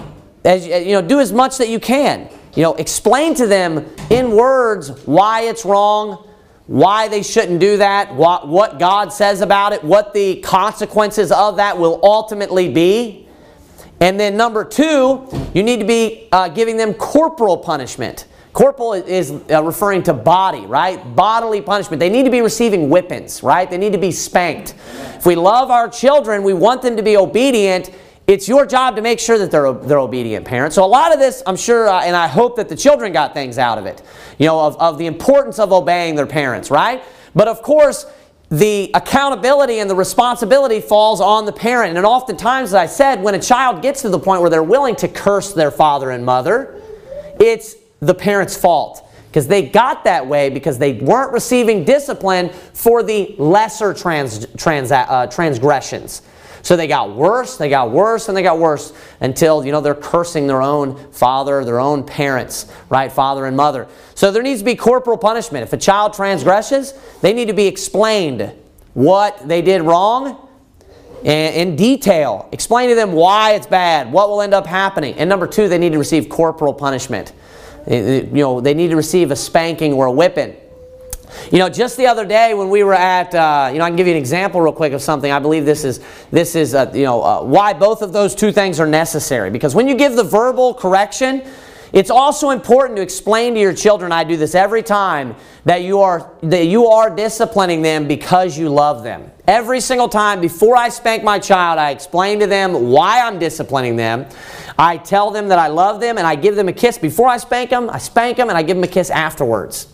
as 0.44 0.66
you 0.66 0.92
know, 0.92 1.02
do 1.02 1.20
as 1.20 1.32
much 1.32 1.58
that 1.58 1.68
you 1.68 1.80
can. 1.80 2.28
You 2.54 2.62
know, 2.62 2.74
explain 2.74 3.34
to 3.34 3.46
them 3.46 3.86
in 4.08 4.30
words 4.30 4.88
why 5.06 5.42
it's 5.42 5.64
wrong, 5.64 6.26
why 6.66 7.06
they 7.08 7.22
shouldn't 7.22 7.60
do 7.60 7.76
that, 7.76 8.14
what, 8.14 8.48
what 8.48 8.78
God 8.78 9.12
says 9.12 9.40
about 9.40 9.72
it, 9.72 9.84
what 9.84 10.14
the 10.14 10.40
consequences 10.40 11.30
of 11.30 11.56
that 11.56 11.78
will 11.78 12.00
ultimately 12.02 12.72
be. 12.72 13.25
And 14.00 14.20
then 14.20 14.36
number 14.36 14.64
two, 14.64 15.26
you 15.54 15.62
need 15.62 15.80
to 15.80 15.86
be 15.86 16.28
uh, 16.32 16.48
giving 16.48 16.76
them 16.76 16.94
corporal 16.94 17.56
punishment. 17.56 18.26
Corporal 18.52 18.94
is 18.94 19.32
uh, 19.50 19.62
referring 19.62 20.02
to 20.04 20.14
body, 20.14 20.64
right? 20.64 21.14
Bodily 21.14 21.60
punishment. 21.60 22.00
They 22.00 22.08
need 22.08 22.24
to 22.24 22.30
be 22.30 22.40
receiving 22.40 22.88
whippings, 22.88 23.42
right? 23.42 23.68
They 23.68 23.78
need 23.78 23.92
to 23.92 23.98
be 23.98 24.12
spanked. 24.12 24.74
If 25.14 25.26
we 25.26 25.34
love 25.34 25.70
our 25.70 25.88
children, 25.88 26.42
we 26.42 26.54
want 26.54 26.80
them 26.80 26.96
to 26.96 27.02
be 27.02 27.16
obedient. 27.16 27.90
It's 28.26 28.48
your 28.48 28.66
job 28.66 28.96
to 28.96 29.02
make 29.02 29.20
sure 29.20 29.38
that 29.38 29.50
they're, 29.50 29.72
they're 29.72 29.98
obedient 29.98 30.46
parents. 30.46 30.74
So 30.74 30.84
a 30.84 30.86
lot 30.86 31.12
of 31.12 31.18
this, 31.18 31.42
I'm 31.46 31.56
sure, 31.56 31.86
uh, 31.86 32.02
and 32.02 32.16
I 32.16 32.26
hope 32.26 32.56
that 32.56 32.68
the 32.68 32.76
children 32.76 33.12
got 33.12 33.34
things 33.34 33.58
out 33.58 33.78
of 33.78 33.86
it, 33.86 34.02
you 34.38 34.46
know, 34.46 34.60
of, 34.60 34.76
of 34.78 34.98
the 34.98 35.06
importance 35.06 35.58
of 35.58 35.72
obeying 35.72 36.16
their 36.16 36.26
parents, 36.26 36.70
right? 36.70 37.02
But 37.34 37.48
of 37.48 37.62
course, 37.62 38.06
the 38.50 38.90
accountability 38.94 39.80
and 39.80 39.90
the 39.90 39.94
responsibility 39.94 40.80
falls 40.80 41.20
on 41.20 41.46
the 41.46 41.52
parent. 41.52 41.96
And 41.96 42.06
oftentimes, 42.06 42.70
as 42.70 42.74
I 42.74 42.86
said, 42.86 43.22
when 43.22 43.34
a 43.34 43.40
child 43.40 43.82
gets 43.82 44.02
to 44.02 44.08
the 44.08 44.18
point 44.18 44.40
where 44.40 44.50
they're 44.50 44.62
willing 44.62 44.94
to 44.96 45.08
curse 45.08 45.52
their 45.52 45.70
father 45.70 46.10
and 46.10 46.24
mother, 46.24 46.80
it's 47.40 47.74
the 48.00 48.14
parent's 48.14 48.56
fault. 48.56 49.02
Because 49.28 49.48
they 49.48 49.68
got 49.68 50.04
that 50.04 50.26
way 50.26 50.48
because 50.48 50.78
they 50.78 50.94
weren't 50.94 51.32
receiving 51.32 51.84
discipline 51.84 52.48
for 52.72 53.02
the 53.02 53.34
lesser 53.36 53.92
trans, 53.92 54.46
trans, 54.56 54.90
uh, 54.90 55.26
transgressions. 55.26 56.22
So 56.66 56.74
they 56.74 56.88
got 56.88 57.14
worse, 57.14 57.58
they 57.58 57.68
got 57.68 57.92
worse, 57.92 58.26
and 58.26 58.36
they 58.36 58.42
got 58.42 58.58
worse 58.58 58.92
until, 59.20 59.64
you 59.64 59.70
know, 59.70 59.80
they're 59.80 59.94
cursing 59.94 60.48
their 60.48 60.62
own 60.62 60.96
father, 61.12 61.64
their 61.64 61.78
own 61.78 62.02
parents, 62.02 62.66
right? 62.88 63.12
Father 63.12 63.46
and 63.46 63.56
mother. 63.56 63.86
So 64.16 64.32
there 64.32 64.42
needs 64.42 64.62
to 64.62 64.64
be 64.64 64.74
corporal 64.74 65.16
punishment. 65.16 65.62
If 65.62 65.72
a 65.72 65.76
child 65.76 66.14
transgresses, 66.14 66.92
they 67.20 67.32
need 67.32 67.46
to 67.46 67.54
be 67.54 67.68
explained 67.68 68.52
what 68.94 69.46
they 69.46 69.62
did 69.62 69.82
wrong 69.82 70.48
in 71.22 71.76
detail. 71.76 72.48
Explain 72.50 72.88
to 72.88 72.96
them 72.96 73.12
why 73.12 73.52
it's 73.52 73.68
bad, 73.68 74.10
what 74.10 74.28
will 74.28 74.42
end 74.42 74.52
up 74.52 74.66
happening. 74.66 75.14
And 75.18 75.30
number 75.30 75.46
two, 75.46 75.68
they 75.68 75.78
need 75.78 75.92
to 75.92 75.98
receive 75.98 76.28
corporal 76.28 76.74
punishment. 76.74 77.32
Eh, 77.86 77.94
eh, 77.94 78.20
you 78.22 78.42
know, 78.42 78.60
they 78.60 78.74
need 78.74 78.88
to 78.88 78.96
receive 78.96 79.30
a 79.30 79.36
spanking 79.36 79.92
or 79.92 80.06
a 80.06 80.12
whipping. 80.12 80.56
You 81.50 81.58
know, 81.58 81.68
just 81.68 81.96
the 81.96 82.06
other 82.06 82.24
day 82.24 82.54
when 82.54 82.70
we 82.70 82.82
were 82.82 82.94
at, 82.94 83.34
uh, 83.34 83.70
you 83.72 83.78
know, 83.78 83.84
I 83.84 83.88
can 83.88 83.96
give 83.96 84.06
you 84.06 84.12
an 84.12 84.18
example 84.18 84.60
real 84.60 84.72
quick 84.72 84.92
of 84.92 85.02
something. 85.02 85.30
I 85.30 85.38
believe 85.38 85.64
this 85.64 85.84
is, 85.84 86.00
this 86.30 86.54
is, 86.54 86.74
uh, 86.74 86.90
you 86.94 87.04
know, 87.04 87.22
uh, 87.22 87.42
why 87.42 87.72
both 87.72 88.02
of 88.02 88.12
those 88.12 88.34
two 88.34 88.52
things 88.52 88.80
are 88.80 88.86
necessary. 88.86 89.50
Because 89.50 89.74
when 89.74 89.88
you 89.88 89.94
give 89.94 90.16
the 90.16 90.24
verbal 90.24 90.74
correction, 90.74 91.42
it's 91.92 92.10
also 92.10 92.50
important 92.50 92.96
to 92.96 93.02
explain 93.02 93.54
to 93.54 93.60
your 93.60 93.74
children, 93.74 94.12
I 94.12 94.24
do 94.24 94.36
this 94.36 94.54
every 94.54 94.82
time, 94.82 95.36
that 95.64 95.82
you 95.82 96.00
are, 96.00 96.30
that 96.42 96.66
you 96.66 96.86
are 96.86 97.14
disciplining 97.14 97.82
them 97.82 98.06
because 98.06 98.58
you 98.58 98.68
love 98.68 99.02
them. 99.02 99.30
Every 99.46 99.80
single 99.80 100.08
time 100.08 100.40
before 100.40 100.76
I 100.76 100.88
spank 100.88 101.22
my 101.22 101.38
child, 101.38 101.78
I 101.78 101.90
explain 101.90 102.40
to 102.40 102.46
them 102.46 102.90
why 102.90 103.20
I'm 103.20 103.38
disciplining 103.38 103.96
them. 103.96 104.26
I 104.78 104.96
tell 104.98 105.30
them 105.30 105.48
that 105.48 105.58
I 105.58 105.68
love 105.68 106.00
them 106.00 106.18
and 106.18 106.26
I 106.26 106.34
give 106.34 106.56
them 106.56 106.68
a 106.68 106.72
kiss 106.72 106.98
before 106.98 107.28
I 107.28 107.38
spank 107.38 107.70
them. 107.70 107.88
I 107.88 107.98
spank 107.98 108.36
them 108.36 108.48
and 108.48 108.58
I 108.58 108.62
give 108.62 108.76
them 108.76 108.84
a 108.84 108.88
kiss 108.88 109.10
afterwards. 109.10 109.86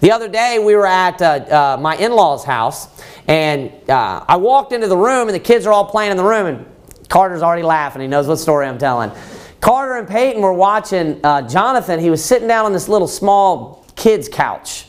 The 0.00 0.12
other 0.12 0.28
day 0.28 0.58
we 0.64 0.74
were 0.76 0.86
at 0.86 1.20
uh, 1.20 1.76
uh, 1.76 1.80
my 1.80 1.96
in-laws 1.96 2.44
house 2.44 2.88
and 3.26 3.70
uh, 3.90 4.24
I 4.26 4.36
walked 4.36 4.72
into 4.72 4.86
the 4.86 4.96
room 4.96 5.28
and 5.28 5.34
the 5.34 5.40
kids 5.40 5.66
are 5.66 5.72
all 5.72 5.84
playing 5.84 6.12
in 6.12 6.16
the 6.16 6.24
room 6.24 6.46
and 6.46 6.66
Carter's 7.08 7.42
already 7.42 7.64
laughing. 7.64 8.00
He 8.00 8.08
knows 8.08 8.26
what 8.26 8.36
story 8.36 8.66
I'm 8.66 8.78
telling. 8.78 9.10
Carter 9.60 9.96
and 9.96 10.08
Peyton 10.08 10.40
were 10.40 10.52
watching 10.52 11.20
uh, 11.24 11.42
Jonathan. 11.42 12.00
He 12.00 12.10
was 12.10 12.24
sitting 12.24 12.48
down 12.48 12.64
on 12.64 12.72
this 12.72 12.88
little 12.88 13.08
small 13.08 13.84
kid's 13.94 14.28
couch. 14.28 14.86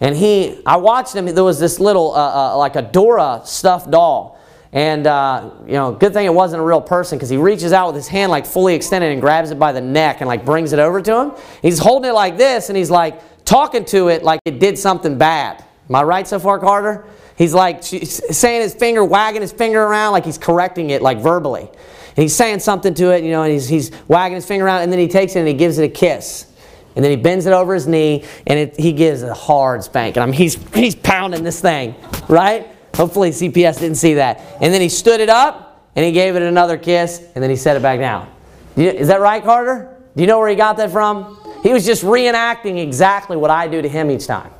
And 0.00 0.16
he, 0.16 0.60
I 0.66 0.76
watched 0.76 1.14
him, 1.14 1.26
there 1.26 1.44
was 1.44 1.60
this 1.60 1.78
little, 1.78 2.14
uh, 2.14 2.54
uh, 2.54 2.58
like 2.58 2.76
a 2.76 2.82
Dora 2.82 3.42
stuffed 3.44 3.90
doll. 3.90 4.40
And, 4.72 5.06
uh, 5.06 5.50
you 5.66 5.74
know, 5.74 5.92
good 5.92 6.12
thing 6.12 6.26
it 6.26 6.34
wasn't 6.34 6.60
a 6.60 6.64
real 6.64 6.80
person 6.80 7.16
because 7.16 7.28
he 7.28 7.36
reaches 7.36 7.72
out 7.72 7.88
with 7.88 7.96
his 7.96 8.08
hand 8.08 8.32
like 8.32 8.44
fully 8.44 8.74
extended 8.74 9.12
and 9.12 9.20
grabs 9.20 9.52
it 9.52 9.58
by 9.58 9.70
the 9.70 9.80
neck 9.80 10.20
and 10.20 10.26
like 10.26 10.44
brings 10.44 10.72
it 10.72 10.80
over 10.80 11.00
to 11.00 11.20
him. 11.20 11.32
He's 11.62 11.78
holding 11.78 12.10
it 12.10 12.14
like 12.14 12.36
this 12.36 12.70
and 12.70 12.76
he's 12.76 12.90
like 12.90 13.44
talking 13.44 13.84
to 13.86 14.08
it 14.08 14.24
like 14.24 14.40
it 14.44 14.58
did 14.58 14.76
something 14.76 15.16
bad. 15.16 15.64
Am 15.88 15.94
I 15.94 16.02
right 16.02 16.26
so 16.26 16.40
far, 16.40 16.58
Carter? 16.58 17.06
He's 17.36 17.54
like 17.54 17.84
saying 17.84 18.62
his 18.62 18.74
finger, 18.74 19.04
wagging 19.04 19.42
his 19.42 19.52
finger 19.52 19.80
around 19.80 20.12
like 20.12 20.24
he's 20.24 20.38
correcting 20.38 20.90
it 20.90 21.02
like 21.02 21.18
verbally. 21.18 21.68
He's 22.16 22.34
saying 22.34 22.60
something 22.60 22.94
to 22.94 23.10
it, 23.12 23.24
you 23.24 23.30
know, 23.30 23.42
and 23.42 23.52
he's, 23.52 23.68
he's 23.68 23.90
wagging 24.08 24.36
his 24.36 24.46
finger 24.46 24.66
around 24.66 24.82
and 24.82 24.92
then 24.92 24.98
he 24.98 25.08
takes 25.08 25.34
it 25.34 25.40
and 25.40 25.48
he 25.48 25.54
gives 25.54 25.78
it 25.78 25.84
a 25.84 25.88
kiss. 25.88 26.46
And 26.94 27.04
then 27.04 27.10
he 27.10 27.16
bends 27.16 27.46
it 27.46 27.52
over 27.52 27.74
his 27.74 27.88
knee 27.88 28.24
and 28.46 28.58
it, 28.58 28.78
he 28.78 28.92
gives 28.92 29.22
a 29.22 29.34
hard 29.34 29.82
spank. 29.82 30.16
And 30.16 30.22
I 30.22 30.26
mean, 30.26 30.34
he's, 30.34 30.54
he's 30.74 30.94
pounding 30.94 31.42
this 31.42 31.60
thing, 31.60 31.94
right? 32.28 32.68
Hopefully 32.94 33.30
CPS 33.30 33.80
didn't 33.80 33.96
see 33.96 34.14
that. 34.14 34.40
And 34.60 34.72
then 34.72 34.80
he 34.80 34.88
stood 34.88 35.20
it 35.20 35.28
up 35.28 35.88
and 35.96 36.04
he 36.04 36.12
gave 36.12 36.36
it 36.36 36.42
another 36.42 36.78
kiss 36.78 37.18
and 37.34 37.42
then 37.42 37.50
he 37.50 37.56
set 37.56 37.76
it 37.76 37.82
back 37.82 37.98
down. 37.98 38.30
Is 38.76 39.08
that 39.08 39.20
right, 39.20 39.42
Carter? 39.42 39.96
Do 40.16 40.22
you 40.22 40.26
know 40.26 40.38
where 40.38 40.48
he 40.48 40.54
got 40.54 40.76
that 40.76 40.90
from? 40.90 41.38
He 41.62 41.72
was 41.72 41.84
just 41.84 42.04
reenacting 42.04 42.80
exactly 42.80 43.36
what 43.36 43.50
I 43.50 43.66
do 43.66 43.82
to 43.82 43.88
him 43.88 44.10
each 44.10 44.26
time. 44.26 44.50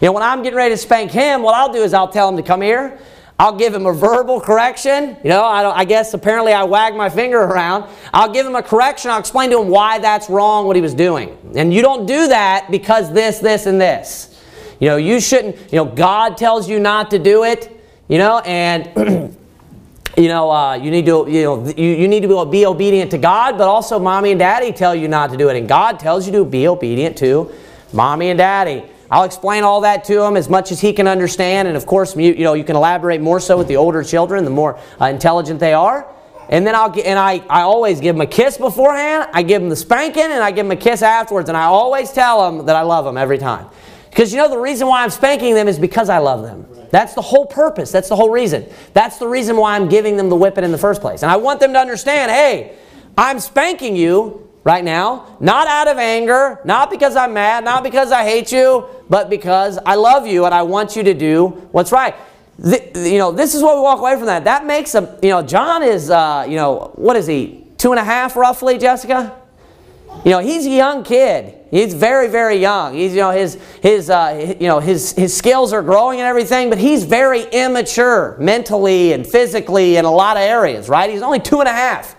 You 0.00 0.06
know, 0.06 0.12
when 0.12 0.22
I'm 0.22 0.42
getting 0.42 0.56
ready 0.56 0.74
to 0.74 0.78
spank 0.78 1.10
him, 1.10 1.42
what 1.42 1.54
I'll 1.54 1.72
do 1.72 1.82
is 1.82 1.94
I'll 1.94 2.08
tell 2.08 2.28
him 2.28 2.36
to 2.36 2.42
come 2.42 2.60
here. 2.60 2.98
I'll 3.38 3.56
give 3.56 3.74
him 3.74 3.84
a 3.84 3.92
verbal 3.92 4.40
correction. 4.40 5.16
You 5.22 5.28
know, 5.28 5.44
I, 5.44 5.80
I, 5.80 5.84
guess 5.84 6.14
apparently 6.14 6.52
I 6.54 6.64
wag 6.64 6.94
my 6.94 7.10
finger 7.10 7.38
around. 7.38 7.84
I'll 8.14 8.32
give 8.32 8.46
him 8.46 8.54
a 8.54 8.62
correction. 8.62 9.10
I'll 9.10 9.20
explain 9.20 9.50
to 9.50 9.60
him 9.60 9.68
why 9.68 9.98
that's 9.98 10.30
wrong, 10.30 10.66
what 10.66 10.74
he 10.74 10.80
was 10.80 10.94
doing. 10.94 11.36
And 11.54 11.72
you 11.72 11.82
don't 11.82 12.06
do 12.06 12.28
that 12.28 12.68
because 12.70 13.12
this, 13.12 13.38
this, 13.38 13.66
and 13.66 13.78
this. 13.78 14.42
You 14.80 14.88
know, 14.88 14.96
you 14.96 15.20
shouldn't, 15.20 15.56
you 15.70 15.76
know, 15.76 15.84
God 15.84 16.38
tells 16.38 16.68
you 16.68 16.80
not 16.80 17.10
to 17.10 17.18
do 17.18 17.44
it. 17.44 17.72
You 18.08 18.18
know, 18.18 18.38
and 18.38 18.86
you 20.16 20.28
know, 20.28 20.50
uh, 20.50 20.74
you 20.74 20.90
need 20.90 21.04
to, 21.06 21.26
you 21.28 21.42
know, 21.42 21.66
you, 21.76 21.90
you 21.90 22.08
need 22.08 22.22
to 22.22 22.46
be 22.46 22.64
obedient 22.64 23.10
to 23.10 23.18
God, 23.18 23.58
but 23.58 23.68
also 23.68 23.98
mommy 23.98 24.30
and 24.30 24.38
daddy 24.38 24.72
tell 24.72 24.94
you 24.94 25.08
not 25.08 25.30
to 25.30 25.36
do 25.36 25.50
it, 25.50 25.56
and 25.56 25.68
God 25.68 25.98
tells 25.98 26.24
you 26.26 26.32
to 26.32 26.44
be 26.44 26.68
obedient 26.68 27.18
to 27.18 27.52
mommy 27.92 28.30
and 28.30 28.38
daddy. 28.38 28.84
I'll 29.10 29.24
explain 29.24 29.62
all 29.62 29.82
that 29.82 30.04
to 30.04 30.22
him 30.22 30.36
as 30.36 30.48
much 30.48 30.72
as 30.72 30.80
he 30.80 30.92
can 30.92 31.06
understand, 31.06 31.68
and 31.68 31.76
of 31.76 31.86
course, 31.86 32.16
you, 32.16 32.32
you 32.32 32.44
know, 32.44 32.54
you 32.54 32.64
can 32.64 32.76
elaborate 32.76 33.20
more 33.20 33.38
so 33.38 33.56
with 33.56 33.68
the 33.68 33.76
older 33.76 34.02
children, 34.02 34.44
the 34.44 34.50
more 34.50 34.78
uh, 35.00 35.06
intelligent 35.06 35.60
they 35.60 35.74
are. 35.74 36.06
And 36.48 36.66
then 36.66 36.74
I'll 36.74 36.90
get, 36.90 37.06
and 37.06 37.18
I, 37.18 37.42
I 37.48 37.62
always 37.62 38.00
give 38.00 38.14
them 38.14 38.20
a 38.20 38.26
kiss 38.26 38.58
beforehand, 38.58 39.28
I 39.32 39.42
give 39.42 39.62
them 39.62 39.68
the 39.68 39.76
spanking, 39.76 40.24
and 40.24 40.42
I 40.42 40.50
give 40.50 40.66
them 40.66 40.76
a 40.76 40.80
kiss 40.80 41.02
afterwards, 41.02 41.48
and 41.48 41.56
I 41.56 41.64
always 41.64 42.12
tell 42.12 42.50
them 42.50 42.66
that 42.66 42.76
I 42.76 42.82
love 42.82 43.04
them 43.04 43.16
every 43.16 43.38
time. 43.38 43.66
Because 44.10 44.32
you 44.32 44.38
know 44.38 44.48
the 44.48 44.58
reason 44.58 44.86
why 44.86 45.02
I'm 45.02 45.10
spanking 45.10 45.54
them 45.54 45.68
is 45.68 45.78
because 45.78 46.08
I 46.08 46.18
love 46.18 46.42
them. 46.42 46.66
That's 46.90 47.14
the 47.14 47.22
whole 47.22 47.46
purpose. 47.46 47.92
That's 47.92 48.08
the 48.08 48.16
whole 48.16 48.30
reason. 48.30 48.64
That's 48.92 49.18
the 49.18 49.26
reason 49.26 49.56
why 49.56 49.76
I'm 49.76 49.88
giving 49.88 50.16
them 50.16 50.30
the 50.30 50.36
whipping 50.36 50.64
in 50.64 50.72
the 50.72 50.78
first 50.78 51.02
place. 51.02 51.22
And 51.22 51.30
I 51.30 51.36
want 51.36 51.60
them 51.60 51.74
to 51.74 51.78
understand, 51.78 52.30
hey, 52.30 52.76
I'm 53.18 53.40
spanking 53.40 53.94
you 53.94 54.45
right 54.66 54.82
now, 54.82 55.24
not 55.38 55.68
out 55.68 55.86
of 55.86 55.96
anger, 55.96 56.58
not 56.64 56.90
because 56.90 57.14
I'm 57.14 57.32
mad, 57.32 57.62
not 57.62 57.84
because 57.84 58.10
I 58.10 58.24
hate 58.24 58.50
you, 58.50 58.84
but 59.08 59.30
because 59.30 59.78
I 59.86 59.94
love 59.94 60.26
you 60.26 60.44
and 60.44 60.52
I 60.52 60.62
want 60.62 60.96
you 60.96 61.04
to 61.04 61.14
do 61.14 61.46
what's 61.70 61.92
right. 61.92 62.16
The, 62.58 62.90
you 63.08 63.18
know, 63.18 63.30
this 63.30 63.54
is 63.54 63.62
what 63.62 63.76
we 63.76 63.82
walk 63.82 64.00
away 64.00 64.16
from 64.16 64.26
that. 64.26 64.42
That 64.42 64.66
makes 64.66 64.96
a, 64.96 65.20
you 65.22 65.28
know, 65.28 65.40
John 65.40 65.84
is, 65.84 66.10
uh, 66.10 66.46
you 66.48 66.56
know, 66.56 66.90
what 66.96 67.14
is 67.14 67.28
he, 67.28 67.64
two 67.78 67.92
and 67.92 68.00
a 68.00 68.02
half 68.02 68.34
roughly, 68.34 68.76
Jessica? 68.76 69.40
You 70.24 70.32
know, 70.32 70.40
he's 70.40 70.66
a 70.66 70.70
young 70.70 71.04
kid. 71.04 71.54
He's 71.70 71.94
very, 71.94 72.26
very 72.26 72.56
young. 72.56 72.94
He's, 72.94 73.12
you 73.12 73.20
know, 73.20 73.30
his, 73.30 73.60
his, 73.82 74.10
uh, 74.10 74.56
you 74.58 74.66
know, 74.66 74.80
his, 74.80 75.12
his 75.12 75.36
skills 75.36 75.72
are 75.72 75.82
growing 75.82 76.18
and 76.18 76.26
everything, 76.26 76.70
but 76.70 76.78
he's 76.78 77.04
very 77.04 77.44
immature 77.52 78.36
mentally 78.40 79.12
and 79.12 79.24
physically 79.24 79.96
in 79.96 80.04
a 80.04 80.10
lot 80.10 80.36
of 80.36 80.42
areas, 80.42 80.88
right? 80.88 81.08
He's 81.08 81.22
only 81.22 81.38
two 81.38 81.60
and 81.60 81.68
a 81.68 81.72
half. 81.72 82.15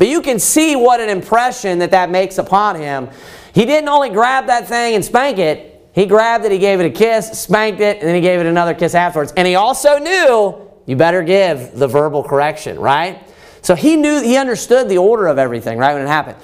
But 0.00 0.08
you 0.08 0.22
can 0.22 0.38
see 0.38 0.76
what 0.76 0.98
an 0.98 1.10
impression 1.10 1.80
that 1.80 1.90
that 1.90 2.08
makes 2.08 2.38
upon 2.38 2.76
him. 2.76 3.10
He 3.52 3.66
didn't 3.66 3.90
only 3.90 4.08
grab 4.08 4.46
that 4.46 4.66
thing 4.66 4.94
and 4.94 5.04
spank 5.04 5.36
it, 5.36 5.90
he 5.92 6.06
grabbed 6.06 6.46
it, 6.46 6.52
he 6.52 6.58
gave 6.58 6.80
it 6.80 6.86
a 6.86 6.90
kiss, 6.90 7.38
spanked 7.38 7.82
it, 7.82 7.98
and 7.98 8.08
then 8.08 8.14
he 8.14 8.22
gave 8.22 8.40
it 8.40 8.46
another 8.46 8.72
kiss 8.72 8.94
afterwards. 8.94 9.34
And 9.36 9.46
he 9.46 9.56
also 9.56 9.98
knew 9.98 10.70
you 10.86 10.96
better 10.96 11.22
give 11.22 11.78
the 11.78 11.86
verbal 11.86 12.24
correction, 12.24 12.80
right? 12.80 13.22
So 13.60 13.74
he 13.74 13.96
knew, 13.96 14.22
he 14.22 14.38
understood 14.38 14.88
the 14.88 14.96
order 14.96 15.26
of 15.26 15.36
everything, 15.36 15.76
right, 15.76 15.92
when 15.92 16.02
it 16.02 16.08
happened. 16.08 16.38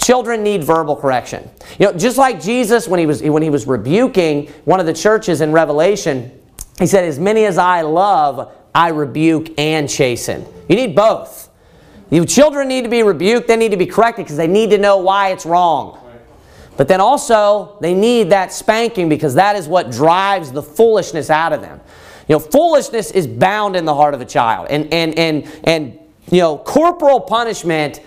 Children 0.00 0.42
need 0.42 0.64
verbal 0.64 0.96
correction. 0.96 1.48
You 1.78 1.86
know, 1.86 1.92
just 1.92 2.18
like 2.18 2.42
Jesus 2.42 2.88
when 2.88 2.98
he 2.98 3.06
was 3.06 3.22
when 3.22 3.40
he 3.40 3.50
was 3.50 3.68
rebuking 3.68 4.48
one 4.64 4.80
of 4.80 4.86
the 4.86 4.92
churches 4.92 5.42
in 5.42 5.52
Revelation, 5.52 6.32
he 6.80 6.88
said, 6.88 7.04
"As 7.04 7.20
many 7.20 7.44
as 7.44 7.56
I 7.56 7.82
love, 7.82 8.50
I 8.74 8.88
rebuke 8.88 9.56
and 9.58 9.88
chasten." 9.88 10.44
You 10.68 10.74
need 10.74 10.96
both. 10.96 11.50
You 12.10 12.24
children 12.24 12.68
need 12.68 12.82
to 12.82 12.88
be 12.88 13.02
rebuked, 13.02 13.48
they 13.48 13.56
need 13.56 13.72
to 13.72 13.76
be 13.76 13.86
corrected 13.86 14.24
because 14.24 14.36
they 14.36 14.46
need 14.46 14.70
to 14.70 14.78
know 14.78 14.98
why 14.98 15.30
it's 15.30 15.44
wrong. 15.44 15.98
But 16.76 16.88
then 16.88 17.00
also, 17.00 17.78
they 17.80 17.94
need 17.94 18.30
that 18.30 18.52
spanking 18.52 19.08
because 19.08 19.34
that 19.34 19.56
is 19.56 19.66
what 19.66 19.90
drives 19.90 20.52
the 20.52 20.62
foolishness 20.62 21.30
out 21.30 21.52
of 21.52 21.62
them. 21.62 21.80
You 22.28 22.34
know, 22.34 22.38
foolishness 22.38 23.10
is 23.12 23.26
bound 23.26 23.76
in 23.76 23.84
the 23.84 23.94
heart 23.94 24.14
of 24.14 24.20
a 24.20 24.24
child. 24.24 24.68
And 24.68 24.92
and 24.92 25.18
and 25.18 25.60
and 25.64 25.98
you 26.30 26.40
know, 26.40 26.58
corporal 26.58 27.20
punishment 27.20 28.00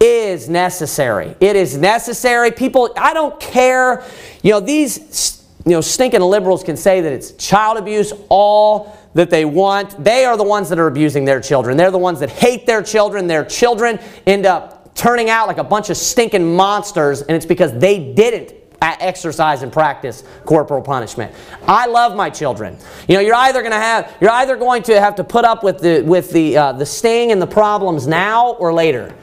is 0.00 0.48
necessary. 0.48 1.36
It 1.40 1.56
is 1.56 1.76
necessary. 1.76 2.50
People, 2.50 2.92
I 2.96 3.14
don't 3.14 3.38
care. 3.38 4.04
You 4.42 4.52
know, 4.52 4.60
these 4.60 5.44
you 5.64 5.72
know, 5.72 5.80
stinking 5.80 6.20
liberals 6.20 6.62
can 6.62 6.76
say 6.76 7.00
that 7.00 7.12
it's 7.12 7.32
child 7.32 7.76
abuse 7.76 8.12
all 8.28 8.95
that 9.16 9.30
they 9.30 9.44
want. 9.44 10.02
They 10.02 10.26
are 10.26 10.36
the 10.36 10.44
ones 10.44 10.68
that 10.68 10.78
are 10.78 10.86
abusing 10.86 11.24
their 11.24 11.40
children. 11.40 11.76
They're 11.76 11.90
the 11.90 11.98
ones 11.98 12.20
that 12.20 12.30
hate 12.30 12.66
their 12.66 12.82
children. 12.82 13.26
Their 13.26 13.44
children 13.44 13.98
end 14.26 14.44
up 14.44 14.94
turning 14.94 15.30
out 15.30 15.48
like 15.48 15.58
a 15.58 15.64
bunch 15.64 15.90
of 15.90 15.96
stinking 15.96 16.54
monsters, 16.54 17.22
and 17.22 17.30
it's 17.30 17.46
because 17.46 17.72
they 17.78 18.12
didn't 18.12 18.54
exercise 18.82 19.62
and 19.62 19.72
practice 19.72 20.22
corporal 20.44 20.82
punishment. 20.82 21.34
I 21.66 21.86
love 21.86 22.14
my 22.14 22.28
children. 22.28 22.76
You 23.08 23.14
know, 23.14 23.20
you're 23.20 23.34
either 23.34 23.60
going 23.60 23.72
to 23.72 23.78
have 23.78 24.14
you're 24.20 24.30
either 24.30 24.56
going 24.56 24.82
to 24.84 25.00
have 25.00 25.16
to 25.16 25.24
put 25.24 25.44
up 25.44 25.64
with 25.64 25.80
the 25.80 26.02
with 26.02 26.30
the 26.30 26.56
uh, 26.56 26.72
the 26.72 26.86
sting 26.86 27.32
and 27.32 27.40
the 27.40 27.46
problems 27.46 28.06
now 28.06 28.52
or 28.52 28.72
later. 28.72 29.14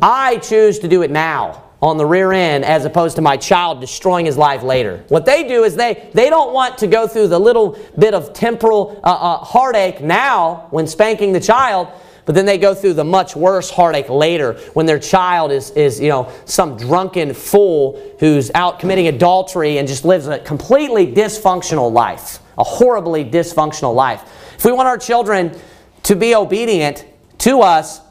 I 0.00 0.36
choose 0.38 0.78
to 0.78 0.88
do 0.88 1.02
it 1.02 1.10
now 1.10 1.69
on 1.82 1.96
the 1.96 2.04
rear 2.04 2.32
end 2.32 2.64
as 2.64 2.84
opposed 2.84 3.16
to 3.16 3.22
my 3.22 3.36
child 3.36 3.80
destroying 3.80 4.26
his 4.26 4.36
life 4.36 4.62
later. 4.62 5.04
What 5.08 5.24
they 5.24 5.48
do 5.48 5.64
is 5.64 5.76
they, 5.76 6.10
they 6.12 6.28
don't 6.28 6.52
want 6.52 6.78
to 6.78 6.86
go 6.86 7.06
through 7.06 7.28
the 7.28 7.38
little 7.38 7.78
bit 7.98 8.14
of 8.14 8.32
temporal 8.32 9.00
uh, 9.02 9.08
uh, 9.08 9.36
heartache 9.38 10.00
now 10.00 10.66
when 10.70 10.86
spanking 10.86 11.32
the 11.32 11.40
child, 11.40 11.88
but 12.26 12.34
then 12.34 12.44
they 12.44 12.58
go 12.58 12.74
through 12.74 12.94
the 12.94 13.04
much 13.04 13.34
worse 13.34 13.70
heartache 13.70 14.10
later 14.10 14.54
when 14.74 14.84
their 14.84 14.98
child 14.98 15.50
is, 15.50 15.70
is 15.70 15.98
you 15.98 16.08
know, 16.08 16.30
some 16.44 16.76
drunken 16.76 17.32
fool 17.32 18.14
who's 18.20 18.50
out 18.54 18.78
committing 18.78 19.08
adultery 19.08 19.78
and 19.78 19.88
just 19.88 20.04
lives 20.04 20.26
a 20.26 20.38
completely 20.38 21.10
dysfunctional 21.10 21.90
life, 21.90 22.40
a 22.58 22.64
horribly 22.64 23.24
dysfunctional 23.24 23.94
life. 23.94 24.22
If 24.56 24.66
we 24.66 24.72
want 24.72 24.86
our 24.86 24.98
children 24.98 25.58
to 26.02 26.14
be 26.14 26.34
obedient 26.34 27.06
to 27.38 27.62
us, 27.62 28.02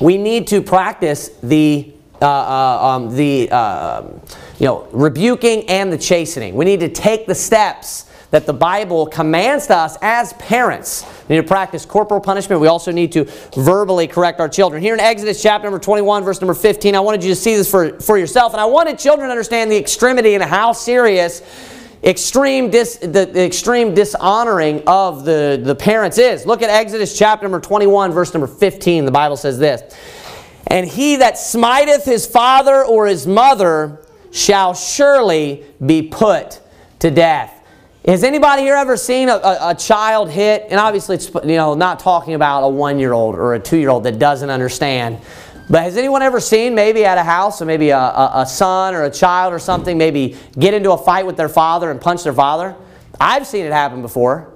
we 0.00 0.18
need 0.18 0.48
to 0.48 0.60
practice 0.60 1.28
the 1.40 1.92
uh, 2.20 2.26
uh, 2.26 2.86
um, 2.86 3.14
the 3.14 3.48
uh, 3.50 4.02
you 4.58 4.66
know 4.66 4.88
rebuking 4.92 5.68
and 5.68 5.92
the 5.92 5.98
chastening. 5.98 6.54
We 6.54 6.64
need 6.64 6.80
to 6.80 6.88
take 6.88 7.26
the 7.26 7.34
steps 7.34 8.06
that 8.30 8.46
the 8.46 8.52
Bible 8.52 9.06
commands 9.06 9.66
to 9.68 9.76
us 9.76 9.96
as 10.02 10.32
parents. 10.34 11.04
We 11.28 11.36
need 11.36 11.42
to 11.42 11.48
practice 11.48 11.86
corporal 11.86 12.20
punishment. 12.20 12.60
We 12.60 12.66
also 12.66 12.90
need 12.90 13.12
to 13.12 13.24
verbally 13.56 14.06
correct 14.08 14.40
our 14.40 14.48
children. 14.48 14.82
Here 14.82 14.94
in 14.94 15.00
Exodus 15.00 15.40
chapter 15.40 15.66
number 15.66 15.78
21, 15.78 16.24
verse 16.24 16.40
number 16.40 16.54
15, 16.54 16.94
I 16.94 17.00
wanted 17.00 17.22
you 17.22 17.30
to 17.30 17.36
see 17.36 17.54
this 17.54 17.70
for, 17.70 18.00
for 18.00 18.18
yourself. 18.18 18.52
And 18.52 18.60
I 18.60 18.64
wanted 18.64 18.98
children 18.98 19.28
to 19.28 19.30
understand 19.30 19.70
the 19.70 19.76
extremity 19.76 20.34
and 20.34 20.42
how 20.42 20.72
serious 20.72 21.42
extreme 22.02 22.70
dis, 22.70 22.96
the, 22.96 23.26
the, 23.26 23.44
extreme 23.44 23.94
dishonoring 23.94 24.82
of 24.86 25.24
the, 25.24 25.60
the 25.62 25.74
parents 25.74 26.18
is. 26.18 26.46
Look 26.46 26.62
at 26.62 26.70
Exodus 26.70 27.16
chapter 27.16 27.44
number 27.44 27.60
21, 27.60 28.12
verse 28.12 28.34
number 28.34 28.46
15. 28.46 29.04
The 29.04 29.10
Bible 29.10 29.36
says 29.36 29.58
this. 29.58 29.94
And 30.66 30.86
he 30.86 31.16
that 31.16 31.38
smiteth 31.38 32.04
his 32.04 32.26
father 32.26 32.84
or 32.84 33.06
his 33.06 33.26
mother 33.26 34.04
shall 34.32 34.74
surely 34.74 35.64
be 35.84 36.02
put 36.02 36.60
to 36.98 37.10
death. 37.10 37.52
Has 38.06 38.22
anybody 38.22 38.62
here 38.62 38.74
ever 38.74 38.96
seen 38.96 39.28
a, 39.28 39.34
a, 39.34 39.70
a, 39.70 39.74
child 39.74 40.30
hit? 40.30 40.66
And 40.70 40.78
obviously, 40.78 41.16
it's 41.16 41.32
you 41.34 41.56
know 41.56 41.74
not 41.74 41.98
talking 41.98 42.34
about 42.34 42.62
a 42.62 42.68
one-year-old 42.68 43.34
or 43.34 43.54
a 43.54 43.60
two-year-old 43.60 44.04
that 44.04 44.18
doesn't 44.18 44.48
understand. 44.48 45.18
But 45.68 45.82
has 45.82 45.96
anyone 45.96 46.22
ever 46.22 46.38
seen 46.38 46.76
maybe 46.76 47.04
at 47.04 47.18
a 47.18 47.24
house 47.24 47.60
or 47.60 47.64
maybe 47.64 47.90
a, 47.90 47.98
a, 47.98 48.30
a 48.42 48.46
son 48.46 48.94
or 48.94 49.02
a 49.02 49.10
child 49.10 49.52
or 49.52 49.58
something 49.58 49.98
maybe 49.98 50.36
get 50.56 50.72
into 50.72 50.92
a 50.92 50.98
fight 50.98 51.26
with 51.26 51.36
their 51.36 51.48
father 51.48 51.90
and 51.90 52.00
punch 52.00 52.22
their 52.22 52.32
father? 52.32 52.76
I've 53.20 53.46
seen 53.46 53.64
it 53.64 53.72
happen 53.72 54.02
before. 54.02 54.52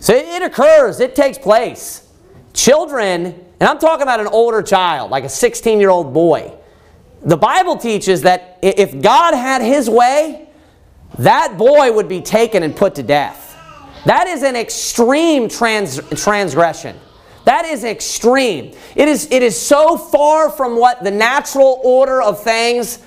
So 0.00 0.12
it, 0.12 0.26
it 0.26 0.42
occurs. 0.42 0.98
It 0.98 1.14
takes 1.14 1.38
place. 1.38 2.08
Children, 2.52 3.45
and 3.60 3.68
I'm 3.68 3.78
talking 3.78 4.02
about 4.02 4.20
an 4.20 4.26
older 4.26 4.62
child, 4.62 5.10
like 5.10 5.24
a 5.24 5.28
16-year-old 5.28 6.12
boy. 6.12 6.52
The 7.22 7.36
Bible 7.36 7.76
teaches 7.76 8.22
that 8.22 8.58
if 8.62 9.00
God 9.00 9.34
had 9.34 9.62
his 9.62 9.88
way, 9.88 10.48
that 11.18 11.56
boy 11.56 11.92
would 11.92 12.08
be 12.08 12.20
taken 12.20 12.62
and 12.62 12.76
put 12.76 12.94
to 12.96 13.02
death. 13.02 13.56
That 14.04 14.26
is 14.26 14.42
an 14.42 14.54
extreme 14.54 15.48
trans 15.48 16.00
transgression. 16.22 16.96
That 17.44 17.64
is 17.64 17.84
extreme. 17.84 18.74
It 18.94 19.08
is, 19.08 19.28
it 19.30 19.42
is 19.42 19.58
so 19.58 19.96
far 19.96 20.50
from 20.50 20.78
what 20.78 21.02
the 21.02 21.10
natural 21.10 21.80
order 21.84 22.20
of 22.20 22.42
things, 22.42 22.98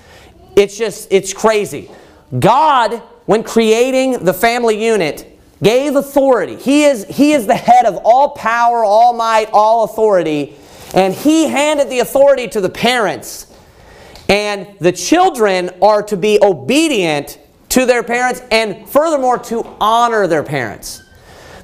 it's 0.55 0.77
just, 0.77 1.09
it's 1.11 1.33
crazy. 1.33 1.91
God, 2.39 3.01
when 3.25 3.43
creating 3.43 4.23
the 4.23 4.33
family 4.33 4.83
unit, 4.83 5.38
gave 5.61 5.95
authority. 5.95 6.55
He 6.55 6.83
is, 6.83 7.05
he 7.05 7.33
is 7.33 7.47
the 7.47 7.55
head 7.55 7.85
of 7.85 7.99
all 8.03 8.29
power, 8.29 8.83
all 8.83 9.13
might, 9.13 9.49
all 9.51 9.83
authority. 9.83 10.55
And 10.93 11.13
he 11.13 11.47
handed 11.47 11.89
the 11.89 11.99
authority 11.99 12.47
to 12.49 12.61
the 12.61 12.69
parents. 12.69 13.47
And 14.27 14.67
the 14.79 14.91
children 14.91 15.71
are 15.81 16.03
to 16.03 16.17
be 16.17 16.39
obedient 16.41 17.39
to 17.69 17.85
their 17.85 18.03
parents 18.03 18.41
and 18.51 18.87
furthermore 18.87 19.37
to 19.39 19.63
honor 19.79 20.27
their 20.27 20.43
parents. 20.43 21.03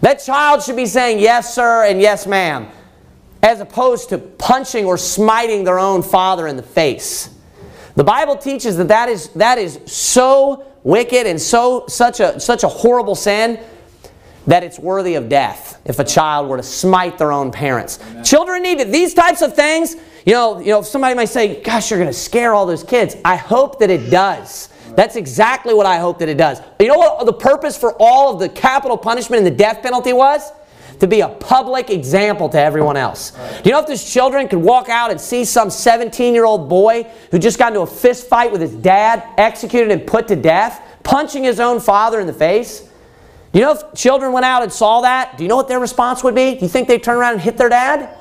That 0.01 0.15
child 0.15 0.61
should 0.61 0.75
be 0.75 0.85
saying 0.85 1.19
yes, 1.19 1.55
sir, 1.55 1.85
and 1.85 1.99
yes, 2.01 2.27
ma'am, 2.27 2.67
as 3.41 3.59
opposed 3.59 4.09
to 4.09 4.17
punching 4.17 4.85
or 4.85 4.97
smiting 4.97 5.63
their 5.63 5.79
own 5.79 6.03
father 6.03 6.47
in 6.47 6.57
the 6.57 6.63
face. 6.63 7.29
The 7.95 8.03
Bible 8.03 8.35
teaches 8.35 8.77
that 8.77 8.89
that 8.89 9.09
is, 9.09 9.29
that 9.29 9.57
is 9.57 9.79
so 9.85 10.65
wicked 10.83 11.25
and 11.25 11.41
so 11.41 11.85
such 11.87 12.19
a, 12.19 12.39
such 12.39 12.63
a 12.63 12.67
horrible 12.67 13.15
sin 13.15 13.59
that 14.47 14.63
it's 14.63 14.79
worthy 14.79 15.15
of 15.15 15.29
death 15.29 15.81
if 15.85 15.99
a 15.99 16.03
child 16.03 16.47
were 16.47 16.57
to 16.57 16.63
smite 16.63 17.17
their 17.17 17.31
own 17.31 17.51
parents. 17.51 17.99
Amen. 18.01 18.23
Children 18.23 18.61
need 18.61 18.79
it. 18.79 18.91
These 18.91 19.13
types 19.13 19.41
of 19.41 19.55
things, 19.55 19.95
you 20.25 20.33
know, 20.33 20.59
you 20.59 20.67
know, 20.67 20.81
somebody 20.81 21.15
might 21.15 21.29
say, 21.29 21.61
gosh, 21.61 21.89
you're 21.89 21.99
going 21.99 22.11
to 22.11 22.17
scare 22.17 22.53
all 22.53 22.65
those 22.65 22.83
kids. 22.83 23.15
I 23.25 23.35
hope 23.35 23.79
that 23.79 23.89
it 23.89 24.09
does. 24.09 24.69
That's 24.95 25.15
exactly 25.15 25.73
what 25.73 25.85
I 25.85 25.97
hope 25.97 26.19
that 26.19 26.29
it 26.29 26.37
does. 26.37 26.61
You 26.79 26.87
know 26.87 26.97
what 26.97 27.25
the 27.25 27.33
purpose 27.33 27.77
for 27.77 27.95
all 27.99 28.33
of 28.33 28.39
the 28.39 28.49
capital 28.49 28.97
punishment 28.97 29.45
and 29.45 29.47
the 29.47 29.57
death 29.57 29.81
penalty 29.81 30.13
was? 30.13 30.51
To 30.99 31.07
be 31.07 31.19
a 31.19 31.27
public 31.27 31.89
example 31.89 32.47
to 32.49 32.57
everyone 32.57 32.95
else. 32.95 33.31
Do 33.31 33.61
you 33.65 33.71
know 33.71 33.81
if 33.81 33.87
these 33.87 34.09
children 34.09 34.47
could 34.47 34.59
walk 34.59 34.87
out 34.87 35.11
and 35.11 35.19
see 35.19 35.43
some 35.43 35.69
17 35.69 36.33
year 36.33 36.45
old 36.45 36.69
boy 36.69 37.05
who 37.31 37.39
just 37.39 37.59
got 37.59 37.69
into 37.69 37.81
a 37.81 37.87
fist 37.87 38.27
fight 38.29 38.49
with 38.49 38.61
his 38.61 38.73
dad, 38.73 39.21
executed 39.37 39.91
and 39.91 40.07
put 40.07 40.29
to 40.29 40.37
death, 40.37 40.81
punching 41.03 41.43
his 41.43 41.59
own 41.59 41.81
father 41.81 42.21
in 42.21 42.27
the 42.27 42.33
face? 42.33 42.89
You 43.55 43.61
know 43.61 43.71
if 43.71 43.93
children 43.93 44.33
went 44.33 44.45
out 44.45 44.63
and 44.63 44.73
saw 44.73 44.99
that, 44.99 45.37
do 45.37 45.43
you 45.45 45.47
know 45.47 45.55
what 45.55 45.69
their 45.69 45.79
response 45.79 46.25
would 46.25 46.35
be? 46.35 46.55
Do 46.55 46.59
you 46.59 46.67
think 46.67 46.89
they'd 46.89 47.01
turn 47.01 47.15
around 47.15 47.35
and 47.35 47.41
hit 47.41 47.55
their 47.55 47.69
dad? 47.69 48.13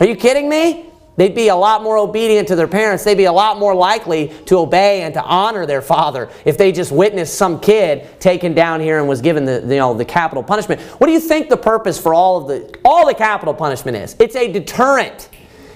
Are 0.00 0.06
you 0.06 0.16
kidding 0.16 0.48
me? 0.48 0.86
They'd 1.16 1.34
be 1.34 1.48
a 1.48 1.56
lot 1.56 1.82
more 1.82 1.98
obedient 1.98 2.48
to 2.48 2.56
their 2.56 2.66
parents. 2.66 3.04
They'd 3.04 3.14
be 3.14 3.24
a 3.24 3.32
lot 3.32 3.58
more 3.58 3.74
likely 3.74 4.28
to 4.46 4.56
obey 4.56 5.02
and 5.02 5.12
to 5.12 5.22
honor 5.22 5.66
their 5.66 5.82
father 5.82 6.30
if 6.46 6.56
they 6.56 6.72
just 6.72 6.90
witnessed 6.90 7.34
some 7.34 7.60
kid 7.60 8.18
taken 8.18 8.54
down 8.54 8.80
here 8.80 8.98
and 8.98 9.06
was 9.06 9.20
given 9.20 9.44
the, 9.44 9.60
you 9.60 9.76
know, 9.76 9.92
the 9.92 10.06
capital 10.06 10.42
punishment. 10.42 10.80
What 10.80 11.08
do 11.08 11.12
you 11.12 11.20
think 11.20 11.50
the 11.50 11.58
purpose 11.58 12.00
for 12.00 12.14
all 12.14 12.38
of 12.40 12.48
the, 12.48 12.78
all 12.82 13.06
the 13.06 13.12
capital 13.12 13.52
punishment 13.52 13.94
is? 13.94 14.16
It's 14.18 14.36
a 14.36 14.50
deterrent. 14.50 15.28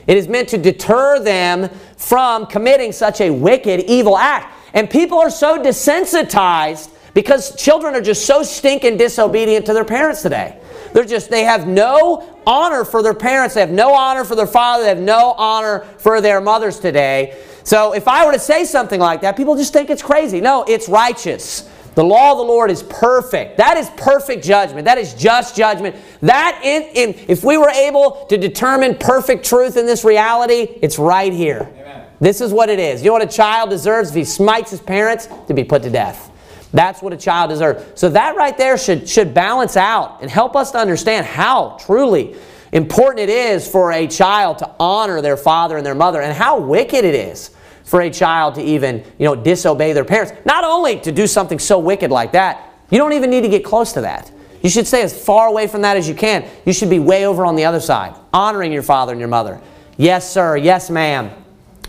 It 0.07 0.17
is 0.17 0.27
meant 0.27 0.49
to 0.49 0.59
deter 0.59 1.23
them 1.23 1.69
from 1.99 2.47
committing 2.47 2.93
such 2.93 3.21
a 3.21 3.29
wicked, 3.29 3.81
evil 3.81 4.17
act. 4.17 4.57
And 4.73 4.89
people 4.89 5.19
are 5.19 5.29
so 5.29 5.63
desensitized 5.63 6.92
because 7.15 7.55
children 7.57 7.95
are 7.95 8.01
just 8.01 8.27
so 8.27 8.43
stinking 8.43 8.97
disobedient 8.97 9.67
to 9.67 9.73
their 9.73 9.85
parents 9.85 10.23
today. 10.23 10.59
They're 10.93 11.05
just, 11.05 11.31
they 11.31 11.45
have 11.45 11.67
no 11.67 12.39
honor 12.47 12.85
for 12.85 13.03
their 13.03 13.15
parents. 13.15 13.55
They 13.55 13.61
have 13.61 13.71
no 13.71 13.95
honor 13.95 14.25
for 14.25 14.35
their 14.35 14.47
father. 14.47 14.83
They 14.83 14.89
have 14.91 14.99
no 14.99 15.33
honor 15.33 15.81
for 15.99 16.21
their 16.21 16.41
mothers 16.41 16.79
today. 16.79 17.39
So 17.65 17.95
if 17.95 18.09
I 18.09 18.27
were 18.27 18.33
to 18.33 18.39
say 18.39 18.65
something 18.65 19.01
like 19.01 19.21
that, 19.23 19.37
people 19.37 19.57
just 19.57 19.73
think 19.73 19.91
it's 19.91 20.03
crazy. 20.03 20.41
No, 20.41 20.65
it's 20.65 20.89
righteous. 20.89 21.69
The 21.95 22.05
law 22.05 22.33
of 22.33 22.39
the 22.39 22.45
Lord 22.45 22.71
is 22.71 22.83
perfect. 22.83 23.59
That 23.59 23.77
is 23.77 23.91
perfect 23.91 24.43
judgment. 24.43 24.87
That 24.87 24.97
is 24.97 25.13
just 25.15 25.55
judgment. 25.55 25.95
That, 26.23 26.61
in, 26.65 26.83
in, 26.95 27.25
if 27.29 27.45
we 27.45 27.59
were 27.59 27.69
able 27.69 28.27
to 28.31 28.39
determine 28.39 28.97
perfect 28.97 29.45
truth 29.45 29.77
in 29.77 29.85
this 29.85 30.03
reality, 30.03 30.79
it's 30.81 30.99
right 30.99 31.33
here. 31.33 31.71
Amen. 31.75 32.07
This 32.19 32.41
is 32.41 32.53
what 32.53 32.71
it 32.71 32.79
is. 32.79 33.03
You 33.03 33.09
know 33.09 33.15
what 33.15 33.23
a 33.23 33.27
child 33.27 33.69
deserves 33.69 34.09
if 34.11 34.15
he 34.15 34.25
smites 34.25 34.71
his 34.71 34.81
parents? 34.81 35.29
To 35.49 35.55
be 35.55 35.65
put 35.65 35.83
to 35.83 35.91
death. 35.91 36.32
That's 36.73 37.03
what 37.03 37.13
a 37.13 37.17
child 37.17 37.51
deserves. 37.51 37.85
So 38.01 38.09
that 38.11 38.37
right 38.37 38.57
there 38.57 38.79
should, 38.79 39.09
should 39.09 39.35
balance 39.35 39.77
out 39.77 40.23
and 40.23 40.31
help 40.31 40.57
us 40.57 40.71
to 40.73 40.79
understand 40.79 41.27
how 41.27 41.77
truly 41.81 42.35
important 42.73 43.21
it 43.21 43.29
is 43.29 43.69
for 43.69 43.93
a 43.93 44.07
child 44.07 44.59
to 44.59 44.71
honor 44.81 45.21
their 45.21 45.37
father 45.37 45.77
and 45.77 45.85
their 45.85 45.95
mother 45.95 46.23
and 46.23 46.35
how 46.35 46.59
wicked 46.59 47.05
it 47.05 47.15
is 47.15 47.51
for 47.85 48.01
a 48.01 48.11
child 48.11 48.55
to 48.55 48.63
even, 48.63 49.05
you 49.19 49.27
know, 49.27 49.35
disobey 49.35 49.93
their 49.93 50.05
parents. 50.05 50.33
Not 50.47 50.65
only 50.65 50.99
to 51.01 51.13
do 51.13 51.27
something 51.27 51.59
so 51.59 51.79
wicked 51.79 52.11
like 52.11 52.33
that, 52.33 52.71
you 52.91 52.99
don't 52.99 53.13
even 53.13 53.29
need 53.29 53.43
to 53.43 53.49
get 53.49 53.65
close 53.65 53.93
to 53.93 54.01
that. 54.03 54.31
You 54.63 54.71
should 54.71 54.87
stay 54.87 55.03
as 55.03 55.13
far 55.13 55.49
away 55.49 55.67
from 55.67 55.83
that 55.83 55.97
as 55.97 56.09
you 56.09 56.15
can. 56.15 56.49
You 56.65 56.73
should 56.73 56.89
be 56.89 57.01
way 57.01 57.27
over 57.27 57.45
on 57.45 57.57
the 57.57 57.65
other 57.65 57.81
side, 57.81 58.15
honoring 58.33 58.73
your 58.73 58.83
father 58.83 59.13
and 59.13 59.21
your 59.21 59.29
mother. 59.29 59.61
Yes, 59.99 60.31
sir. 60.31 60.57
Yes, 60.57 60.89
ma'am. 60.89 61.31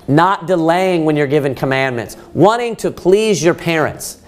Not 0.07 0.47
delaying 0.47 1.05
when 1.05 1.15
you're 1.15 1.27
given 1.27 1.55
commandments. 1.55 2.17
Wanting 2.33 2.75
to 2.77 2.91
please 2.91 3.41
your 3.41 3.53
parents. 3.53 4.22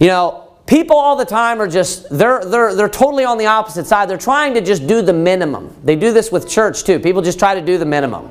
You 0.00 0.08
know, 0.08 0.52
people 0.66 0.96
all 0.96 1.16
the 1.16 1.24
time 1.24 1.60
are 1.60 1.68
just, 1.68 2.08
they're, 2.10 2.44
they're, 2.44 2.74
they're 2.74 2.88
totally 2.88 3.24
on 3.24 3.38
the 3.38 3.46
opposite 3.46 3.86
side. 3.86 4.08
They're 4.08 4.18
trying 4.18 4.54
to 4.54 4.60
just 4.60 4.86
do 4.86 5.02
the 5.02 5.12
minimum. 5.12 5.74
They 5.84 5.96
do 5.96 6.12
this 6.12 6.32
with 6.32 6.48
church 6.48 6.84
too. 6.84 6.98
People 6.98 7.22
just 7.22 7.38
try 7.38 7.54
to 7.54 7.62
do 7.62 7.78
the 7.78 7.86
minimum. 7.86 8.30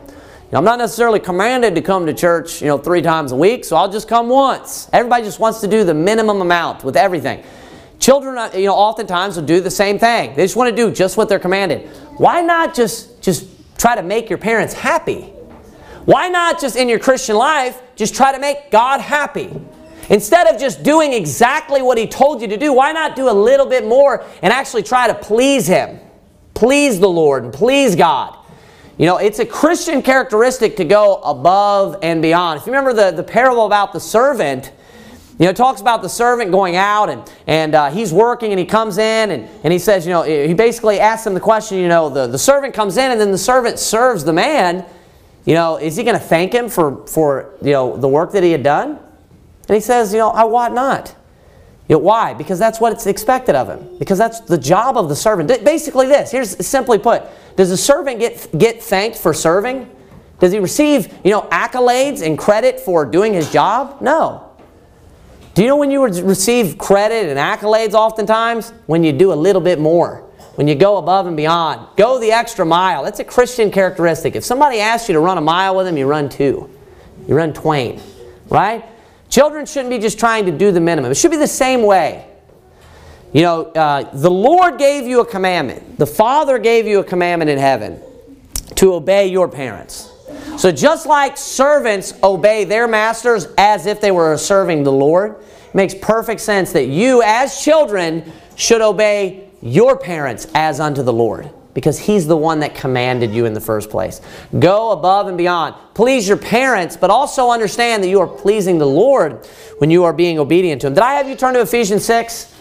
I'm 0.53 0.63
not 0.63 0.77
necessarily 0.77 1.19
commanded 1.19 1.73
to 1.75 1.81
come 1.81 2.05
to 2.05 2.13
church, 2.13 2.61
you 2.61 2.67
know, 2.67 2.77
three 2.77 3.01
times 3.01 3.31
a 3.31 3.35
week, 3.35 3.65
so 3.65 3.75
I'll 3.75 3.91
just 3.91 4.07
come 4.07 4.29
once. 4.29 4.87
Everybody 4.93 5.23
just 5.23 5.39
wants 5.39 5.61
to 5.61 5.67
do 5.67 5.83
the 5.83 5.95
minimum 5.95 6.41
amount 6.41 6.83
with 6.83 6.95
everything. 6.95 7.43
Children, 7.97 8.37
uh, 8.37 8.51
you 8.53 8.65
know, 8.65 8.75
oftentimes 8.75 9.35
will 9.35 9.45
do 9.45 9.61
the 9.61 9.71
same 9.71 9.97
thing. 9.97 10.35
They 10.35 10.43
just 10.43 10.55
want 10.55 10.69
to 10.69 10.75
do 10.75 10.91
just 10.91 11.17
what 11.17 11.27
they're 11.27 11.39
commanded. 11.39 11.89
Why 12.17 12.41
not 12.41 12.75
just, 12.75 13.19
just 13.23 13.47
try 13.79 13.95
to 13.95 14.03
make 14.03 14.29
your 14.29 14.37
parents 14.37 14.75
happy? 14.75 15.21
Why 16.05 16.29
not 16.29 16.61
just 16.61 16.75
in 16.75 16.87
your 16.87 16.99
Christian 16.99 17.35
life, 17.35 17.81
just 17.95 18.13
try 18.13 18.31
to 18.31 18.39
make 18.39 18.69
God 18.69 19.01
happy? 19.01 19.49
Instead 20.09 20.47
of 20.47 20.59
just 20.59 20.83
doing 20.83 21.13
exactly 21.13 21.81
what 21.81 21.97
he 21.97 22.07
told 22.07 22.41
you 22.41 22.47
to 22.47 22.57
do, 22.57 22.73
why 22.73 22.91
not 22.91 23.15
do 23.15 23.29
a 23.29 23.31
little 23.31 23.65
bit 23.65 23.85
more 23.85 24.25
and 24.41 24.51
actually 24.51 24.83
try 24.83 25.07
to 25.07 25.13
please 25.13 25.67
him? 25.67 25.99
Please 26.53 26.99
the 26.99 27.09
Lord 27.09 27.43
and 27.43 27.53
please 27.53 27.95
God. 27.95 28.37
You 28.97 29.07
know, 29.07 29.17
it's 29.17 29.39
a 29.39 29.45
Christian 29.45 30.01
characteristic 30.01 30.75
to 30.77 30.85
go 30.85 31.15
above 31.15 31.97
and 32.03 32.21
beyond. 32.21 32.59
If 32.59 32.67
you 32.67 32.73
remember 32.73 32.93
the, 32.93 33.15
the 33.15 33.23
parable 33.23 33.65
about 33.65 33.91
the 33.91 33.99
servant, 33.99 34.71
you 35.39 35.45
know, 35.45 35.49
it 35.49 35.55
talks 35.55 35.81
about 35.81 36.03
the 36.03 36.09
servant 36.09 36.51
going 36.51 36.75
out 36.75 37.09
and, 37.09 37.33
and 37.47 37.73
uh, 37.73 37.89
he's 37.89 38.13
working 38.13 38.51
and 38.51 38.59
he 38.59 38.65
comes 38.65 38.99
in 38.99 39.31
and, 39.31 39.49
and 39.63 39.73
he 39.73 39.79
says, 39.79 40.05
you 40.05 40.11
know, 40.11 40.21
he 40.21 40.53
basically 40.53 40.99
asks 40.99 41.25
him 41.25 41.33
the 41.33 41.39
question, 41.39 41.79
you 41.79 41.87
know, 41.87 42.07
the, 42.07 42.27
the 42.27 42.37
servant 42.37 42.75
comes 42.75 42.97
in 42.97 43.09
and 43.09 43.19
then 43.19 43.31
the 43.31 43.37
servant 43.37 43.79
serves 43.79 44.23
the 44.23 44.33
man. 44.33 44.85
You 45.45 45.55
know, 45.55 45.77
is 45.77 45.97
he 45.97 46.03
going 46.03 46.17
to 46.17 46.23
thank 46.23 46.53
him 46.53 46.69
for, 46.69 47.05
for, 47.07 47.55
you 47.63 47.71
know, 47.71 47.97
the 47.97 48.07
work 48.07 48.31
that 48.33 48.43
he 48.43 48.51
had 48.51 48.61
done? 48.61 48.99
And 49.67 49.75
he 49.75 49.81
says, 49.81 50.13
you 50.13 50.19
know, 50.19 50.29
I 50.29 50.43
want 50.43 50.73
not. 50.73 51.15
You 51.87 51.95
know, 51.95 51.99
why? 51.99 52.33
Because 52.33 52.59
that's 52.59 52.79
what 52.79 52.93
it's 52.93 53.07
expected 53.07 53.55
of 53.55 53.67
him. 53.67 53.97
Because 53.99 54.17
that's 54.17 54.39
the 54.39 54.57
job 54.57 54.97
of 54.97 55.09
the 55.09 55.15
servant. 55.15 55.49
Basically 55.63 56.07
this, 56.07 56.31
here's 56.31 56.65
simply 56.65 56.97
put. 56.97 57.23
Does 57.55 57.69
the 57.69 57.77
servant 57.77 58.19
get, 58.19 58.49
get 58.57 58.81
thanked 58.81 59.17
for 59.17 59.33
serving? 59.33 59.89
Does 60.39 60.51
he 60.51 60.59
receive, 60.59 61.13
you 61.23 61.31
know, 61.31 61.41
accolades 61.43 62.25
and 62.25 62.37
credit 62.37 62.79
for 62.79 63.05
doing 63.05 63.33
his 63.33 63.51
job? 63.51 64.01
No. 64.01 64.49
Do 65.53 65.61
you 65.61 65.67
know 65.67 65.77
when 65.77 65.91
you 65.91 66.03
receive 66.03 66.77
credit 66.77 67.29
and 67.29 67.37
accolades 67.37 67.93
oftentimes? 67.93 68.71
When 68.87 69.03
you 69.03 69.13
do 69.13 69.31
a 69.31 69.35
little 69.35 69.61
bit 69.61 69.79
more. 69.79 70.21
When 70.55 70.67
you 70.67 70.75
go 70.75 70.97
above 70.97 71.27
and 71.27 71.37
beyond. 71.37 71.87
Go 71.95 72.19
the 72.19 72.31
extra 72.31 72.65
mile. 72.65 73.03
That's 73.03 73.19
a 73.19 73.23
Christian 73.23 73.71
characteristic. 73.71 74.35
If 74.35 74.43
somebody 74.43 74.79
asks 74.79 75.09
you 75.09 75.13
to 75.13 75.19
run 75.19 75.37
a 75.37 75.41
mile 75.41 75.75
with 75.75 75.85
them, 75.85 75.97
you 75.97 76.07
run 76.07 76.29
two. 76.29 76.69
You 77.27 77.35
run 77.35 77.53
twain. 77.53 78.01
Right? 78.49 78.85
Children 79.33 79.65
shouldn't 79.65 79.89
be 79.89 79.97
just 79.97 80.19
trying 80.19 80.45
to 80.45 80.51
do 80.51 80.71
the 80.71 80.79
minimum. 80.79 81.09
It 81.09 81.15
should 81.15 81.31
be 81.31 81.37
the 81.37 81.47
same 81.47 81.81
way. 81.81 82.23
You 83.33 83.41
know, 83.41 83.63
uh, 83.63 84.07
the 84.13 84.29
Lord 84.29 84.77
gave 84.77 85.07
you 85.07 85.21
a 85.21 85.25
commandment. 85.25 85.97
The 85.97 86.05
Father 86.05 86.59
gave 86.59 86.85
you 86.85 86.99
a 86.99 87.03
commandment 87.03 87.49
in 87.49 87.57
heaven 87.57 87.99
to 88.75 88.93
obey 88.93 89.25
your 89.25 89.47
parents. 89.47 90.11
So 90.59 90.71
just 90.71 91.07
like 91.07 91.35
servants 91.35 92.13
obey 92.21 92.65
their 92.65 92.87
masters 92.87 93.47
as 93.57 93.87
if 93.87 93.99
they 93.99 94.11
were 94.11 94.37
serving 94.37 94.83
the 94.83 94.91
Lord, 94.91 95.31
it 95.31 95.73
makes 95.73 95.95
perfect 95.95 96.39
sense 96.39 96.71
that 96.73 96.85
you 96.85 97.23
as 97.23 97.59
children 97.59 98.31
should 98.55 98.81
obey 98.81 99.49
your 99.63 99.97
parents 99.97 100.45
as 100.53 100.79
unto 100.79 101.01
the 101.01 101.11
Lord 101.11 101.49
because 101.73 101.99
he's 101.99 102.27
the 102.27 102.37
one 102.37 102.59
that 102.59 102.75
commanded 102.75 103.33
you 103.33 103.45
in 103.45 103.53
the 103.53 103.61
first 103.61 103.89
place. 103.89 104.21
Go 104.59 104.91
above 104.91 105.27
and 105.27 105.37
beyond. 105.37 105.75
Please 105.93 106.27
your 106.27 106.37
parents, 106.37 106.95
but 106.95 107.09
also 107.09 107.49
understand 107.49 108.03
that 108.03 108.09
you 108.09 108.19
are 108.19 108.27
pleasing 108.27 108.77
the 108.77 108.87
Lord 108.87 109.45
when 109.79 109.89
you 109.89 110.03
are 110.03 110.13
being 110.13 110.39
obedient 110.39 110.81
to 110.81 110.87
him. 110.87 110.93
Did 110.93 111.03
I 111.03 111.15
have 111.15 111.27
you 111.27 111.35
turn 111.35 111.53
to 111.55 111.61
Ephesians 111.61 112.05
6? 112.05 112.53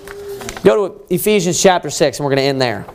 Go 0.65 0.89
to 0.89 1.15
Ephesians 1.15 1.61
chapter 1.61 1.91
6 1.91 2.19
and 2.19 2.25
we're 2.25 2.31
going 2.31 2.39
to 2.39 2.45
end 2.45 2.61
there. 2.61 2.87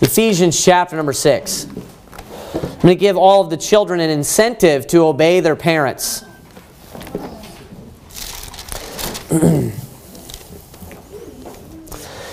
Ephesians 0.00 0.62
chapter 0.62 0.96
number 0.96 1.12
6. 1.12 1.66
I'm 2.54 2.86
going 2.86 2.96
to 2.96 3.00
give 3.00 3.16
all 3.16 3.42
of 3.42 3.50
the 3.50 3.56
children 3.56 4.00
an 4.00 4.10
incentive 4.10 4.86
to 4.88 5.04
obey 5.04 5.40
their 5.40 5.56
parents. 5.56 6.24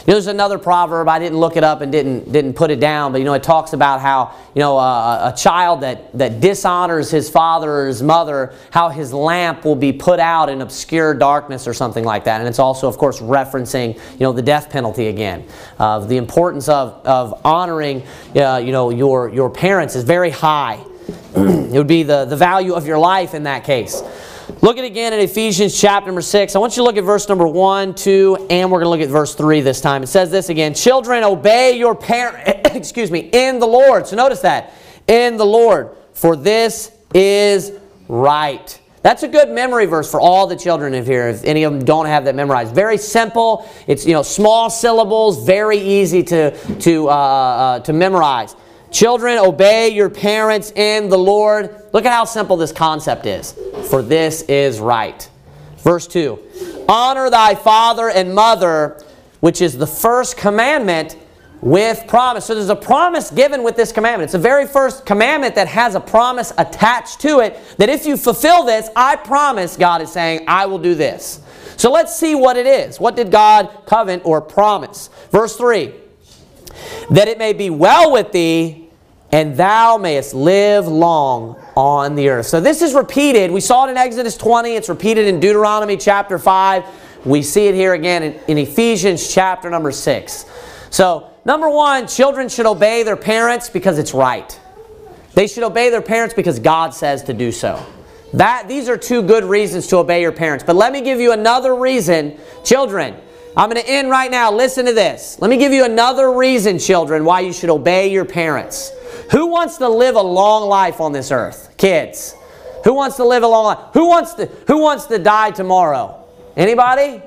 You 0.07 0.11
know, 0.11 0.15
there's 0.15 0.27
another 0.27 0.57
proverb, 0.57 1.09
I 1.09 1.19
didn't 1.19 1.37
look 1.37 1.57
it 1.57 1.65
up 1.65 1.81
and 1.81 1.91
didn't, 1.91 2.31
didn't 2.31 2.53
put 2.53 2.71
it 2.71 2.79
down, 2.79 3.11
but 3.11 3.17
you 3.17 3.25
know, 3.25 3.33
it 3.33 3.43
talks 3.43 3.73
about 3.73 3.99
how, 3.99 4.33
you 4.55 4.61
know, 4.61 4.77
a, 4.77 5.33
a 5.33 5.35
child 5.35 5.81
that, 5.81 6.17
that 6.17 6.39
dishonors 6.39 7.11
his 7.11 7.29
father 7.29 7.69
or 7.69 7.87
his 7.87 8.01
mother, 8.01 8.53
how 8.71 8.87
his 8.87 9.11
lamp 9.11 9.65
will 9.65 9.75
be 9.75 9.91
put 9.91 10.21
out 10.21 10.47
in 10.47 10.61
obscure 10.61 11.13
darkness 11.13 11.67
or 11.67 11.73
something 11.73 12.05
like 12.05 12.23
that. 12.23 12.39
And 12.39 12.47
it's 12.47 12.57
also, 12.57 12.87
of 12.87 12.97
course, 12.97 13.19
referencing, 13.19 13.95
you 13.95 14.19
know, 14.21 14.31
the 14.31 14.41
death 14.41 14.69
penalty 14.69 15.07
again. 15.07 15.45
Uh, 15.77 15.99
the 15.99 16.15
importance 16.15 16.69
of, 16.69 17.05
of 17.05 17.41
honoring, 17.43 18.01
uh, 18.33 18.61
you 18.63 18.71
know, 18.71 18.91
your, 18.91 19.27
your 19.27 19.49
parents 19.49 19.93
is 19.93 20.05
very 20.05 20.29
high. 20.29 20.81
it 21.35 21.73
would 21.73 21.85
be 21.85 22.03
the, 22.03 22.23
the 22.23 22.37
value 22.37 22.75
of 22.75 22.87
your 22.87 22.97
life 22.97 23.33
in 23.33 23.43
that 23.43 23.65
case. 23.65 24.01
Look 24.61 24.77
at 24.77 24.85
again 24.85 25.11
in 25.11 25.19
Ephesians 25.19 25.77
chapter 25.79 26.07
number 26.07 26.21
6. 26.21 26.55
I 26.55 26.59
want 26.59 26.77
you 26.77 26.81
to 26.81 26.85
look 26.85 26.95
at 26.95 27.03
verse 27.03 27.27
number 27.27 27.45
1, 27.45 27.95
2, 27.95 28.47
and 28.49 28.71
we're 28.71 28.79
going 28.81 28.85
to 28.85 28.89
look 28.89 29.01
at 29.01 29.11
verse 29.11 29.35
3 29.35 29.59
this 29.59 29.81
time. 29.81 30.03
It 30.03 30.07
says 30.07 30.31
this 30.31 30.47
again, 30.47 30.73
Children, 30.73 31.25
obey 31.25 31.77
your 31.77 31.93
parents, 31.93 32.69
excuse 32.73 33.11
me, 33.11 33.29
in 33.33 33.59
the 33.59 33.67
Lord. 33.67 34.07
So 34.07 34.15
notice 34.15 34.39
that, 34.41 34.73
in 35.05 35.35
the 35.35 35.45
Lord, 35.45 35.97
for 36.13 36.37
this 36.37 36.93
is 37.13 37.73
right. 38.07 38.79
That's 39.01 39.23
a 39.23 39.27
good 39.27 39.49
memory 39.49 39.85
verse 39.85 40.09
for 40.09 40.21
all 40.21 40.47
the 40.47 40.55
children 40.55 40.93
in 40.93 41.03
here, 41.03 41.27
if 41.27 41.43
any 41.43 41.63
of 41.63 41.73
them 41.73 41.83
don't 41.83 42.05
have 42.05 42.23
that 42.23 42.35
memorized. 42.35 42.73
Very 42.73 42.97
simple. 42.97 43.69
It's, 43.85 44.05
you 44.05 44.13
know, 44.13 44.23
small 44.23 44.69
syllables, 44.69 45.45
very 45.45 45.77
easy 45.77 46.23
to, 46.23 46.51
to, 46.79 47.09
uh, 47.09 47.11
uh, 47.11 47.79
to 47.81 47.91
memorize. 47.91 48.55
Children, 48.91 49.37
obey 49.37 49.89
your 49.89 50.09
parents 50.09 50.71
in 50.71 51.09
the 51.09 51.17
Lord. 51.17 51.75
Look 51.93 52.05
at 52.05 52.11
how 52.11 52.25
simple 52.25 52.57
this 52.57 52.71
concept 52.71 53.25
is. 53.25 53.53
For 53.89 54.01
this 54.01 54.43
is 54.43 54.79
right. 54.79 55.29
Verse 55.79 56.07
2 56.07 56.85
Honor 56.89 57.29
thy 57.29 57.55
father 57.55 58.09
and 58.09 58.33
mother, 58.33 59.03
which 59.39 59.61
is 59.61 59.77
the 59.77 59.87
first 59.87 60.37
commandment 60.37 61.17
with 61.61 62.05
promise. 62.07 62.45
So 62.45 62.55
there's 62.55 62.69
a 62.69 62.75
promise 62.75 63.31
given 63.31 63.63
with 63.63 63.75
this 63.75 63.91
commandment. 63.91 64.25
It's 64.25 64.33
the 64.33 64.39
very 64.39 64.67
first 64.67 65.05
commandment 65.05 65.55
that 65.55 65.67
has 65.67 65.95
a 65.95 65.99
promise 65.99 66.53
attached 66.57 67.19
to 67.21 67.39
it 67.39 67.59
that 67.77 67.89
if 67.89 68.05
you 68.05 68.15
fulfill 68.15 68.63
this, 68.63 68.89
I 68.95 69.15
promise, 69.15 69.75
God 69.75 70.01
is 70.01 70.11
saying, 70.11 70.45
I 70.47 70.65
will 70.65 70.79
do 70.79 70.95
this. 70.95 71.41
So 71.77 71.91
let's 71.91 72.15
see 72.15 72.35
what 72.35 72.57
it 72.57 72.65
is. 72.65 72.99
What 72.99 73.15
did 73.15 73.31
God 73.31 73.85
covenant 73.85 74.23
or 74.25 74.41
promise? 74.41 75.09
Verse 75.31 75.55
3 75.55 75.93
that 77.09 77.27
it 77.27 77.37
may 77.37 77.53
be 77.53 77.69
well 77.69 78.11
with 78.11 78.31
thee, 78.31 78.89
and 79.31 79.55
thou 79.57 79.97
mayest 79.97 80.33
live 80.33 80.87
long 80.87 81.55
on 81.75 82.15
the 82.15 82.29
earth. 82.29 82.45
So 82.45 82.59
this 82.59 82.81
is 82.81 82.93
repeated. 82.93 83.51
We 83.51 83.61
saw 83.61 83.85
it 83.87 83.91
in 83.91 83.97
Exodus 83.97 84.37
20. 84.37 84.71
It's 84.71 84.89
repeated 84.89 85.27
in 85.27 85.39
Deuteronomy 85.39 85.97
chapter 85.97 86.39
5. 86.39 86.85
We 87.25 87.41
see 87.41 87.67
it 87.67 87.75
here 87.75 87.93
again 87.93 88.23
in, 88.23 88.39
in 88.47 88.57
Ephesians 88.57 89.33
chapter 89.33 89.69
number 89.69 89.91
6. 89.91 90.45
So, 90.89 91.29
number 91.43 91.69
one, 91.69 92.07
children 92.07 92.47
should 92.47 92.65
obey 92.65 93.03
their 93.03 93.17
parents 93.17 93.69
because 93.69 93.99
it's 93.99 94.13
right. 94.13 94.57
They 95.33 95.47
should 95.47 95.63
obey 95.63 95.89
their 95.89 96.01
parents 96.01 96.33
because 96.33 96.59
God 96.59 96.93
says 96.93 97.23
to 97.23 97.33
do 97.33 97.51
so. 97.51 97.85
That, 98.33 98.67
these 98.67 98.89
are 98.89 98.97
two 98.97 99.21
good 99.21 99.43
reasons 99.43 99.87
to 99.87 99.97
obey 99.97 100.21
your 100.21 100.31
parents. 100.31 100.63
But 100.63 100.75
let 100.75 100.91
me 100.91 101.01
give 101.01 101.19
you 101.19 101.31
another 101.31 101.75
reason. 101.75 102.37
Children, 102.63 103.15
I'm 103.57 103.71
going 103.71 103.81
to 103.81 103.89
end 103.89 104.11
right 104.11 104.29
now. 104.29 104.51
Listen 104.51 104.85
to 104.85 104.93
this. 104.93 105.39
Let 105.39 105.49
me 105.49 105.57
give 105.57 105.73
you 105.73 105.83
another 105.83 106.31
reason, 106.31 106.77
children, 106.77 107.25
why 107.25 107.39
you 107.39 107.51
should 107.51 107.71
obey 107.71 108.11
your 108.11 108.23
parents. 108.23 108.91
Who 109.31 109.47
wants 109.47 109.77
to 109.77 109.89
live 109.89 110.15
a 110.15 110.21
long 110.21 110.69
life 110.69 111.01
on 111.01 111.11
this 111.11 111.31
earth? 111.31 111.73
Kids. 111.75 112.35
Who 112.83 112.93
wants 112.93 113.15
to 113.15 113.25
live 113.25 113.41
a 113.41 113.47
long 113.47 113.65
life? 113.65 113.79
Who 113.93 114.07
wants 114.07 114.35
to, 114.35 114.45
who 114.67 114.77
wants 114.77 115.07
to 115.07 115.17
die 115.17 115.49
tomorrow? 115.49 116.23
Anybody? 116.55 117.19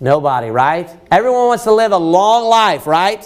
Nobody, 0.00 0.50
right? 0.50 0.90
Everyone 1.10 1.46
wants 1.46 1.64
to 1.64 1.72
live 1.72 1.92
a 1.92 1.98
long 1.98 2.44
life, 2.44 2.86
right? 2.86 3.22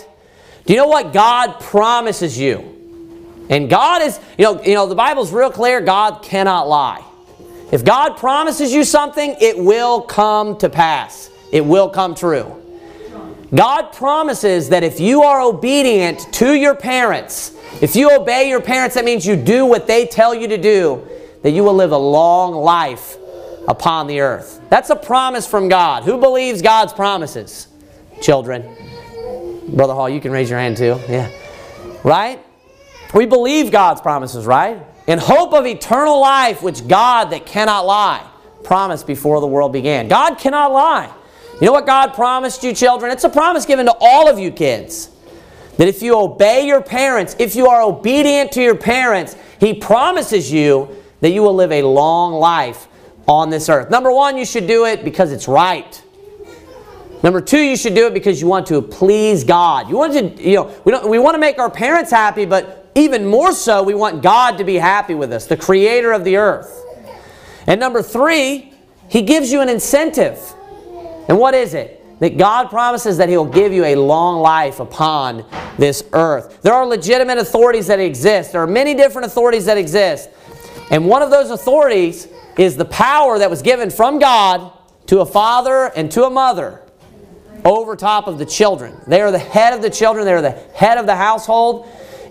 Do 0.64 0.72
you 0.72 0.78
know 0.78 0.86
what 0.86 1.12
God 1.12 1.58
promises 1.58 2.38
you? 2.38 3.46
And 3.50 3.68
God 3.68 4.02
is, 4.02 4.20
you 4.38 4.44
know, 4.44 4.62
you 4.62 4.74
know, 4.74 4.86
the 4.86 4.94
Bible's 4.94 5.32
real 5.32 5.50
clear, 5.50 5.80
God 5.80 6.22
cannot 6.22 6.68
lie. 6.68 7.02
If 7.72 7.84
God 7.84 8.16
promises 8.16 8.72
you 8.72 8.84
something, 8.84 9.34
it 9.40 9.58
will 9.58 10.02
come 10.02 10.56
to 10.58 10.68
pass. 10.68 11.30
It 11.52 11.64
will 11.64 11.88
come 11.90 12.14
true. 12.14 12.54
God 13.54 13.92
promises 13.92 14.68
that 14.68 14.84
if 14.84 15.00
you 15.00 15.22
are 15.22 15.40
obedient 15.40 16.20
to 16.34 16.54
your 16.54 16.74
parents, 16.74 17.56
if 17.80 17.96
you 17.96 18.14
obey 18.14 18.48
your 18.48 18.60
parents, 18.60 18.94
that 18.96 19.04
means 19.04 19.26
you 19.26 19.36
do 19.36 19.64
what 19.64 19.86
they 19.86 20.06
tell 20.06 20.34
you 20.34 20.48
to 20.48 20.58
do, 20.58 21.06
that 21.42 21.52
you 21.52 21.64
will 21.64 21.74
live 21.74 21.92
a 21.92 21.98
long 21.98 22.52
life 22.52 23.16
upon 23.66 24.06
the 24.06 24.20
earth. 24.20 24.60
That's 24.68 24.90
a 24.90 24.96
promise 24.96 25.46
from 25.46 25.68
God. 25.68 26.02
Who 26.04 26.18
believes 26.18 26.60
God's 26.60 26.92
promises? 26.92 27.68
Children. 28.20 28.62
Brother 29.68 29.94
Hall, 29.94 30.08
you 30.08 30.20
can 30.20 30.32
raise 30.32 30.50
your 30.50 30.58
hand 30.58 30.76
too. 30.76 30.98
Yeah. 31.08 31.30
Right? 32.04 32.44
We 33.14 33.24
believe 33.24 33.70
God's 33.70 34.00
promises, 34.00 34.44
right? 34.44 34.82
In 35.06 35.18
hope 35.18 35.54
of 35.54 35.66
eternal 35.66 36.20
life, 36.20 36.62
which 36.62 36.86
God 36.86 37.30
that 37.30 37.46
cannot 37.46 37.86
lie 37.86 38.26
promised 38.64 39.06
before 39.06 39.40
the 39.40 39.46
world 39.46 39.72
began. 39.72 40.08
God 40.08 40.34
cannot 40.34 40.72
lie. 40.72 41.10
You 41.60 41.66
know 41.66 41.72
what 41.72 41.86
God 41.86 42.14
promised 42.14 42.62
you, 42.62 42.72
children? 42.72 43.10
It's 43.10 43.24
a 43.24 43.28
promise 43.28 43.66
given 43.66 43.86
to 43.86 43.94
all 44.00 44.28
of 44.28 44.38
you 44.38 44.52
kids. 44.52 45.10
That 45.76 45.88
if 45.88 46.02
you 46.02 46.16
obey 46.16 46.66
your 46.66 46.80
parents, 46.80 47.34
if 47.38 47.56
you 47.56 47.66
are 47.66 47.82
obedient 47.82 48.52
to 48.52 48.62
your 48.62 48.76
parents, 48.76 49.36
He 49.58 49.74
promises 49.74 50.52
you 50.52 50.88
that 51.20 51.30
you 51.30 51.42
will 51.42 51.54
live 51.54 51.72
a 51.72 51.82
long 51.82 52.34
life 52.34 52.86
on 53.26 53.50
this 53.50 53.68
earth. 53.68 53.90
Number 53.90 54.12
one, 54.12 54.36
you 54.36 54.44
should 54.44 54.66
do 54.66 54.86
it 54.86 55.04
because 55.04 55.32
it's 55.32 55.48
right. 55.48 56.02
Number 57.24 57.40
two, 57.40 57.58
you 57.58 57.76
should 57.76 57.94
do 57.94 58.06
it 58.06 58.14
because 58.14 58.40
you 58.40 58.46
want 58.46 58.68
to 58.68 58.80
please 58.80 59.42
God. 59.42 59.88
You 59.88 59.96
want 59.96 60.12
to, 60.12 60.42
you 60.42 60.54
know, 60.54 60.74
we, 60.84 60.92
don't, 60.92 61.08
we 61.08 61.18
want 61.18 61.34
to 61.34 61.40
make 61.40 61.58
our 61.58 61.70
parents 61.70 62.12
happy, 62.12 62.44
but 62.44 62.90
even 62.94 63.26
more 63.26 63.52
so, 63.52 63.82
we 63.82 63.94
want 63.94 64.22
God 64.22 64.58
to 64.58 64.64
be 64.64 64.76
happy 64.76 65.14
with 65.14 65.32
us, 65.32 65.46
the 65.46 65.56
creator 65.56 66.12
of 66.12 66.22
the 66.22 66.36
earth. 66.36 66.84
And 67.66 67.80
number 67.80 68.02
three, 68.02 68.72
He 69.08 69.22
gives 69.22 69.50
you 69.50 69.60
an 69.60 69.68
incentive. 69.68 70.54
And 71.28 71.38
what 71.38 71.54
is 71.54 71.74
it? 71.74 71.94
That 72.20 72.36
God 72.36 72.68
promises 72.68 73.18
that 73.18 73.28
He'll 73.28 73.44
give 73.44 73.72
you 73.72 73.84
a 73.84 73.94
long 73.94 74.40
life 74.40 74.80
upon 74.80 75.44
this 75.78 76.02
earth. 76.12 76.60
There 76.62 76.72
are 76.74 76.84
legitimate 76.84 77.38
authorities 77.38 77.86
that 77.86 78.00
exist. 78.00 78.52
There 78.52 78.62
are 78.62 78.66
many 78.66 78.94
different 78.94 79.26
authorities 79.26 79.66
that 79.66 79.78
exist. 79.78 80.30
And 80.90 81.06
one 81.06 81.22
of 81.22 81.30
those 81.30 81.50
authorities 81.50 82.26
is 82.56 82.76
the 82.76 82.86
power 82.86 83.38
that 83.38 83.48
was 83.48 83.62
given 83.62 83.90
from 83.90 84.18
God 84.18 84.72
to 85.06 85.20
a 85.20 85.26
father 85.26 85.92
and 85.94 86.10
to 86.12 86.24
a 86.24 86.30
mother 86.30 86.82
over 87.64 87.94
top 87.94 88.26
of 88.26 88.38
the 88.38 88.46
children. 88.46 89.00
They 89.06 89.20
are 89.20 89.30
the 89.30 89.38
head 89.38 89.74
of 89.74 89.82
the 89.82 89.90
children. 89.90 90.24
They 90.24 90.32
are 90.32 90.42
the 90.42 90.58
head 90.74 90.98
of 90.98 91.06
the 91.06 91.16
household. 91.16 91.88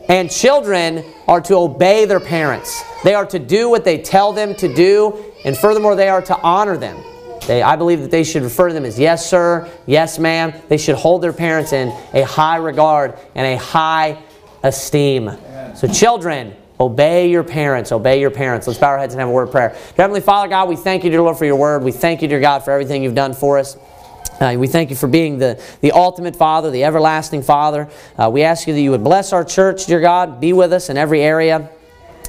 And 0.10 0.32
children 0.32 1.04
are 1.28 1.42
to 1.42 1.56
obey 1.56 2.06
their 2.06 2.20
parents. 2.20 2.84
They 3.04 3.14
are 3.14 3.26
to 3.28 3.40
do 3.40 3.70
what 3.70 3.84
they 3.84 4.02
tell 4.02 4.34
them 4.34 4.56
to 4.56 4.74
do. 4.74 5.34
And 5.46 5.58
furthermore, 5.58 5.96
they 5.96 6.10
are 6.10 6.22
to 6.24 6.38
honor 6.40 6.78
them. 6.78 7.04
They, 7.48 7.62
I 7.62 7.78
believe 7.78 8.02
that 8.02 8.12
they 8.12 8.24
should 8.24 8.44
refer 8.44 8.68
to 8.68 8.74
them 8.74 8.86
as 8.86 9.00
yes, 9.00 9.28
sir, 9.28 9.70
yes, 9.86 10.20
ma'am. 10.20 10.54
They 10.68 10.78
should 10.78 10.96
hold 10.96 11.24
their 11.24 11.34
parents 11.34 11.74
in 11.74 11.90
a 12.14 12.24
high 12.24 12.58
regard 12.58 13.18
and 13.36 13.48
a 13.48 13.58
high 13.58 14.22
esteem. 14.64 15.32
So, 15.76 15.88
children, 15.88 16.56
obey 16.80 17.30
your 17.30 17.44
parents. 17.44 17.92
Obey 17.92 18.20
your 18.20 18.32
parents. 18.32 18.68
Let's 18.68 18.80
bow 18.80 18.90
our 18.90 18.98
heads 18.98 19.14
and 19.14 19.22
have 19.22 19.30
a 19.30 19.32
word 19.32 19.44
of 19.44 19.52
prayer. 19.52 19.70
Dear 19.70 19.80
Heavenly 19.96 20.22
Father, 20.22 20.50
God, 20.50 20.68
we 20.68 20.76
thank 20.76 21.04
you, 21.04 21.10
dear 21.10 21.22
Lord, 21.22 21.38
for 21.38 21.46
your 21.46 21.56
word. 21.56 21.84
We 21.84 21.92
thank 21.92 22.22
you, 22.22 22.28
dear 22.28 22.42
God, 22.42 22.64
for 22.64 22.72
everything 22.72 23.02
you've 23.02 23.16
done 23.16 23.34
for 23.34 23.58
us. 23.58 23.78
Uh, 24.40 24.56
we 24.58 24.68
thank 24.68 24.90
you 24.90 24.96
for 24.96 25.08
being 25.08 25.40
the, 25.40 25.60
the 25.82 25.92
ultimate 25.94 26.36
Father, 26.36 26.70
the 26.70 26.84
everlasting 26.84 27.42
Father. 27.42 27.90
Uh, 28.18 28.30
we 28.32 28.44
ask 28.44 28.68
you 28.68 28.74
that 28.74 28.82
you 28.82 28.92
would 28.92 29.04
bless 29.04 29.34
our 29.34 29.44
church, 29.44 29.86
dear 29.86 30.00
God. 30.00 30.40
Be 30.40 30.54
with 30.54 30.74
us 30.74 30.90
in 30.90 30.98
every 30.98 31.22
area. 31.22 31.70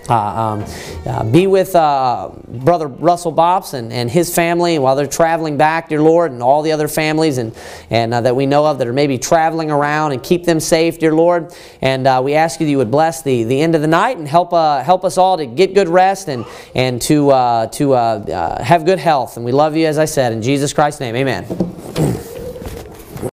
Uh, 0.09 0.15
um, 0.15 0.65
uh, 1.05 1.23
be 1.25 1.47
with 1.47 1.77
uh, 1.77 2.31
Brother 2.49 2.87
Russell 2.87 3.33
Bops 3.33 3.75
and, 3.75 3.93
and 3.93 4.11
his 4.11 4.35
family 4.35 4.79
while 4.79 4.97
they're 4.97 5.07
traveling 5.07 5.59
back, 5.59 5.91
dear 5.91 6.01
Lord, 6.01 6.33
and 6.33 6.43
all 6.43 6.63
the 6.63 6.73
other 6.73 6.89
families 6.89 7.37
and, 7.37 7.55
and 7.91 8.13
that 8.13 8.35
we 8.35 8.47
know 8.47 8.65
of 8.65 8.79
that 8.79 8.89
are 8.89 8.93
maybe 8.93 9.19
traveling 9.19 9.71
around 9.71 10.13
and 10.13 10.23
keep 10.23 10.45
them 10.45 10.61
safe, 10.61 10.99
dear 10.99 11.15
Lord. 11.15 11.55
And 11.83 12.25
we 12.25 12.35
ask 12.35 12.59
you 12.59 12.67
that 12.67 12.71
you 12.71 12.79
would 12.79 12.91
bless 12.91 13.23
the, 13.23 13.45
the 13.45 13.61
end 13.61 13.75
of 13.75 13.83
the 13.83 13.87
night 13.87 14.17
and 14.17 14.27
help, 14.27 14.53
help 14.53 15.05
us 15.05 15.19
all 15.19 15.37
to 15.37 15.47
get 15.47 15.75
good 15.75 15.89
rest 15.89 16.29
and, 16.29 16.47
and 16.75 17.03
to, 17.03 17.69
to 17.73 17.93
have 17.93 18.87
good 18.87 18.99
health. 18.99 19.37
And 19.37 19.45
we 19.45 19.53
love 19.53 19.77
you, 19.77 19.87
as 19.87 19.99
I 19.99 20.07
said, 20.07 20.33
in 20.33 20.41
Jesus 20.41 20.73
Christ's 20.73 21.01
name. 21.01 21.17
Amen. 21.17 21.45